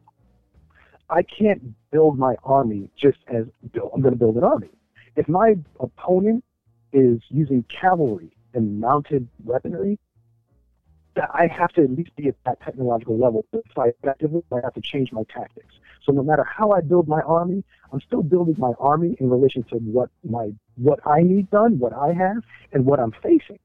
I 1.09 1.21
can't 1.21 1.61
build 1.91 2.17
my 2.17 2.35
army 2.43 2.89
just 2.97 3.19
as 3.27 3.45
I'm 3.93 4.01
going 4.01 4.13
to 4.13 4.19
build 4.19 4.37
an 4.37 4.43
army. 4.43 4.69
If 5.15 5.29
my 5.29 5.55
opponent 5.79 6.43
is 6.93 7.21
using 7.29 7.63
cavalry 7.63 8.35
and 8.53 8.79
mounted 8.79 9.27
weaponry, 9.43 9.99
I 11.17 11.47
have 11.47 11.71
to 11.73 11.83
at 11.83 11.91
least 11.91 12.15
be 12.15 12.27
at 12.27 12.35
that 12.45 12.61
technological 12.61 13.17
level 13.17 13.45
to 13.53 13.61
fight 13.73 13.93
effectively. 14.01 14.43
I 14.51 14.59
have 14.63 14.73
to 14.73 14.81
change 14.81 15.11
my 15.11 15.23
tactics. 15.23 15.75
So 16.03 16.11
no 16.11 16.23
matter 16.23 16.43
how 16.43 16.71
I 16.71 16.81
build 16.81 17.07
my 17.07 17.21
army, 17.21 17.63
I'm 17.91 18.01
still 18.01 18.21
building 18.21 18.55
my 18.57 18.73
army 18.79 19.15
in 19.19 19.29
relation 19.29 19.63
to 19.69 19.77
what 19.77 20.09
my 20.23 20.51
what 20.75 20.99
I 21.07 21.21
need 21.21 21.49
done, 21.49 21.79
what 21.79 21.93
I 21.93 22.13
have, 22.13 22.43
and 22.73 22.85
what 22.85 22.99
I'm 22.99 23.11
facing. 23.23 23.59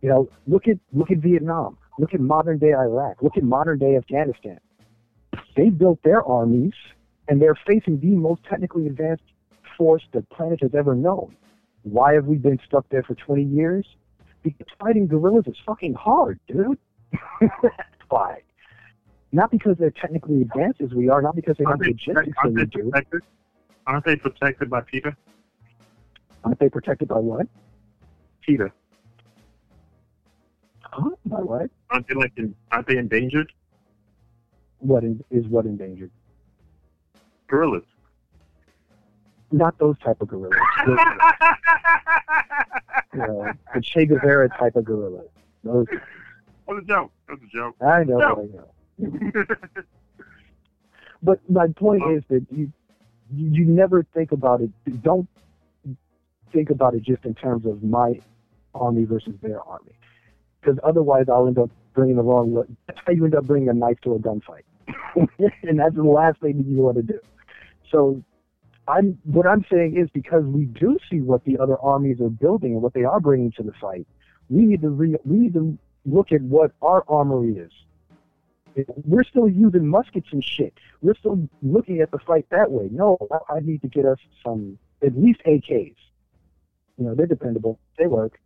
You 0.00 0.08
know, 0.10 0.28
look 0.46 0.68
at 0.68 0.78
look 0.92 1.10
at 1.10 1.18
Vietnam. 1.18 1.76
Look 1.98 2.14
at 2.14 2.20
modern 2.20 2.58
day 2.58 2.72
Iraq. 2.72 3.22
Look 3.22 3.36
at 3.36 3.44
modern 3.44 3.78
day 3.78 3.96
Afghanistan. 3.96 4.58
They 5.56 5.70
built 5.70 6.02
their 6.02 6.22
armies, 6.24 6.72
and 7.28 7.40
they're 7.40 7.58
facing 7.66 8.00
the 8.00 8.08
most 8.08 8.42
technically 8.44 8.86
advanced 8.86 9.22
force 9.76 10.02
the 10.12 10.22
planet 10.22 10.60
has 10.62 10.74
ever 10.74 10.94
known. 10.94 11.36
Why 11.82 12.14
have 12.14 12.26
we 12.26 12.36
been 12.36 12.58
stuck 12.66 12.88
there 12.88 13.02
for 13.02 13.14
20 13.14 13.42
years? 13.42 13.86
Because 14.42 14.66
fighting 14.80 15.06
guerrillas 15.06 15.46
is 15.46 15.56
fucking 15.64 15.94
hard, 15.94 16.38
dude. 16.48 16.78
That's 17.40 17.82
why. 18.08 18.42
Not 19.32 19.50
because 19.50 19.76
they're 19.78 19.90
technically 19.90 20.42
advanced 20.42 20.80
as 20.80 20.92
we 20.92 21.08
are, 21.08 21.20
not 21.20 21.34
because 21.34 21.56
they 21.58 21.64
have 21.64 21.78
they, 21.78 21.88
logistics 21.88 22.36
that 22.42 22.52
we 22.52 22.66
do. 22.66 22.90
protected? 22.90 23.22
Aren't 23.86 24.04
they 24.04 24.16
protected 24.16 24.70
by 24.70 24.80
PETA? 24.80 25.16
Aren't 26.44 26.58
they 26.58 26.68
protected 26.68 27.08
by 27.08 27.18
what? 27.18 27.46
PETA. 28.42 28.70
Huh? 30.94 31.10
By 31.26 31.36
what? 31.38 31.70
Aren't 31.90 32.06
they 32.06 32.14
like 32.14 32.32
in, 32.36 32.54
aren't 32.70 32.86
they 32.86 32.98
endangered? 32.98 33.52
What 34.78 35.02
in, 35.02 35.24
is 35.30 35.44
what 35.48 35.64
endangered? 35.64 36.12
Gorillas. 37.48 37.82
Not 39.50 39.76
those 39.78 39.98
type 39.98 40.20
of 40.20 40.28
gorillas. 40.28 40.58
The, 43.12 43.20
you 43.20 43.26
know, 43.28 43.52
the 43.72 43.80
Che 43.80 44.06
Guevara 44.06 44.48
type 44.48 44.74
of 44.74 44.84
gorillas. 44.84 45.28
Those, 45.62 45.86
That 45.86 46.74
was 46.74 46.82
a 46.82 46.86
joke. 46.86 47.12
That 47.28 47.38
was 47.40 47.48
a 47.48 47.56
joke. 47.56 47.76
I 47.80 48.02
know, 48.02 48.18
No. 48.18 48.50
I 48.98 49.36
know. 49.36 49.44
But 51.22 51.38
my 51.48 51.68
point 51.68 52.02
is 52.10 52.24
that 52.28 52.44
you 52.50 52.72
you 53.32 53.50
you 53.50 53.64
never 53.64 54.02
think 54.14 54.32
about 54.32 54.60
it. 54.60 54.70
Don't 55.02 55.28
think 56.52 56.70
about 56.70 56.94
it 56.94 57.02
just 57.02 57.24
in 57.24 57.34
terms 57.34 57.64
of 57.66 57.82
my 57.84 58.20
army 58.74 59.04
versus 59.04 59.34
their 59.40 59.62
army, 59.62 59.92
because 60.64 60.78
otherwise 60.82 61.26
I'll 61.28 61.46
end 61.46 61.58
up 61.58 61.70
bringing 61.94 62.16
the 62.16 62.22
wrong. 62.22 62.54
Look. 62.54 62.68
That's 62.86 62.98
how 63.06 63.12
you 63.12 63.24
end 63.24 63.34
up 63.34 63.44
bringing 63.44 63.68
a 63.68 63.74
knife 63.74 64.00
to 64.02 64.14
a 64.14 64.18
gunfight, 64.18 64.64
and 65.62 65.78
that's 65.78 65.94
the 65.94 66.02
last 66.02 66.40
thing 66.40 66.58
that 66.58 66.66
you 66.66 66.78
want 66.78 66.96
to 66.96 67.02
do. 67.02 67.20
So. 67.90 68.22
I'm 68.86 69.18
what 69.24 69.46
I'm 69.46 69.64
saying 69.72 69.96
is 69.96 70.10
because 70.12 70.44
we 70.44 70.66
do 70.66 70.98
see 71.10 71.22
what 71.22 71.42
the 71.46 71.56
other 71.56 71.78
armies 71.80 72.20
are 72.20 72.28
building 72.28 72.72
and 72.72 72.82
what 72.82 72.92
they 72.92 73.04
are 73.04 73.18
bringing 73.18 73.50
to 73.52 73.62
the 73.62 73.72
fight, 73.80 74.06
we 74.50 74.66
need 74.66 74.82
to 74.82 74.90
re, 74.90 75.16
we 75.24 75.38
need 75.38 75.54
to 75.54 75.78
look 76.04 76.32
at 76.32 76.42
what 76.42 76.72
our 76.82 77.04
armory 77.08 77.56
is. 77.56 77.72
We're 79.04 79.24
still 79.24 79.48
using 79.48 79.86
muskets 79.86 80.28
and 80.32 80.42
shit. 80.42 80.74
We're 81.00 81.14
still 81.14 81.48
looking 81.62 82.00
at 82.00 82.10
the 82.10 82.18
fight 82.18 82.46
that 82.50 82.70
way. 82.70 82.88
No, 82.90 83.16
I, 83.30 83.54
I 83.56 83.60
need 83.60 83.82
to 83.82 83.88
get 83.88 84.04
us 84.04 84.18
some, 84.44 84.78
at 85.02 85.16
least 85.16 85.40
AKs. 85.46 85.94
You 86.98 87.04
know, 87.04 87.14
they're 87.14 87.26
dependable. 87.26 87.78
They 87.98 88.06
work. 88.06 88.40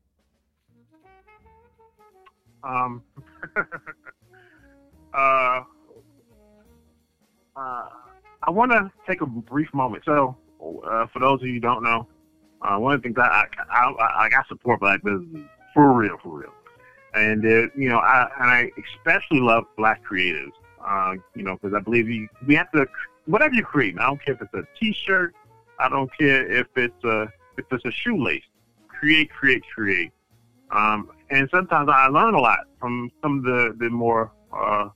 Um, 2.68 3.02
uh, 5.14 5.62
uh, 7.56 7.88
I 8.42 8.50
want 8.50 8.72
to 8.72 8.92
take 9.08 9.22
a 9.22 9.26
brief 9.26 9.72
moment. 9.72 10.04
So, 10.04 10.36
uh, 10.60 11.06
for 11.06 11.18
those 11.18 11.40
of 11.40 11.46
you 11.46 11.54
who 11.54 11.60
don't 11.60 11.82
know, 11.82 12.06
uh, 12.62 12.76
one 12.76 12.94
of 12.94 13.02
the 13.02 13.08
things 13.08 13.18
I 13.18 13.46
I, 13.70 13.90
I, 13.90 14.24
I 14.24 14.28
got 14.28 14.46
support 14.48 14.80
black 14.80 15.02
businesses 15.02 15.46
for 15.74 15.92
real, 15.92 16.18
for 16.22 16.40
real, 16.40 16.52
and 17.14 17.44
uh, 17.44 17.68
you 17.74 17.88
know, 17.88 17.98
I 17.98 18.28
and 18.38 18.50
I 18.50 18.70
especially 18.96 19.40
love 19.40 19.64
black 19.76 20.02
creatives. 20.04 20.52
Uh, 20.86 21.14
you 21.34 21.42
know, 21.42 21.56
because 21.60 21.74
I 21.74 21.80
believe 21.80 22.08
you, 22.08 22.28
we 22.46 22.54
have 22.54 22.70
to 22.72 22.86
whatever 23.26 23.54
you 23.54 23.64
create. 23.64 23.98
I 23.98 24.06
don't 24.06 24.22
care 24.24 24.34
if 24.34 24.42
it's 24.42 24.54
a 24.54 24.62
T-shirt. 24.78 25.34
I 25.80 25.88
don't 25.88 26.10
care 26.18 26.50
if 26.50 26.66
it's 26.76 27.04
a 27.04 27.22
if 27.56 27.64
it's 27.70 27.84
a 27.84 27.90
shoelace. 27.90 28.44
Create, 28.88 29.30
create, 29.30 29.62
create. 29.74 30.12
Um, 30.70 31.10
and 31.30 31.48
sometimes 31.50 31.88
I 31.92 32.08
learn 32.08 32.34
a 32.34 32.40
lot 32.40 32.60
from 32.78 33.10
some 33.22 33.38
of 33.38 33.44
the, 33.44 33.74
the 33.78 33.90
more 33.90 34.32
uh, 34.52 34.88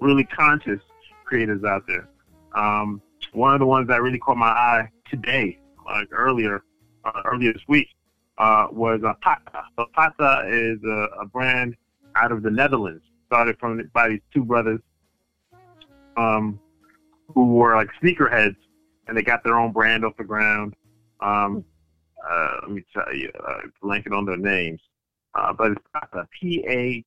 really 0.00 0.24
conscious 0.24 0.80
creators 1.24 1.64
out 1.64 1.86
there. 1.86 2.08
Um, 2.54 3.00
one 3.32 3.54
of 3.54 3.60
the 3.60 3.66
ones 3.66 3.88
that 3.88 4.02
really 4.02 4.18
caught 4.18 4.36
my 4.36 4.48
eye 4.48 4.90
today, 5.08 5.58
like 5.84 6.08
earlier, 6.12 6.62
uh, 7.04 7.22
earlier 7.24 7.52
this 7.52 7.62
week, 7.68 7.88
uh, 8.38 8.68
was 8.72 9.00
uh, 9.06 9.12
Patta. 9.22 9.64
So 9.78 9.86
Patta 9.94 10.48
is 10.48 10.78
a, 10.84 11.22
a, 11.22 11.26
brand 11.26 11.76
out 12.16 12.32
of 12.32 12.42
the 12.42 12.50
Netherlands, 12.50 13.04
started 13.26 13.58
from 13.58 13.82
by 13.92 14.08
these 14.08 14.20
two 14.32 14.44
brothers 14.44 14.80
um, 16.16 16.58
who 17.34 17.52
were 17.54 17.76
like 17.76 17.88
sneakerheads, 18.02 18.56
and 19.06 19.16
they 19.16 19.22
got 19.22 19.44
their 19.44 19.58
own 19.58 19.72
brand 19.72 20.04
off 20.04 20.16
the 20.16 20.24
ground. 20.24 20.74
Um, 21.20 21.64
uh, 22.28 22.56
let 22.62 22.70
me 22.70 22.82
tell 22.92 23.14
you, 23.14 23.30
uh, 23.46 23.60
blanking 23.82 24.16
on 24.16 24.24
their 24.24 24.36
names, 24.36 24.80
uh, 25.34 25.52
but 25.52 25.72
it's 25.72 25.82
Patta, 25.92 26.26
P-A-T-T-A. 26.40 27.02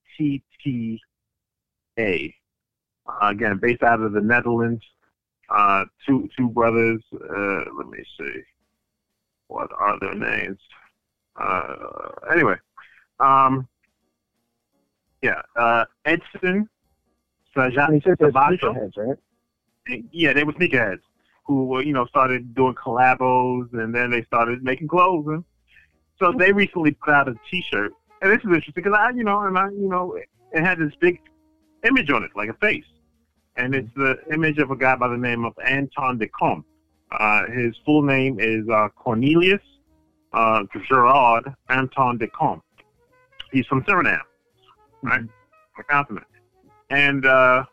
Uh, 3.05 3.27
again, 3.27 3.59
based 3.61 3.83
out 3.83 4.01
of 4.01 4.13
the 4.13 4.21
Netherlands. 4.21 4.83
Uh, 5.49 5.83
two 6.05 6.29
two 6.37 6.49
brothers. 6.49 7.01
Uh, 7.13 7.63
let 7.77 7.87
me 7.89 8.03
see. 8.17 8.41
What 9.47 9.69
are 9.77 9.99
their 9.99 10.15
names? 10.15 10.57
Uh, 11.35 11.75
anyway, 12.31 12.55
um, 13.19 13.67
yeah, 15.21 15.41
uh, 15.57 15.85
Edson 16.05 16.69
Sabajo. 17.55 18.91
Right? 18.95 19.17
Yeah, 20.11 20.33
they 20.33 20.43
were 20.43 20.53
sneakerheads 20.53 21.01
who 21.45 21.81
you 21.81 21.93
know 21.93 22.05
started 22.05 22.55
doing 22.55 22.73
collabos, 22.75 23.71
and 23.73 23.93
then 23.93 24.09
they 24.11 24.23
started 24.23 24.63
making 24.63 24.87
clothes, 24.87 25.27
and 25.27 25.43
so 26.19 26.31
they 26.37 26.51
recently 26.51 26.91
put 26.91 27.13
out 27.13 27.27
a 27.27 27.35
T-shirt, 27.49 27.91
and 28.23 28.31
this 28.31 28.39
is 28.39 28.45
interesting 28.45 28.73
because 28.75 28.97
I, 28.97 29.09
you 29.09 29.23
know, 29.23 29.41
and 29.41 29.57
I, 29.57 29.69
you 29.69 29.89
know, 29.89 30.17
it 30.53 30.63
had 30.63 30.79
this 30.79 30.93
big 30.99 31.19
image 31.85 32.09
on 32.09 32.23
it, 32.23 32.31
like 32.35 32.49
a 32.49 32.53
face, 32.53 32.85
and 33.57 33.75
it's 33.75 33.93
the 33.97 34.15
image 34.31 34.59
of 34.59 34.71
a 34.71 34.77
guy 34.77 34.95
by 34.95 35.09
the 35.09 35.17
name 35.17 35.43
of 35.43 35.53
Anton 35.63 36.17
de 36.17 36.27
Kom. 36.27 36.63
Uh, 37.11 37.45
his 37.47 37.75
full 37.85 38.01
name 38.01 38.39
is 38.39 38.67
uh, 38.69 38.87
Cornelius 38.95 39.61
uh, 40.31 40.63
Gerard 40.87 41.53
Anton 41.67 42.17
de 42.17 42.27
Kom. 42.27 42.61
He's 43.51 43.65
from 43.67 43.83
Suriname, 43.83 44.19
right? 45.01 45.19
Mm-hmm. 45.19 45.27
The 45.77 45.83
continent. 45.83 46.27
And 46.89 47.25
uh, 47.25 47.65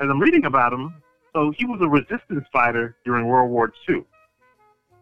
as 0.00 0.08
I'm 0.08 0.20
reading 0.20 0.44
about 0.44 0.72
him, 0.72 0.94
so 1.34 1.50
he 1.56 1.64
was 1.64 1.80
a 1.82 1.88
resistance 1.88 2.46
fighter 2.52 2.96
during 3.04 3.26
World 3.26 3.50
War 3.50 3.72
II 3.88 4.04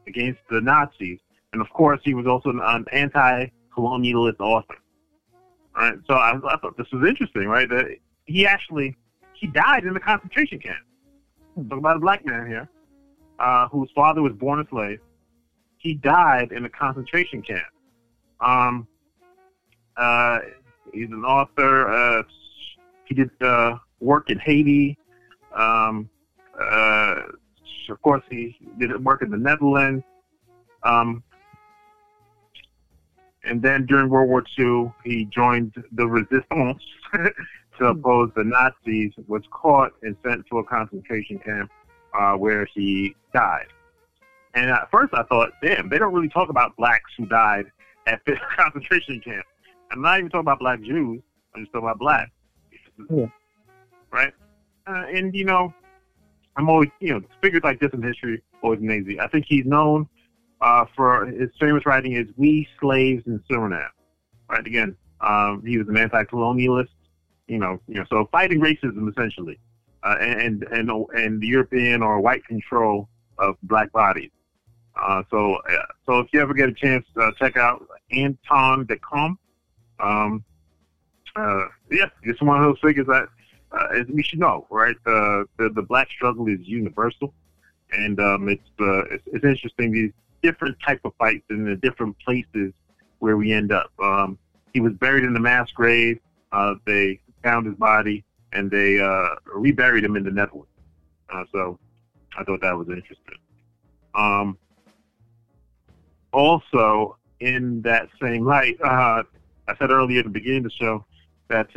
against 0.07 0.41
the 0.49 0.61
Nazis. 0.63 1.19
And 1.53 1.61
of 1.61 1.69
course, 1.71 2.01
he 2.03 2.15
was 2.15 2.27
also 2.27 2.51
an, 2.51 2.85
anti-colonialist 3.75 4.41
author. 4.41 4.77
Right? 5.77 5.95
So 6.07 6.15
I, 6.15 6.37
I 6.37 6.57
thought 6.59 6.77
this 6.77 6.87
was 6.93 7.09
interesting, 7.09 7.47
right? 7.47 7.69
That 7.69 7.97
he 8.27 8.47
actually 8.47 8.97
he 9.33 9.47
died 9.49 9.85
in 9.85 9.97
a 9.97 10.01
concentration 10.01 10.59
camp. 10.59 10.79
Talk 11.69 11.79
about 11.79 11.97
a 11.97 12.01
black 12.01 12.25
man 12.25 12.47
here, 12.47 12.69
uh, 13.39 13.69
whose 13.69 13.91
father 13.95 14.23
was 14.23 14.33
born 14.33 14.61
a 14.61 14.69
slave, 14.69 15.01
he 15.79 15.95
died 15.95 16.53
in 16.53 16.65
a 16.65 16.69
concentration 16.69 17.43
camp. 17.43 17.67
Um, 18.41 18.89
uh, 19.97 20.39
he's 20.93 21.09
an 21.11 21.25
author. 21.25 21.89
Uh, 21.89 22.23
he 23.05 23.15
did 23.15 23.31
uh, 23.41 23.77
work 24.01 24.31
in 24.31 24.39
Haiti. 24.39 24.99
Um, 25.55 26.09
uh, 26.61 27.17
of 27.89 28.03
course, 28.03 28.23
he 28.31 28.57
did 28.79 29.05
work 29.05 29.23
in 29.23 29.31
the 29.31 29.37
Netherlands. 29.37 30.03
Um, 30.83 31.23
and 33.45 33.63
then 33.63 33.87
during 33.87 34.09
World 34.09 34.29
War 34.29 34.45
II, 34.59 34.93
he 35.05 35.27
joined 35.27 35.75
the 35.93 36.07
resistance 36.07 36.83
to 37.79 37.87
oppose 37.87 38.31
the 38.37 38.45
Nazis, 38.45 39.13
was 39.27 39.43
caught 39.51 39.93
and 40.03 40.17
sent 40.25 40.47
to 40.49 40.59
a 40.59 40.65
concentration 40.65 41.39
camp 41.39 41.71
uh, 42.19 42.35
where 42.35 42.67
he 42.75 43.15
died. 43.33 43.67
And 44.55 44.71
at 44.71 44.91
first 44.91 45.13
I 45.15 45.25
thought, 45.25 45.51
damn, 45.63 45.89
they 45.89 45.99
don't 45.99 46.15
really 46.15 46.29
talk 46.29 46.49
about 46.49 46.77
blacks 46.77 47.11
who 47.17 47.27
died 47.27 47.67
at 48.07 48.21
this 48.27 48.39
concentration 48.57 49.21
camp. 49.21 49.45
I'm 49.91 50.01
not 50.01 50.19
even 50.19 50.31
talking 50.31 50.41
about 50.41 50.61
black 50.61 50.81
Jews. 50.83 51.21
I'm 51.55 51.63
just 51.63 51.73
talking 51.73 51.87
about 51.87 51.99
blacks. 51.99 52.31
Yeah. 53.11 53.27
Right? 54.11 54.33
Uh, 54.87 55.05
and, 55.13 55.35
you 55.35 55.45
know, 55.45 55.75
I'm 56.57 56.69
always, 56.69 56.91
you 57.01 57.15
know, 57.15 57.21
figures 57.43 57.63
like 57.65 57.81
this 57.81 57.91
in 57.93 58.03
history 58.03 58.43
always 58.65 58.81
amazing. 58.81 59.21
I 59.21 59.29
think 59.29 59.45
he's 59.47 59.67
known 59.67 60.09
uh, 60.65 60.87
for 60.97 61.27
his 61.27 61.51
famous 61.61 61.85
writing 61.85 62.15
is 62.15 62.27
We 62.39 62.67
Slaves 62.81 63.23
in 63.27 63.39
Suriname. 63.51 63.87
Right? 64.49 64.67
Again, 64.67 64.97
um, 65.21 65.63
he 65.65 65.77
was 65.77 65.87
an 65.89 65.97
anti-colonialist, 65.99 66.89
you 67.49 67.59
know, 67.59 67.79
you 67.87 67.97
know, 67.97 68.05
so 68.09 68.27
fighting 68.33 68.61
racism 68.61 69.09
essentially, 69.11 69.59
uh, 70.03 70.17
and, 70.21 70.65
and, 70.65 70.91
and 70.91 71.41
the 71.41 71.47
European 71.47 72.03
or 72.03 72.19
white 72.21 72.45
control 72.47 73.09
of 73.39 73.57
black 73.65 73.93
bodies. 73.93 74.31
Uh, 75.01 75.23
so, 75.31 75.57
uh, 75.57 75.87
so 76.07 76.21
if 76.21 76.29
you 76.33 76.41
ever 76.41 76.55
get 76.55 76.71
a 76.71 76.73
chance, 76.73 77.05
uh, 77.21 77.31
check 77.39 77.59
out 77.59 77.87
Anton 78.11 78.87
de 78.87 78.97
Kom. 78.97 79.39
Um, 80.01 80.45
uh, 81.37 81.67
yeah, 81.91 82.09
it's 82.23 82.41
one 82.41 82.57
of 82.59 82.65
those 82.65 82.79
figures 82.81 83.07
that 83.09 83.29
we 84.09 84.23
should 84.23 84.39
know, 84.39 84.67
right? 84.71 84.97
the, 85.05 85.47
the 85.59 85.83
black 85.83 86.09
struggle 86.11 86.47
is 86.47 86.61
universal, 86.63 87.35
and 87.93 88.19
um, 88.19 88.49
it's, 88.49 88.71
uh, 88.81 89.03
it's, 89.07 89.25
it's 89.27 89.45
interesting 89.45 89.93
these 89.93 90.13
different 90.45 90.77
type 90.87 91.01
of 91.05 91.13
fights 91.19 91.45
in 91.49 91.65
the 91.65 91.75
different 91.77 92.15
places 92.19 92.75
where 93.19 93.39
we 93.39 93.51
end 93.51 93.73
up. 93.73 93.91
Um, 93.99 94.39
he 94.75 94.81
was 94.81 94.93
buried 94.93 95.25
in 95.25 95.33
the 95.33 95.41
mass 95.41 95.71
grave. 95.71 96.21
Uh, 96.53 96.75
they 96.87 97.19
found 97.43 97.67
his 97.67 97.75
body 97.77 98.23
and 98.53 98.71
they 98.71 99.01
uh, 99.01 99.31
reburied 99.47 100.05
him 100.05 100.17
in 100.17 100.23
the 100.23 100.31
Netherlands. 100.31 100.69
Uh, 101.33 101.45
so 101.51 101.79
I 102.39 102.45
thought 102.45 102.61
that 102.61 102.77
was 102.77 102.89
interesting. 102.89 103.39
Um, 104.15 104.59
also, 106.33 107.17
in 107.41 107.81
that 107.83 108.09
same 108.21 108.45
light, 108.45 108.77
uh, 108.83 109.23
I 109.67 109.77
said 109.79 109.91
earlier 109.91 110.19
at 110.19 110.27
the 110.27 110.31
beginning 110.31 110.59
of 110.59 110.65
the 110.65 110.71
show 110.71 111.07
that 111.49 111.69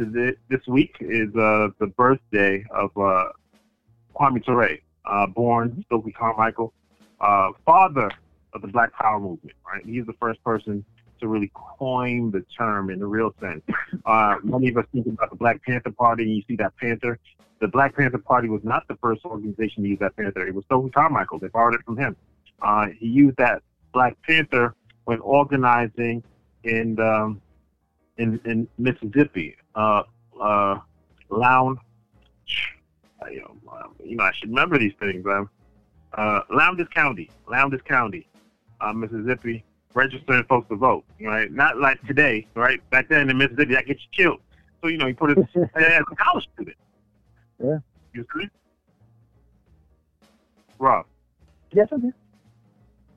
this 0.49 0.67
week 0.67 0.95
is 0.99 1.29
uh, 1.35 1.69
the 1.79 1.87
birthday 1.87 2.65
of 2.71 2.91
uh, 2.97 3.29
Kwame 4.13 4.43
Ture, 4.43 4.77
born 5.29 5.83
Stokely 5.87 6.11
Carmichael, 6.11 6.73
father 7.65 8.11
of 8.53 8.61
the 8.61 8.67
Black 8.67 8.93
Power 8.93 9.19
movement. 9.19 9.55
Right, 9.65 9.85
he's 9.85 10.05
the 10.05 10.13
first 10.13 10.43
person 10.43 10.83
to 11.19 11.27
really 11.27 11.51
coin 11.53 12.31
the 12.31 12.45
term 12.55 12.89
in 12.89 12.99
the 12.99 13.07
real 13.07 13.33
sense. 13.39 13.63
Uh, 14.05 14.37
many 14.43 14.69
of 14.69 14.77
us 14.77 14.85
think 14.93 15.05
about 15.05 15.29
the 15.29 15.35
Black 15.35 15.61
Panther 15.63 15.91
Party, 15.91 16.23
and 16.23 16.33
you 16.33 16.41
see 16.47 16.55
that 16.55 16.75
panther. 16.77 17.19
The 17.59 17.67
Black 17.67 17.95
Panther 17.95 18.19
Party 18.19 18.47
was 18.47 18.61
not 18.63 18.87
the 18.87 18.95
first 18.95 19.25
organization 19.25 19.83
to 19.83 19.89
use 19.89 19.99
that 19.99 20.15
panther. 20.15 20.47
It 20.47 20.53
was 20.53 20.63
Stokely 20.65 20.91
Carmichael. 20.91 21.39
They 21.39 21.47
borrowed 21.47 21.75
it 21.75 21.81
from 21.83 21.97
him. 21.97 22.15
Uh, 22.61 22.87
he 22.97 23.07
used 23.07 23.35
that 23.37 23.63
Black 23.93 24.15
Panther 24.21 24.75
when 25.05 25.19
organizing 25.19 26.23
in 26.63 26.99
um, 27.01 27.41
in, 28.17 28.39
in 28.45 28.67
Mississippi. 28.77 29.55
Uh, 29.75 30.03
uh, 30.41 30.79
you 33.31 33.41
know, 33.41 33.55
um, 33.71 33.95
you 34.03 34.15
know, 34.15 34.23
I 34.23 34.31
should 34.33 34.49
remember 34.49 34.77
these 34.77 34.93
things. 34.99 35.25
Um, 35.25 35.49
uh, 36.13 36.41
Lowndes 36.49 36.87
County, 36.93 37.29
Lowndes 37.49 37.81
County, 37.83 38.27
uh, 38.81 38.93
Mississippi, 38.93 39.63
registering 39.93 40.43
folks 40.45 40.67
to 40.69 40.75
vote. 40.75 41.03
Right, 41.21 41.51
not 41.51 41.77
like 41.77 42.01
today. 42.07 42.47
Right, 42.55 42.87
back 42.89 43.09
then 43.09 43.29
in 43.29 43.37
Mississippi, 43.37 43.73
that 43.73 43.85
gets 43.85 44.01
you 44.01 44.23
killed. 44.25 44.39
So 44.81 44.87
you 44.89 44.97
know, 44.97 45.07
you 45.07 45.15
put 45.15 45.31
it 45.31 45.39
as 45.39 46.03
a 46.11 46.15
college 46.15 46.47
student. 46.53 46.77
Yeah. 47.63 47.79
You 48.13 48.25
see? 48.35 48.49
Rob. 50.79 51.05
Yes, 51.71 51.87
I 51.91 51.97
do. 51.97 52.13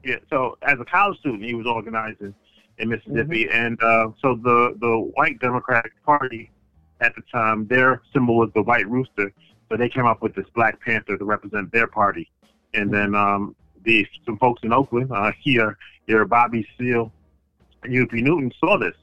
Yeah, 0.03 0.17
so 0.31 0.57
as 0.63 0.79
a 0.81 0.85
college 0.85 1.19
student, 1.19 1.45
he 1.45 1.55
was 1.55 1.67
organizing 1.67 2.35
in 2.79 2.89
Mississippi, 2.89 3.45
mm-hmm. 3.45 3.57
and 3.57 3.83
uh, 3.83 4.09
so 4.23 4.37
the 4.43 4.77
the 4.81 5.11
white 5.15 5.39
Democratic 5.41 5.93
Party 6.05 6.51
at 7.01 7.15
the 7.15 7.23
time, 7.33 7.67
their 7.67 8.03
symbol 8.13 8.37
was 8.37 8.51
the 8.55 8.63
white 8.63 8.89
rooster, 8.89 9.33
so 9.69 9.77
they 9.77 9.89
came 9.89 10.07
up 10.07 10.23
with 10.23 10.35
this 10.35 10.47
Black 10.55 10.81
Panther 10.81 11.17
to 11.17 11.25
represent 11.25 11.71
their 11.73 11.87
party, 11.87 12.31
and 12.75 12.93
then 12.93 13.15
um, 13.15 13.55
the 13.85 14.07
some 14.25 14.39
folks 14.39 14.63
in 14.63 14.73
Oakland, 14.73 15.11
uh, 15.13 15.33
here, 15.41 15.77
here, 16.07 16.25
Bobby 16.25 16.67
Seale, 16.79 17.13
and 17.83 17.93
Huey 17.93 18.23
Newton 18.23 18.53
saw 18.59 18.79
this, 18.79 18.97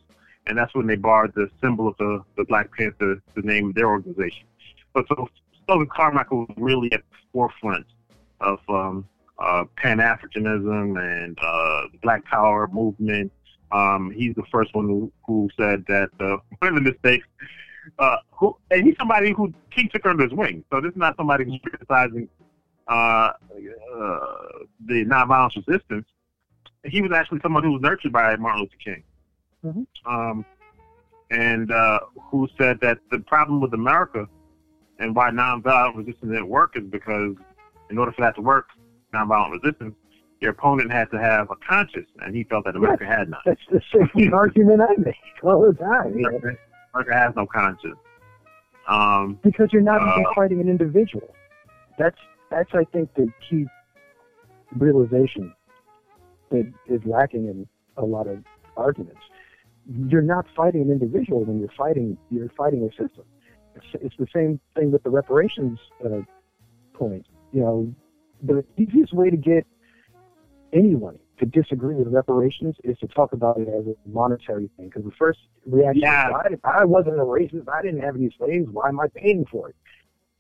and 0.46 0.58
that's 0.58 0.74
when 0.76 0.88
they 0.88 0.96
borrowed 0.96 1.34
the 1.36 1.50
symbol 1.62 1.88
of 1.88 1.98
the 1.98 2.24
the 2.38 2.46
Black 2.46 2.70
Panther 2.76 3.22
the 3.36 3.42
name 3.42 3.70
of 3.70 3.76
their 3.76 3.88
organization. 3.88 4.46
But 4.94 5.06
so 5.08 5.30
Stokely 5.64 5.88
Carmichael 5.88 6.46
was 6.48 6.56
really 6.58 6.92
at 6.94 7.02
the 7.02 7.18
forefront 7.34 7.86
of 8.40 8.60
um, 8.70 9.06
uh, 9.40 9.66
Pan 9.76 9.98
Africanism 9.98 10.98
and 11.00 11.38
uh, 11.42 11.82
the 11.92 11.98
Black 12.02 12.24
Power 12.26 12.68
movement. 12.72 13.32
Um, 13.72 14.12
he's 14.12 14.34
the 14.36 14.44
first 14.52 14.74
one 14.74 14.88
who, 14.88 15.12
who 15.26 15.50
said 15.60 15.84
that 15.88 16.10
uh, 16.20 16.38
one 16.60 16.70
of 16.70 16.76
the 16.76 16.92
mistakes, 16.92 17.28
uh, 18.00 18.18
who, 18.32 18.56
and 18.72 18.86
he's 18.86 18.96
somebody 18.98 19.34
who 19.34 19.54
King 19.72 19.90
took 19.92 20.06
under 20.06 20.24
his 20.24 20.34
wing. 20.34 20.64
So 20.72 20.80
this 20.82 20.92
is 20.92 20.98
not 20.98 21.18
somebody 21.18 21.44
who's 21.46 21.60
criticizing 21.62 22.30
uh, 22.90 22.94
uh, 22.94 23.34
the 24.86 25.06
nonviolence 25.06 25.56
resistance. 25.68 26.06
He 26.86 27.02
was 27.02 27.12
actually 27.12 27.40
someone 27.42 27.64
who 27.64 27.72
was 27.74 27.82
nurtured 27.82 28.12
by 28.14 28.36
Martin 28.38 28.62
Luther 28.62 28.76
King. 28.84 29.04
Mhm. 29.66 29.88
um, 30.06 30.46
and 31.32 31.72
uh, 31.72 32.00
who 32.32 32.48
said 32.58 32.80
that 32.82 33.00
the 33.12 33.20
problem 33.20 33.60
with 33.60 33.74
America 33.74 34.28
and 35.00 35.14
why 35.16 35.30
nonviolent 35.32 35.98
resistance 35.98 36.32
didn't 36.32 36.48
work 36.48 36.78
is 36.78 36.84
because 36.86 37.36
in 37.90 37.98
order 37.98 38.12
for 38.14 38.22
that 38.22 38.36
to 38.36 38.42
work, 38.42 38.68
nonviolent 39.14 39.60
resistance, 39.62 39.96
your 40.40 40.52
opponent 40.52 40.92
had 40.92 41.10
to 41.12 41.20
have 41.20 41.50
a 41.52 41.56
conscience, 41.68 42.08
and 42.22 42.36
he 42.36 42.44
felt 42.44 42.64
that 42.66 42.76
America 42.76 43.06
had 43.06 43.30
none. 43.30 43.42
That's 43.46 43.60
the 43.72 43.82
same 44.16 44.34
argument 44.44 44.82
I 44.82 44.94
make 44.98 45.16
all 45.44 45.62
the 45.66 45.74
time. 45.74 46.18
you? 46.18 46.28
America 46.94 47.14
has 47.14 47.36
no 47.36 47.46
conscience. 47.48 47.98
Um, 48.88 49.40
Because 49.44 49.74
you're 49.74 49.82
not 49.82 50.02
even 50.02 50.26
Uh, 50.26 50.34
fighting 50.36 50.62
an 50.62 50.70
individual. 50.70 51.34
That's 51.98 52.18
that's 52.50 52.70
I 52.74 52.84
think 52.86 53.14
the 53.16 53.32
key 53.50 53.66
realization 54.78 55.54
that 56.52 56.72
is 56.88 57.02
lacking 57.06 57.46
in 57.46 57.68
a 57.98 58.06
lot 58.06 58.28
of 58.28 58.40
arguments. 58.76 59.22
You're 60.08 60.22
not 60.22 60.46
fighting 60.56 60.82
an 60.82 60.92
individual 60.92 61.44
when 61.46 61.60
you're 61.60 61.74
fighting 61.78 62.18
you're 62.30 62.50
fighting 62.58 62.84
a 62.84 62.92
system. 62.92 63.26
It's, 63.76 63.86
it's 64.02 64.16
the 64.18 64.28
same 64.34 64.60
thing 64.76 64.92
with 64.92 65.04
the 65.04 65.10
reparations 65.10 65.80
uh, 66.04 66.22
point. 66.94 67.26
You 67.52 67.62
know, 67.62 67.94
the 68.44 68.66
easiest 68.78 69.14
way 69.14 69.30
to 69.30 69.38
get 69.38 69.66
anyone 70.74 71.18
to 71.40 71.46
disagree 71.46 71.96
with 71.96 72.08
reparations 72.08 72.76
is 72.84 72.98
to 73.00 73.08
talk 73.08 73.32
about 73.32 73.60
it 73.60 73.68
as 73.68 73.86
a 73.86 74.10
monetary 74.10 74.70
thing. 74.76 74.88
Because 74.88 75.04
the 75.04 75.12
first 75.18 75.40
reaction 75.66 76.02
Yeah. 76.02 76.30
is, 76.30 76.58
I, 76.64 76.82
I 76.82 76.86
wasn't 76.86 77.16
a 77.16 77.24
racist. 77.24 77.70
I 77.70 77.82
didn't 77.82 78.02
have 78.02 78.16
any 78.16 78.34
slaves. 78.38 78.68
Why 78.72 78.90
am 78.90 79.00
I 79.00 79.08
paying 79.16 79.46
for 79.52 79.70
it? 79.70 79.76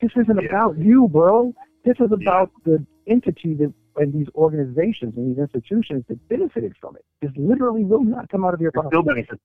This 0.02 0.12
isn't 0.16 0.42
Yeah. 0.42 0.50
about 0.50 0.78
you, 0.78 1.08
bro. 1.08 1.54
This 1.88 2.06
is 2.06 2.12
about 2.12 2.52
the 2.66 2.86
entity 3.08 3.54
that 3.56 3.74
and 3.98 4.14
these 4.14 4.28
organizations 4.36 5.16
and 5.18 5.32
these 5.32 5.40
institutions 5.40 6.04
that 6.08 6.28
benefited 6.30 6.76
from 6.80 6.96
it. 6.96 7.06
This 7.22 7.32
literally 7.36 7.84
will 7.84 8.04
not 8.04 8.30
come 8.30 8.46
out 8.46 8.54
of 8.54 8.62
your 8.62 8.72
pocket. 8.72 8.92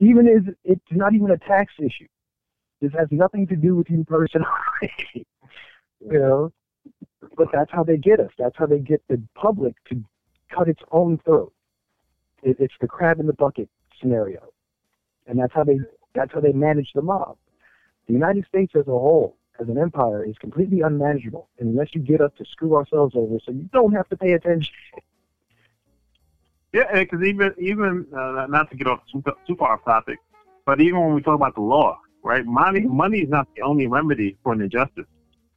Even 0.00 0.28
as 0.28 0.54
it's 0.64 0.80
not 0.90 1.14
even 1.14 1.30
a 1.30 1.38
tax 1.38 1.72
issue. 1.78 2.08
This 2.80 2.92
has 2.98 3.08
nothing 3.10 3.46
to 3.46 3.56
do 3.56 3.76
with 3.76 3.88
you 3.88 4.04
personally. 4.04 4.46
you 5.14 5.24
know? 6.00 6.52
But 7.36 7.48
that's 7.52 7.70
how 7.70 7.84
they 7.84 7.96
get 7.96 8.20
us. 8.20 8.30
That's 8.38 8.56
how 8.58 8.66
they 8.66 8.80
get 8.80 9.02
the 9.08 9.22
public 9.34 9.74
to 9.88 10.02
cut 10.54 10.68
its 10.68 10.82
own 10.90 11.18
throat. 11.24 11.52
It, 12.42 12.56
it's 12.58 12.74
the 12.80 12.88
crab 12.88 13.20
in 13.20 13.26
the 13.26 13.32
bucket 13.32 13.68
scenario. 14.00 14.52
And 15.26 15.38
that's 15.38 15.54
how 15.54 15.64
they 15.64 15.78
that's 16.14 16.32
how 16.34 16.40
they 16.40 16.52
manage 16.52 16.90
the 16.94 17.02
mob. 17.02 17.36
The 18.06 18.12
United 18.12 18.44
States 18.46 18.72
as 18.74 18.88
a 18.88 18.90
whole, 18.90 19.36
as 19.62 19.68
an 19.68 19.78
empire, 19.78 20.24
is 20.24 20.36
completely 20.38 20.80
unmanageable 20.80 21.48
unless 21.58 21.94
you 21.94 22.00
get 22.00 22.20
us 22.20 22.32
to 22.38 22.44
screw 22.44 22.76
ourselves 22.76 23.14
over 23.16 23.38
so 23.44 23.52
you 23.52 23.68
don't 23.72 23.92
have 23.92 24.08
to 24.08 24.16
pay 24.16 24.32
attention. 24.32 24.72
Yeah, 26.72 27.00
because 27.00 27.22
even 27.22 27.54
even 27.58 28.06
uh, 28.16 28.46
not 28.48 28.70
to 28.70 28.76
get 28.76 28.86
off 28.86 29.00
too, 29.10 29.22
too 29.46 29.56
far 29.56 29.74
off 29.74 29.84
topic, 29.84 30.18
but 30.64 30.80
even 30.80 31.00
when 31.00 31.14
we 31.14 31.22
talk 31.22 31.34
about 31.34 31.54
the 31.54 31.60
law, 31.60 31.98
right? 32.22 32.44
Money 32.44 32.80
money 32.80 33.18
is 33.18 33.28
not 33.28 33.46
the 33.54 33.62
only 33.62 33.86
remedy 33.86 34.36
for 34.42 34.52
an 34.52 34.62
injustice. 34.62 35.04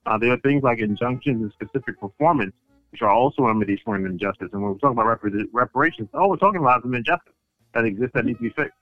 Uh, 0.05 0.17
there 0.17 0.31
are 0.31 0.37
things 0.39 0.61
like 0.61 0.79
injunctions 0.79 1.41
and 1.41 1.51
specific 1.53 1.99
performance, 1.99 2.53
which 2.91 3.01
are 3.01 3.09
also 3.09 3.43
remedies 3.43 3.79
for 3.83 3.95
an 3.95 4.05
injustice. 4.05 4.49
And 4.51 4.61
when 4.61 4.73
we 4.73 4.79
talk 4.79 4.91
about 4.91 5.05
repar- 5.05 5.45
reparations, 5.53 6.09
all 6.13 6.29
we're 6.29 6.37
talking 6.37 6.61
about 6.61 6.79
is 6.79 6.85
an 6.85 6.95
injustice 6.95 7.33
that 7.73 7.85
exists 7.85 8.11
that 8.13 8.25
needs 8.25 8.37
to 8.39 8.43
be 8.43 8.49
fixed, 8.49 8.77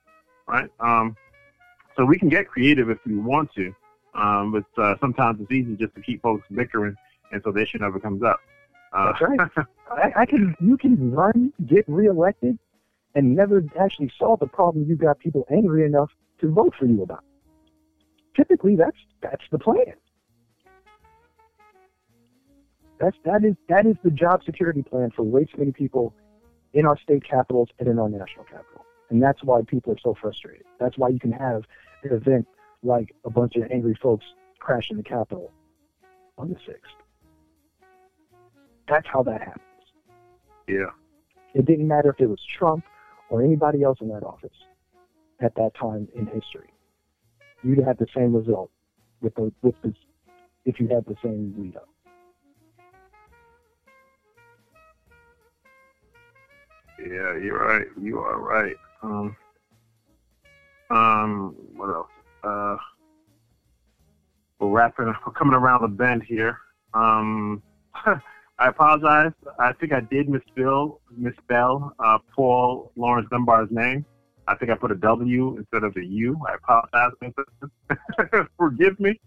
right? 0.48 0.70
Um, 0.80 1.16
so 1.96 2.04
we 2.04 2.18
can 2.18 2.30
get 2.30 2.48
creative 2.48 2.90
if 2.90 2.98
we 3.06 3.16
want 3.16 3.54
to, 3.54 3.74
um, 4.16 4.52
but 4.52 4.82
uh, 4.82 4.96
sometimes 5.00 5.40
it's 5.42 5.52
easy 5.52 5.76
just 5.76 5.96
to 5.96 6.02
keep 6.02 6.22
folks 6.22 6.46
bickering, 6.54 6.96
and 7.32 7.42
so 7.44 7.52
the 7.52 7.62
issue 7.62 7.80
never 7.80 8.00
comes 8.00 8.24
up. 8.24 8.40
Uh, 8.92 9.12
That's 9.12 9.22
right. 9.22 9.40
I, 9.92 10.22
I 10.22 10.26
can 10.26 10.56
you 10.60 10.78
can 10.78 11.12
run, 11.12 11.52
get 11.66 11.86
reelected, 11.88 12.60
and 13.16 13.36
never 13.36 13.64
actually 13.80 14.12
solve 14.18 14.40
the 14.40 14.48
problem 14.48 14.86
you 14.88 14.96
got 14.96 15.20
people 15.20 15.46
angry 15.52 15.86
enough 15.86 16.12
to 16.42 16.52
vote 16.52 16.74
for 16.78 16.86
you 16.86 17.02
about. 17.04 17.24
Typically, 18.36 18.76
that's 18.76 18.98
that's 19.22 19.44
the 19.52 19.60
plan. 19.60 19.96
That's 23.00 23.18
that 23.26 23.44
is 23.44 23.56
that 23.68 23.86
is 23.86 23.96
the 24.04 24.12
job 24.12 24.44
security 24.44 24.84
plan 24.84 25.12
for 25.16 25.24
way 25.24 25.46
too 25.46 25.58
many 25.58 25.72
people 25.72 26.14
in 26.74 26.86
our 26.86 26.98
state 27.00 27.24
capitals 27.28 27.70
and 27.80 27.88
in 27.88 28.00
our 28.00 28.10
national 28.10 28.46
capital, 28.46 28.86
and 29.10 29.22
that's 29.22 29.44
why 29.44 29.62
people 29.68 29.94
are 29.94 30.00
so 30.04 30.16
frustrated. 30.20 30.66
That's 30.80 30.98
why 30.98 31.10
you 31.10 31.20
can 31.20 31.32
have 31.32 31.64
an 32.04 32.14
event 32.14 32.48
like 32.84 33.16
a 33.26 33.30
bunch 33.30 33.56
of 33.56 33.64
angry 33.72 33.98
folks 34.02 34.26
crashing 34.60 34.98
the 34.98 35.04
Capitol 35.04 35.52
on 36.38 36.50
the 36.50 36.58
sixth. 36.66 36.92
That's 38.88 39.08
how 39.08 39.24
that 39.24 39.40
happens. 39.40 39.64
yeah. 40.68 40.92
It 41.54 41.66
didn't 41.66 41.88
matter 41.88 42.10
if 42.10 42.20
it 42.20 42.28
was 42.28 42.40
Trump 42.58 42.84
or 43.30 43.44
anybody 43.44 43.84
else 43.84 44.00
in 44.02 44.08
that 44.10 44.24
office 44.24 44.58
at 45.40 45.54
that 45.56 45.72
time 45.80 46.08
in 46.16 46.26
history. 46.26 46.74
You'd 47.64 47.84
have 47.86 47.98
the 47.98 48.08
same 48.16 48.36
result 48.36 48.72
with 49.22 49.36
the 49.36 49.52
with 49.62 49.76
the 49.84 49.94
if 50.66 50.80
you 50.80 50.88
had 50.88 51.06
the 51.06 51.16
same 51.24 51.54
lead 51.58 51.76
up. 51.76 51.90
Yeah, 57.00 57.38
you're 57.38 57.60
right. 57.60 57.86
You 58.02 58.20
are 58.20 58.40
right. 58.40 58.76
Um, 59.02 59.36
um, 60.90 61.56
what 61.76 61.90
else? 61.90 62.10
Uh, 62.44 62.78
we're 64.60 64.70
wrapping. 64.70 65.06
We're 65.06 65.34
coming 65.34 65.54
around 65.54 65.82
the 65.82 65.88
bend 65.88 66.24
here. 66.24 66.58
Um, 66.94 67.62
I 68.60 68.68
apologize. 68.68 69.32
I 69.60 69.74
think 69.74 69.94
I 69.94 70.02
did 70.02 70.30
misspell 70.30 71.02
misspell 71.16 71.94
uh, 72.00 72.20
Paul 72.36 72.92
Lawrence 72.96 73.28
Dunbar's 73.30 73.70
name. 73.72 74.06
I 74.48 74.56
think 74.56 74.72
I 74.72 74.76
put 74.76 74.92
a 74.92 74.96
W 74.96 75.58
instead 75.58 75.84
of 75.84 75.96
a 75.96 76.04
U. 76.04 76.40
I 76.48 76.56
apologize. 76.56 77.12
Forgive 78.58 79.00
me. 79.00 79.20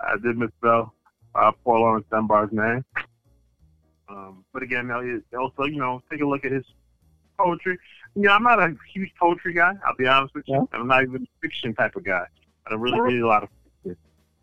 I 0.00 0.16
did 0.22 0.36
misspell 0.36 0.92
uh, 1.34 1.52
Paul 1.64 1.80
Lawrence 1.80 2.06
Dunbar's 2.10 2.50
name. 2.52 2.84
Um, 4.08 4.44
but 4.52 4.62
again, 4.62 4.90
also, 5.38 5.64
you 5.64 5.78
know, 5.78 6.02
take 6.10 6.20
a 6.20 6.26
look 6.26 6.44
at 6.44 6.52
his 6.52 6.64
poetry. 7.38 7.78
You 8.14 8.22
know, 8.22 8.32
I'm 8.32 8.42
not 8.42 8.60
a 8.60 8.74
huge 8.92 9.12
poetry 9.18 9.52
guy. 9.52 9.72
I'll 9.86 9.96
be 9.96 10.06
honest 10.06 10.34
with 10.34 10.44
you. 10.46 10.54
Yeah. 10.54 10.78
I'm 10.78 10.86
not 10.86 11.02
even 11.02 11.22
a 11.22 11.40
fiction 11.40 11.74
type 11.74 11.96
of 11.96 12.04
guy. 12.04 12.26
I 12.70 12.74
really 12.74 13.00
read 13.00 13.20
a 13.20 13.26
lot 13.26 13.42
of. 13.44 13.48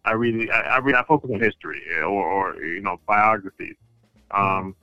I 0.06 0.14
read. 0.14 0.50
I, 0.50 0.60
I 0.62 0.78
read. 0.80 0.96
I 0.96 1.04
focus 1.04 1.30
on 1.34 1.40
history 1.40 1.82
or, 2.00 2.06
or 2.06 2.64
you 2.64 2.82
know 2.82 3.00
biographies. 3.08 3.76
Um, 4.32 4.76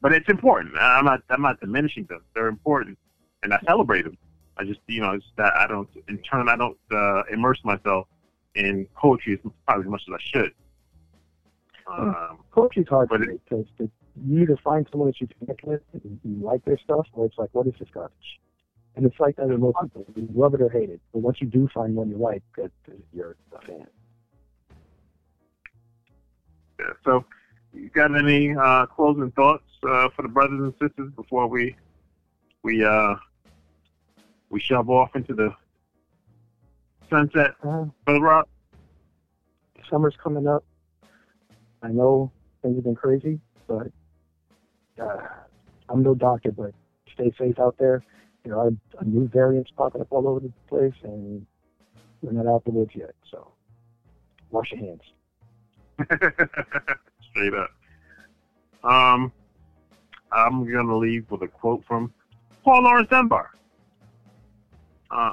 but 0.00 0.12
it's 0.12 0.28
important. 0.28 0.74
I'm 0.78 1.04
not. 1.04 1.20
I'm 1.30 1.42
not 1.42 1.60
diminishing 1.60 2.04
them. 2.04 2.22
They're 2.34 2.48
important, 2.48 2.98
and 3.42 3.52
I 3.54 3.60
celebrate 3.66 4.02
them. 4.02 4.16
I 4.58 4.64
just, 4.64 4.80
you 4.86 5.02
know, 5.02 5.12
it's 5.12 5.26
that 5.36 5.54
I 5.54 5.66
don't. 5.66 5.88
In 6.08 6.18
turn, 6.18 6.48
I 6.48 6.56
don't 6.56 6.78
uh, 6.90 7.22
immerse 7.32 7.60
myself 7.64 8.08
in 8.54 8.86
poetry 8.96 9.34
as 9.34 9.52
probably 9.66 9.84
as 9.84 9.90
much 9.90 10.02
as 10.08 10.14
I 10.14 10.22
should. 10.22 10.52
Um, 11.86 12.38
Poetry's 12.50 12.88
hard 12.88 13.08
But 13.08 13.18
to 13.18 13.30
it- 13.30 13.40
because 13.44 13.66
you 14.24 14.42
either 14.42 14.56
find 14.56 14.88
someone 14.90 15.10
that 15.10 15.20
you 15.20 15.28
connect 15.38 15.62
with 15.64 15.82
and 15.92 16.18
you 16.24 16.44
like 16.44 16.64
their 16.64 16.78
stuff, 16.78 17.06
or 17.12 17.26
it's 17.26 17.38
like, 17.38 17.50
what 17.52 17.66
is 17.66 17.74
this 17.78 17.88
garbage? 17.92 18.40
And 18.96 19.04
it's 19.04 19.20
like 19.20 19.36
that 19.36 19.48
with 19.48 19.58
most 19.60 19.76
people. 19.82 20.06
You 20.16 20.28
love 20.34 20.54
it 20.54 20.62
or 20.62 20.70
hate 20.70 20.88
it. 20.88 21.00
But 21.12 21.18
once 21.20 21.40
you 21.40 21.46
do 21.46 21.68
find 21.72 21.94
one 21.94 22.08
you 22.08 22.16
like, 22.16 22.42
that 22.56 22.70
you're 23.12 23.36
a 23.52 23.60
fan. 23.66 23.86
Yeah. 26.80 26.86
So, 27.04 27.24
you 27.74 27.90
got 27.90 28.16
any 28.16 28.54
uh, 28.56 28.86
closing 28.86 29.30
thoughts 29.32 29.64
uh, 29.86 30.08
for 30.16 30.22
the 30.22 30.28
brothers 30.28 30.60
and 30.60 30.72
sisters 30.80 31.12
before 31.14 31.46
we 31.46 31.76
we 32.62 32.84
uh, 32.84 33.16
we 34.48 34.60
shove 34.60 34.88
off 34.88 35.14
into 35.14 35.34
the 35.34 35.54
sunset, 37.10 37.52
Uh, 37.62 37.84
Brother 38.04 38.20
Rob? 38.20 38.48
summer's 39.90 40.16
coming 40.22 40.46
up. 40.48 40.64
I 41.82 41.88
know 41.88 42.32
things 42.62 42.76
have 42.76 42.84
been 42.84 42.94
crazy, 42.96 43.38
but 43.68 43.88
uh, 45.00 45.18
I'm 45.88 46.02
no 46.02 46.14
doctor, 46.14 46.50
but 46.50 46.72
stay 47.12 47.32
safe 47.38 47.58
out 47.60 47.76
there. 47.78 48.02
There 48.46 48.56
are 48.56 48.70
new 49.04 49.26
variants 49.26 49.72
popping 49.76 50.00
up 50.00 50.06
all 50.10 50.28
over 50.28 50.38
the 50.38 50.52
place, 50.68 50.94
and 51.02 51.44
we're 52.22 52.30
not 52.30 52.46
out 52.46 52.64
the 52.64 52.70
woods 52.70 52.92
yet. 52.94 53.10
So 53.28 53.50
wash 54.52 54.70
your 54.70 54.80
hands. 54.80 55.02
Straight 57.30 57.54
up. 57.54 57.70
Um, 58.84 59.32
I'm 60.30 60.72
gonna 60.72 60.96
leave 60.96 61.28
with 61.28 61.42
a 61.42 61.48
quote 61.48 61.84
from 61.88 62.14
Paul 62.62 62.84
Lawrence 62.84 63.08
Dunbar. 63.10 63.50
Uh, 65.10 65.32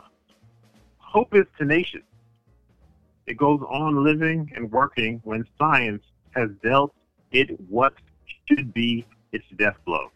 hope 0.97 1.35
is 1.35 1.45
tenacious. 1.55 2.01
It 3.27 3.37
goes 3.37 3.61
on 3.69 4.03
living 4.03 4.51
and 4.55 4.71
working 4.71 5.21
when 5.23 5.45
science 5.59 6.01
has 6.31 6.49
dealt 6.63 6.95
it 7.31 7.59
what 7.69 7.93
should 8.47 8.73
be 8.73 9.05
its 9.31 9.45
death 9.55 9.77
blow. 9.85 10.09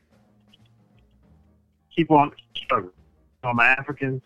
Keep 1.98 2.12
on 2.12 2.32
struggling. 2.56 2.94
All 3.44 3.56
my 3.56 3.66
Africans, 3.66 4.22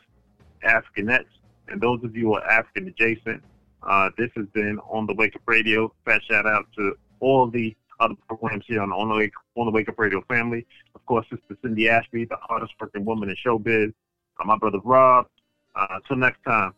Africanettes, 0.64 1.32
and 1.70 1.80
those 1.80 2.04
of 2.04 2.16
you 2.18 2.26
who 2.26 2.34
are 2.36 2.46
African 2.46 2.90
adjacent, 2.90 3.42
uh, 3.84 4.10
this 4.18 4.30
has 4.36 4.46
been 4.48 4.78
on 4.90 5.08
the 5.08 5.14
Wake 5.14 5.36
Up 5.38 5.42
Radio. 5.46 5.92
Fat 6.04 6.22
shout 6.30 6.46
out 6.46 6.68
to 6.78 6.96
all 7.22 7.48
the 7.48 7.74
other 8.02 8.16
programs 8.28 8.66
here 8.68 8.82
on 8.82 8.90
the 8.90 8.96
on 8.96 9.08
the 9.08 9.16
Wake, 9.16 9.32
on 9.56 9.66
the 9.66 9.72
Wake 9.72 9.88
Up 9.88 9.98
Radio 9.98 10.22
family. 10.28 10.68
Of 10.96 11.06
course, 11.06 11.26
Sister 11.30 11.58
Cindy 11.62 11.88
Ashby, 11.88 12.26
the 12.26 12.36
hardest 12.42 12.74
working 12.80 13.06
woman 13.06 13.30
in 13.30 13.36
showbiz. 13.44 13.94
Uh, 14.40 14.46
my 14.46 14.58
brother 14.58 14.80
Rob, 14.84 15.28
Uh, 15.74 15.88
until 15.92 16.18
next 16.18 16.44
time, 16.44 16.74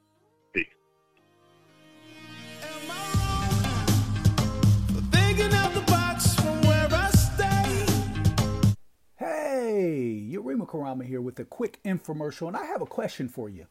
Yurima 10.43 10.67
Karama 10.67 11.05
here 11.05 11.21
with 11.21 11.39
a 11.39 11.45
quick 11.45 11.79
infomercial, 11.83 12.47
and 12.47 12.57
I 12.57 12.65
have 12.65 12.81
a 12.81 12.85
question 12.85 13.29
for 13.29 13.49
you. 13.49 13.67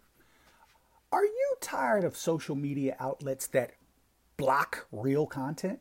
Are 1.12 1.24
you 1.24 1.56
tired 1.60 2.04
of 2.04 2.16
social 2.16 2.56
media 2.56 2.96
outlets 2.98 3.46
that 3.48 3.72
block 4.36 4.86
real 4.90 5.26
content? 5.26 5.80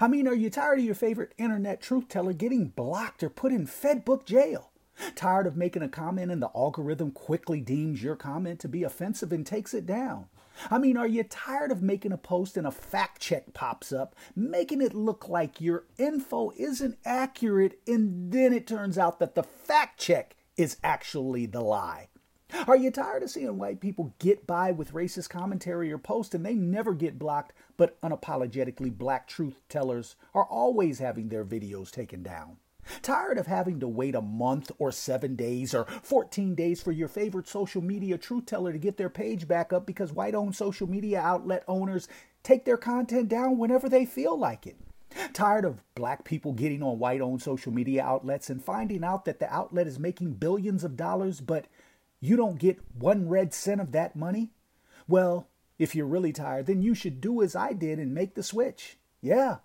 I 0.00 0.06
mean, 0.08 0.28
are 0.28 0.34
you 0.34 0.50
tired 0.50 0.78
of 0.78 0.84
your 0.84 0.94
favorite 0.94 1.34
internet 1.38 1.80
truth 1.80 2.08
teller 2.08 2.32
getting 2.32 2.68
blocked 2.68 3.22
or 3.22 3.30
put 3.30 3.52
in 3.52 3.66
Fedbook 3.66 4.24
jail? 4.24 4.70
Tired 5.16 5.46
of 5.46 5.56
making 5.56 5.82
a 5.82 5.88
comment 5.88 6.30
and 6.30 6.42
the 6.42 6.50
algorithm 6.54 7.10
quickly 7.10 7.60
deems 7.60 8.02
your 8.02 8.16
comment 8.16 8.60
to 8.60 8.68
be 8.68 8.84
offensive 8.84 9.32
and 9.32 9.46
takes 9.46 9.74
it 9.74 9.86
down? 9.86 10.26
I 10.70 10.78
mean, 10.78 10.96
are 10.96 11.06
you 11.06 11.22
tired 11.22 11.70
of 11.70 11.82
making 11.82 12.12
a 12.12 12.18
post 12.18 12.56
and 12.56 12.66
a 12.66 12.72
fact 12.72 13.20
check 13.20 13.52
pops 13.54 13.92
up, 13.92 14.16
making 14.34 14.82
it 14.82 14.94
look 14.94 15.28
like 15.28 15.60
your 15.60 15.84
info 15.96 16.52
isn't 16.56 16.98
accurate, 17.04 17.78
and 17.86 18.32
then 18.32 18.52
it 18.52 18.66
turns 18.66 18.98
out 18.98 19.20
that 19.20 19.34
the 19.34 19.42
fact 19.42 20.00
check 20.00 20.34
is 20.56 20.76
actually 20.82 21.46
the 21.46 21.60
lie? 21.60 22.08
Are 22.66 22.76
you 22.76 22.90
tired 22.90 23.22
of 23.22 23.30
seeing 23.30 23.58
white 23.58 23.80
people 23.80 24.14
get 24.18 24.46
by 24.46 24.72
with 24.72 24.92
racist 24.92 25.28
commentary 25.28 25.92
or 25.92 25.98
posts 25.98 26.34
and 26.34 26.44
they 26.44 26.54
never 26.54 26.94
get 26.94 27.18
blocked, 27.18 27.52
but 27.76 28.00
unapologetically 28.00 28.96
black 28.96 29.28
truth 29.28 29.62
tellers 29.68 30.16
are 30.34 30.44
always 30.44 30.98
having 30.98 31.28
their 31.28 31.44
videos 31.44 31.90
taken 31.90 32.24
down? 32.24 32.56
Tired 33.02 33.38
of 33.38 33.46
having 33.46 33.80
to 33.80 33.88
wait 33.88 34.14
a 34.14 34.20
month 34.20 34.70
or 34.78 34.92
seven 34.92 35.36
days 35.36 35.74
or 35.74 35.84
14 36.02 36.54
days 36.54 36.82
for 36.82 36.92
your 36.92 37.08
favorite 37.08 37.48
social 37.48 37.82
media 37.82 38.18
truth 38.18 38.46
teller 38.46 38.72
to 38.72 38.78
get 38.78 38.96
their 38.96 39.10
page 39.10 39.46
back 39.46 39.72
up 39.72 39.86
because 39.86 40.12
white 40.12 40.34
owned 40.34 40.56
social 40.56 40.88
media 40.88 41.20
outlet 41.20 41.64
owners 41.68 42.08
take 42.42 42.64
their 42.64 42.76
content 42.76 43.28
down 43.28 43.58
whenever 43.58 43.88
they 43.88 44.04
feel 44.04 44.38
like 44.38 44.66
it? 44.66 44.76
Tired 45.32 45.64
of 45.64 45.82
black 45.94 46.24
people 46.24 46.52
getting 46.52 46.82
on 46.82 46.98
white 46.98 47.20
owned 47.20 47.42
social 47.42 47.72
media 47.72 48.02
outlets 48.02 48.48
and 48.48 48.62
finding 48.62 49.02
out 49.04 49.24
that 49.24 49.40
the 49.40 49.52
outlet 49.52 49.86
is 49.86 49.98
making 49.98 50.34
billions 50.34 50.84
of 50.84 50.96
dollars, 50.96 51.40
but 51.40 51.66
you 52.20 52.36
don't 52.36 52.58
get 52.58 52.78
one 52.94 53.28
red 53.28 53.52
cent 53.52 53.80
of 53.80 53.92
that 53.92 54.14
money? 54.14 54.50
Well, 55.08 55.48
if 55.78 55.94
you're 55.94 56.06
really 56.06 56.32
tired, 56.32 56.66
then 56.66 56.82
you 56.82 56.94
should 56.94 57.20
do 57.20 57.42
as 57.42 57.56
I 57.56 57.72
did 57.72 57.98
and 57.98 58.14
make 58.14 58.34
the 58.34 58.42
switch. 58.42 58.98
Yeah. 59.20 59.56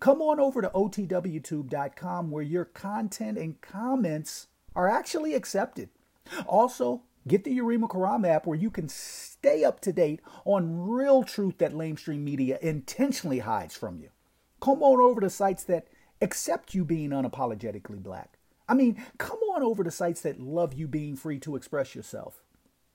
Come 0.00 0.22
on 0.22 0.38
over 0.38 0.62
to 0.62 0.70
otwtube.com 0.70 2.30
where 2.30 2.42
your 2.42 2.64
content 2.64 3.36
and 3.36 3.60
comments 3.60 4.46
are 4.76 4.88
actually 4.88 5.34
accepted. 5.34 5.88
Also, 6.46 7.02
get 7.26 7.42
the 7.44 7.56
Yurima 7.58 7.88
Karama 7.88 8.28
app 8.28 8.46
where 8.46 8.58
you 8.58 8.70
can 8.70 8.88
stay 8.88 9.64
up 9.64 9.80
to 9.80 9.92
date 9.92 10.20
on 10.44 10.88
real 10.88 11.24
truth 11.24 11.58
that 11.58 11.72
lamestream 11.72 12.20
media 12.20 12.58
intentionally 12.62 13.40
hides 13.40 13.76
from 13.76 13.98
you. 13.98 14.10
Come 14.60 14.82
on 14.82 15.00
over 15.00 15.20
to 15.20 15.30
sites 15.30 15.64
that 15.64 15.88
accept 16.20 16.74
you 16.74 16.84
being 16.84 17.10
unapologetically 17.10 18.02
black. 18.02 18.38
I 18.68 18.74
mean, 18.74 19.02
come 19.18 19.38
on 19.54 19.62
over 19.62 19.82
to 19.82 19.90
sites 19.90 20.20
that 20.22 20.40
love 20.40 20.74
you 20.74 20.86
being 20.86 21.16
free 21.16 21.38
to 21.40 21.56
express 21.56 21.94
yourself. 21.94 22.42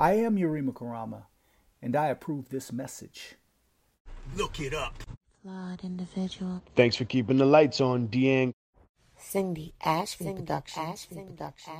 I 0.00 0.12
am 0.12 0.36
Yurima 0.36 0.72
Karama, 0.72 1.24
and 1.82 1.96
I 1.96 2.06
approve 2.06 2.50
this 2.50 2.72
message. 2.72 3.34
Look 4.36 4.60
it 4.60 4.72
up. 4.72 4.94
Flawed 5.42 5.82
individual. 5.82 6.62
Thanks 6.76 6.94
for 6.94 7.04
keeping 7.04 7.38
the 7.38 7.44
lights 7.44 7.80
on, 7.80 8.06
Deang. 8.06 8.52
Cindy 9.16 9.74
Ashby 9.84 10.26
Cindy 10.26 10.52
Ashby 10.52 11.16
Production. 11.16 11.72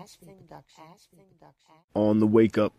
On 1.94 2.18
the 2.18 2.26
wake 2.26 2.58
up. 2.58 2.72